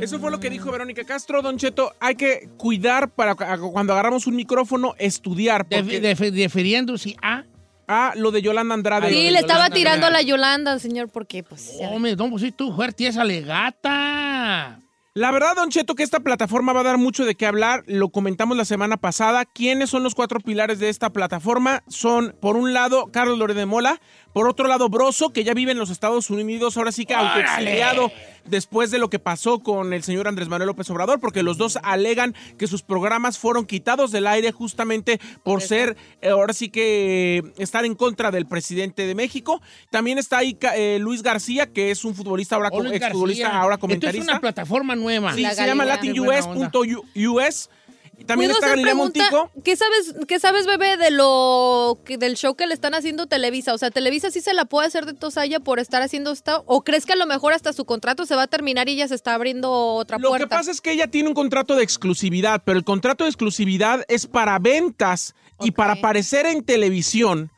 Eso 0.00 0.18
fue 0.18 0.30
lo 0.30 0.40
que 0.40 0.50
dijo 0.50 0.70
Verónica 0.70 1.04
Castro, 1.04 1.42
Don 1.42 1.56
Cheto. 1.58 1.92
Hay 2.00 2.14
que 2.14 2.48
cuidar 2.56 3.10
para 3.10 3.34
cu- 3.34 3.72
cuando 3.72 3.92
agarramos 3.92 4.26
un 4.26 4.36
micrófono, 4.36 4.94
estudiar. 4.98 5.66
Defiriéndose 5.68 7.16
a. 7.22 7.44
ah, 7.86 8.12
lo 8.16 8.30
de 8.30 8.42
Yolanda 8.42 8.74
Andrade. 8.74 9.08
Sí, 9.10 9.30
le 9.30 9.38
estaba 9.38 9.60
Yolanda 9.68 9.74
tirando 9.76 10.06
a 10.06 10.10
la. 10.10 10.22
Yolanda, 10.22 10.78
señor, 10.78 11.08
porque 11.08 11.42
pues... 11.42 11.72
Hombre, 11.90 12.16
no, 12.16 12.30
pues 12.30 12.42
sí, 12.42 12.52
tú 12.52 12.72
fuerte 12.74 13.06
esa 13.06 13.24
legata. 13.24 14.80
La 15.14 15.32
verdad, 15.32 15.56
Don 15.56 15.68
Cheto, 15.70 15.96
que 15.96 16.04
esta 16.04 16.20
plataforma 16.20 16.72
va 16.72 16.80
a 16.80 16.84
dar 16.84 16.98
mucho 16.98 17.24
de 17.24 17.34
qué 17.34 17.44
hablar. 17.44 17.82
Lo 17.86 18.10
comentamos 18.10 18.56
la 18.56 18.64
semana 18.64 18.96
pasada. 18.98 19.44
¿Quiénes 19.46 19.90
son 19.90 20.04
los 20.04 20.14
cuatro 20.14 20.38
pilares 20.38 20.78
de 20.78 20.90
esta 20.90 21.10
plataforma? 21.10 21.82
Son, 21.88 22.36
por 22.40 22.56
un 22.56 22.72
lado, 22.72 23.06
Carlos 23.10 23.36
Lorena 23.36 23.60
de 23.60 23.66
Mola. 23.66 24.00
Por 24.32 24.46
otro 24.48 24.68
lado, 24.68 24.88
Broso, 24.88 25.30
que 25.30 25.42
ya 25.42 25.54
vive 25.54 25.72
en 25.72 25.78
los 25.78 25.90
Estados 25.90 26.30
Unidos, 26.30 26.76
ahora 26.76 26.92
sí 26.92 27.04
que 27.04 27.14
autoexiliado 27.14 28.12
después 28.48 28.90
de 28.90 28.98
lo 28.98 29.10
que 29.10 29.18
pasó 29.18 29.60
con 29.60 29.92
el 29.92 30.02
señor 30.02 30.28
Andrés 30.28 30.48
Manuel 30.48 30.68
López 30.68 30.88
Obrador, 30.90 31.20
porque 31.20 31.42
los 31.42 31.58
dos 31.58 31.78
alegan 31.82 32.34
que 32.56 32.66
sus 32.66 32.82
programas 32.82 33.38
fueron 33.38 33.66
quitados 33.66 34.12
del 34.12 34.26
aire 34.26 34.52
justamente 34.52 35.20
por 35.42 35.62
ser, 35.62 35.96
eh, 36.20 36.30
ahora 36.30 36.52
sí 36.52 36.68
que, 36.68 37.42
estar 37.58 37.84
en 37.84 37.94
contra 37.94 38.30
del 38.30 38.46
presidente 38.46 39.06
de 39.06 39.14
México. 39.14 39.60
También 39.90 40.18
está 40.18 40.38
ahí 40.38 40.56
eh, 40.74 40.98
Luis 41.00 41.22
García, 41.22 41.66
que 41.72 41.90
es 41.90 42.04
un 42.04 42.14
futbolista, 42.14 42.56
ahora 42.56 42.70
Luis 42.70 42.92
exfutbolista, 42.92 43.58
ahora 43.58 43.74
Esto 43.74 43.80
comentarista. 43.80 44.22
es 44.22 44.28
una 44.28 44.40
plataforma 44.40 44.96
nueva. 44.96 45.34
Sí, 45.34 45.42
La 45.42 45.54
se 45.54 45.66
llama 45.66 45.84
Galilea. 45.84 46.40
Latinus.us. 46.40 47.70
Y 48.18 48.24
También 48.24 48.50
¿Puedo 48.50 48.60
está 48.60 48.70
Galilea? 48.70 48.94
Montijo. 48.96 49.50
¿Qué 49.64 49.76
sabes, 49.76 50.14
¿Qué 50.26 50.40
sabes, 50.40 50.66
bebé, 50.66 50.96
de 50.96 51.12
lo 51.12 52.00
que, 52.04 52.18
del 52.18 52.34
show 52.34 52.56
que 52.56 52.66
le 52.66 52.74
están 52.74 52.94
haciendo 52.94 53.28
Televisa? 53.28 53.72
O 53.74 53.78
sea, 53.78 53.92
¿Televisa 53.92 54.32
sí 54.32 54.40
se 54.40 54.54
la 54.54 54.64
puede 54.64 54.88
hacer 54.88 55.06
de 55.06 55.14
tosalla 55.14 55.60
por 55.60 55.78
estar 55.78 56.02
haciendo 56.02 56.32
esto? 56.32 56.64
¿O 56.66 56.82
crees 56.82 57.06
que 57.06 57.12
a 57.12 57.16
lo 57.16 57.26
mejor 57.26 57.52
hasta 57.52 57.72
su 57.72 57.84
contrato 57.84 58.26
se 58.26 58.34
va 58.34 58.42
a 58.42 58.46
terminar 58.48 58.88
y 58.88 58.96
ya 58.96 59.06
se 59.06 59.14
está 59.14 59.34
abriendo 59.34 59.70
otra 59.70 60.18
Lo 60.18 60.30
puerta? 60.30 60.46
que 60.46 60.50
pasa 60.50 60.72
es 60.72 60.80
que 60.80 60.90
ella 60.90 61.06
tiene 61.06 61.28
un 61.28 61.34
contrato 61.36 61.76
de 61.76 61.84
exclusividad, 61.84 62.62
pero 62.64 62.76
el 62.76 62.84
contrato 62.84 63.22
de 63.22 63.30
exclusividad 63.30 64.04
es 64.08 64.26
para 64.26 64.58
ventas 64.58 65.36
y 65.60 65.70
para 65.70 65.92
aparecer 65.92 66.46
en 66.46 66.64
televisión 66.64 67.52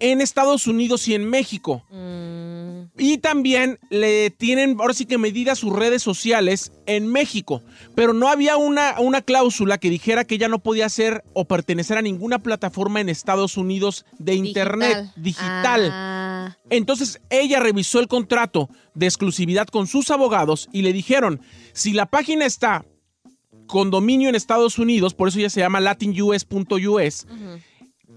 en 0.00 0.20
Estados 0.20 0.66
Unidos 0.66 1.06
y 1.08 1.14
en 1.14 1.28
México. 1.28 1.84
Mm, 1.90 2.70
Y 2.98 3.18
también 3.18 3.78
le 3.88 4.30
tienen, 4.30 4.76
ahora 4.80 4.94
sí 4.94 5.06
que 5.06 5.16
medidas 5.16 5.58
sus 5.58 5.72
redes 5.72 6.02
sociales 6.02 6.72
en 6.86 7.06
México. 7.06 7.62
Pero 7.94 8.12
no 8.12 8.28
había 8.28 8.56
una, 8.56 8.98
una 8.98 9.22
cláusula 9.22 9.78
que 9.78 9.90
dijera 9.90 10.24
que 10.24 10.34
ella 10.34 10.48
no 10.48 10.58
podía 10.58 10.88
ser 10.88 11.22
o 11.32 11.44
pertenecer 11.46 11.96
a 11.98 12.02
ninguna 12.02 12.40
plataforma 12.40 13.00
en 13.00 13.08
Estados 13.08 13.56
Unidos 13.56 14.04
de 14.18 14.34
Internet 14.34 15.12
digital. 15.16 15.88
Ah, 15.92 16.56
Entonces 16.68 17.20
ella 17.30 17.60
revisó 17.60 18.00
el 18.00 18.08
contrato 18.08 18.68
de 18.94 19.06
exclusividad 19.06 19.68
con 19.68 19.86
sus 19.86 20.10
abogados 20.10 20.68
y 20.72 20.82
le 20.82 20.92
dijeron, 20.92 21.40
si 21.72 21.92
la 21.92 22.06
página 22.06 22.44
está 22.44 22.84
con 23.66 23.90
dominio 23.90 24.28
en 24.28 24.34
Estados 24.34 24.78
Unidos, 24.78 25.14
por 25.14 25.28
eso 25.28 25.38
ya 25.38 25.48
se 25.48 25.60
llama 25.60 25.80
latinus.us, 25.80 27.26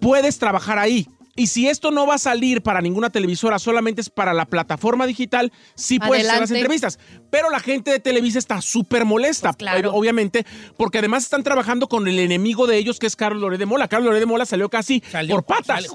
puedes 0.01 0.39
trabajar 0.39 0.79
ahí. 0.79 1.07
Y 1.35 1.47
si 1.47 1.67
esto 1.67 1.89
no 1.89 2.05
va 2.05 2.15
a 2.15 2.17
salir 2.19 2.61
para 2.61 2.79
ninguna 2.79 3.09
televisora, 3.09 3.57
solamente 3.57 4.01
es 4.01 4.09
para 4.11 4.33
la 4.33 4.45
plataforma 4.45 5.07
digital, 5.07 5.51
sí 5.73 5.97
puedes 5.99 6.27
hacer 6.29 6.41
las 6.41 6.51
entrevistas. 6.51 6.99
Pero 7.31 7.49
la 7.49 7.59
gente 7.59 7.89
de 7.89 7.99
Televisa 7.99 8.37
está 8.37 8.61
súper 8.61 9.03
molesta, 9.03 9.49
Pues 9.49 9.57
claro. 9.57 9.91
ob- 9.91 9.97
obviamente, 9.99 10.45
porque 10.77 10.99
además 10.99 11.23
están 11.23 11.41
trabajando 11.41 11.87
con 11.89 12.07
el 12.07 12.19
enemigo 12.19 12.67
de 12.67 12.77
ellos, 12.77 12.99
que 12.99 13.07
es 13.07 13.15
Carlos 13.15 13.41
Loré 13.41 13.57
de 13.57 13.65
Mola. 13.65 13.87
Carlos 13.87 14.05
Loré 14.09 14.19
de 14.19 14.27
Mola 14.27 14.45
salió 14.45 14.69
casi 14.69 15.01
Salió- 15.11 15.35
por 15.35 15.45
patas. 15.45 15.87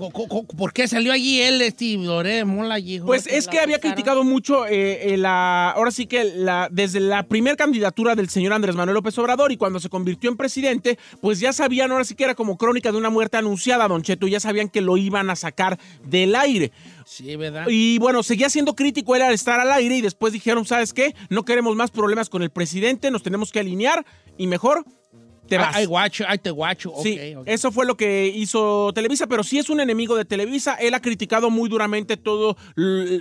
¿Por 0.57 0.73
qué 0.73 0.89
salió 0.89 1.13
allí 1.13 1.41
él, 1.41 1.63
este 1.63 1.97
Loré 1.99 2.37
de 2.37 2.45
Mola? 2.45 2.75
allí, 2.75 2.99
Pues 2.99 3.29
es 3.29 3.47
que 3.47 3.61
había 3.61 3.79
criticado 3.79 4.25
mucho 4.25 4.67
eh, 4.67 5.13
eh, 5.15 5.17
la, 5.17 5.71
ahora 5.71 5.93
sí 5.93 6.07
que 6.07 6.25
la, 6.25 6.69
desde 6.73 6.99
la 6.99 7.23
primera 7.23 7.55
candidatura 7.57 8.17
del 8.17 8.29
señor 8.29 8.53
Andrés 8.55 8.75
Manuel 8.75 8.95
López 8.95 9.17
Obrador 9.19 9.53
y 9.53 9.57
cuando 9.57 9.79
se 9.79 9.89
convirtió 9.89 10.29
en 10.31 10.37
presidente, 10.37 10.99
pues 11.21 11.39
ya 11.39 11.53
sabían, 11.53 11.93
ahora 11.93 12.03
sí 12.05 12.17
que 12.17 12.25
era 12.25 12.35
como 12.35 12.59
crónica 12.59 12.91
de 12.91 12.99
una 12.99 13.11
muerte 13.11 13.37
anunciada, 13.37 13.87
Don 13.87 14.03
Cheto, 14.03 14.27
y 14.27 14.33
ya 14.33 14.41
sabían 14.41 14.69
que 14.69 14.81
lo 14.81 14.97
iban 14.97 15.28
a 15.31 15.37
sacar 15.37 15.79
del 16.05 16.35
aire. 16.35 16.73
Sí, 17.05 17.37
¿verdad? 17.37 17.67
Y 17.69 17.99
bueno, 17.99 18.23
seguía 18.23 18.51
siendo 18.51 18.75
crítico 18.75 19.17
él 19.17 19.23
al 19.23 19.35
estar 19.35 19.61
al 19.61 19.73
aire 19.73 19.97
y 19.97 20.01
después 20.01 20.33
dijeron, 20.33 20.67
¿sabes 20.67 20.93
qué? 20.93 21.15
No 21.31 21.45
queremos 21.45 21.75
más 21.75 21.91
problemas 21.91 22.29
con 22.29 22.43
el 22.43 22.51
presidente, 22.51 23.11
nos 23.11 23.23
tenemos 23.23 23.51
que 23.53 23.61
alinear 23.61 24.05
y 24.37 24.47
mejor 24.47 24.85
te 25.49 25.57
vas. 25.57 25.75
Ay, 25.75 25.87
guacho, 25.87 26.25
ay, 26.29 26.39
te 26.39 26.51
guacho. 26.51 26.93
Sí, 27.03 27.19
eso 27.47 27.73
fue 27.73 27.87
lo 27.87 27.97
que 27.97 28.27
hizo 28.27 28.93
Televisa, 28.95 29.27
pero 29.27 29.43
sí 29.43 29.59
es 29.59 29.71
un 29.71 29.81
enemigo 29.81 30.15
de 30.17 30.25
Televisa. 30.25 30.75
Él 30.75 30.95
ha 30.95 31.01
criticado 31.01 31.51
muy 31.51 31.69
duramente 31.69 32.17
todo, 32.17 32.57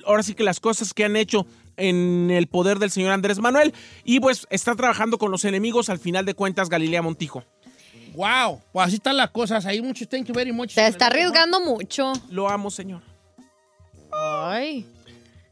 ahora 0.05 0.24
sí 0.24 0.34
que 0.34 0.43
las 0.43 0.60
cosas 0.60 0.93
que 0.93 1.05
han 1.05 1.16
hecho 1.16 1.47
en 1.78 2.30
el 2.32 2.47
poder 2.47 2.80
del 2.80 2.91
señor 2.91 3.12
Andrés 3.12 3.39
Manuel 3.39 3.74
y 4.03 4.20
pues 4.20 4.47
está 4.49 4.76
trabajando 4.76 5.18
con 5.18 5.32
los 5.32 5.45
enemigos 5.45 5.89
al 5.89 5.99
final 5.99 6.26
de 6.26 6.34
cuentas 6.34 6.70
Galilea 6.70 7.01
Montijo. 7.01 7.43
Wow, 8.18 8.59
pues 8.74 8.88
así 8.88 8.95
están 8.95 9.15
las 9.15 9.30
cosas. 9.30 9.63
Ahí 9.68 9.80
muchos 9.80 10.09
thank 10.09 10.26
you 10.26 10.34
very 10.34 10.51
much. 10.51 10.72
Se 10.72 10.88
está 10.88 11.05
arriesgando 11.05 11.59
mucho. 11.61 12.13
Lo 12.32 12.49
amo, 12.49 12.72
señor. 12.72 13.03
Ay. 14.11 14.88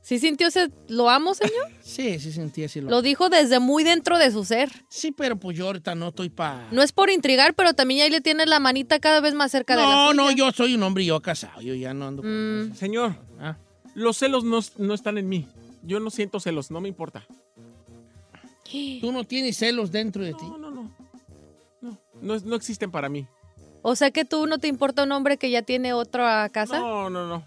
¿Sí 0.01 0.17
sintió 0.19 0.47
ese 0.47 0.71
lo 0.87 1.09
amo, 1.09 1.33
señor? 1.35 1.69
Sí, 1.81 2.19
sí 2.19 2.31
sentí 2.31 2.63
así. 2.63 2.81
Lo... 2.81 2.89
Lo 2.89 3.01
dijo 3.03 3.29
desde 3.29 3.59
muy 3.59 3.83
dentro 3.83 4.17
de 4.17 4.31
su 4.31 4.43
ser. 4.43 4.71
Sí, 4.89 5.11
pero 5.11 5.35
pues 5.37 5.55
yo 5.55 5.67
ahorita 5.67 5.93
no 5.93 6.07
estoy 6.09 6.29
para... 6.29 6.67
No 6.71 6.81
es 6.81 6.91
por 6.91 7.11
intrigar, 7.11 7.53
pero 7.53 7.73
también 7.75 8.01
ahí 8.01 8.09
le 8.09 8.21
tienes 8.21 8.47
la 8.47 8.59
manita 8.59 8.99
cada 8.99 9.21
vez 9.21 9.35
más 9.35 9.51
cerca 9.51 9.75
de 9.75 9.83
la 9.83 9.87
No, 9.87 10.07
suya. 10.11 10.15
no, 10.15 10.31
yo 10.31 10.51
soy 10.51 10.73
un 10.73 10.81
hombre 10.81 11.05
yo 11.05 11.21
casado. 11.21 11.61
Yo 11.61 11.75
ya 11.75 11.93
no 11.93 12.07
ando 12.07 12.23
con... 12.23 12.69
Mm, 12.69 12.75
Señor, 12.75 13.15
Ah. 13.39 13.57
los 13.93 14.17
celos 14.17 14.43
no, 14.43 14.59
no 14.79 14.93
están 14.95 15.19
en 15.19 15.29
mí. 15.29 15.47
Yo 15.83 15.99
no 15.99 16.09
siento 16.09 16.39
celos, 16.39 16.71
no 16.71 16.81
me 16.81 16.89
importa. 16.89 17.25
Tú 18.99 19.11
no 19.11 19.23
tienes 19.23 19.55
celos 19.57 19.91
dentro 19.91 20.23
de 20.23 20.33
ti. 20.33 20.43
No, 20.45 20.64
no, 22.25 22.39
no. 22.39 22.55
Existen 22.55 22.91
para 22.91 23.09
mí. 23.09 23.27
O 23.81 23.95
sea 23.95 24.11
que 24.11 24.25
tú 24.25 24.47
no 24.47 24.57
te 24.57 24.67
importa 24.67 25.03
un 25.03 25.11
hombre 25.11 25.37
que 25.37 25.51
ya 25.51 25.61
tiene 25.61 25.93
otra 25.93 26.49
casa. 26.49 26.79
No, 26.79 27.09
no, 27.09 27.27
no. 27.27 27.43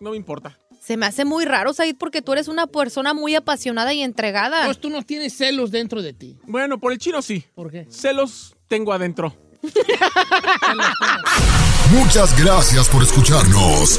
No 0.00 0.10
me 0.10 0.16
importa. 0.16 0.58
Se 0.80 0.96
me 0.98 1.06
hace 1.06 1.24
muy 1.24 1.46
raro, 1.46 1.72
Said, 1.72 1.96
porque 1.98 2.20
tú 2.20 2.34
eres 2.34 2.48
una 2.48 2.66
persona 2.66 3.14
muy 3.14 3.34
apasionada 3.34 3.94
y 3.94 4.02
entregada. 4.02 4.66
Pues 4.66 4.78
tú 4.78 4.90
no 4.90 5.02
tienes 5.02 5.34
celos 5.34 5.70
dentro 5.70 6.02
de 6.02 6.12
ti. 6.12 6.38
Bueno, 6.46 6.78
por 6.78 6.92
el 6.92 6.98
chino 6.98 7.22
sí. 7.22 7.42
¿Por 7.54 7.70
qué? 7.70 7.86
Celos 7.90 8.54
tengo 8.68 8.92
adentro. 8.92 9.34
Muchas 11.90 12.38
gracias 12.38 12.88
por 12.88 13.02
escucharnos. 13.02 13.98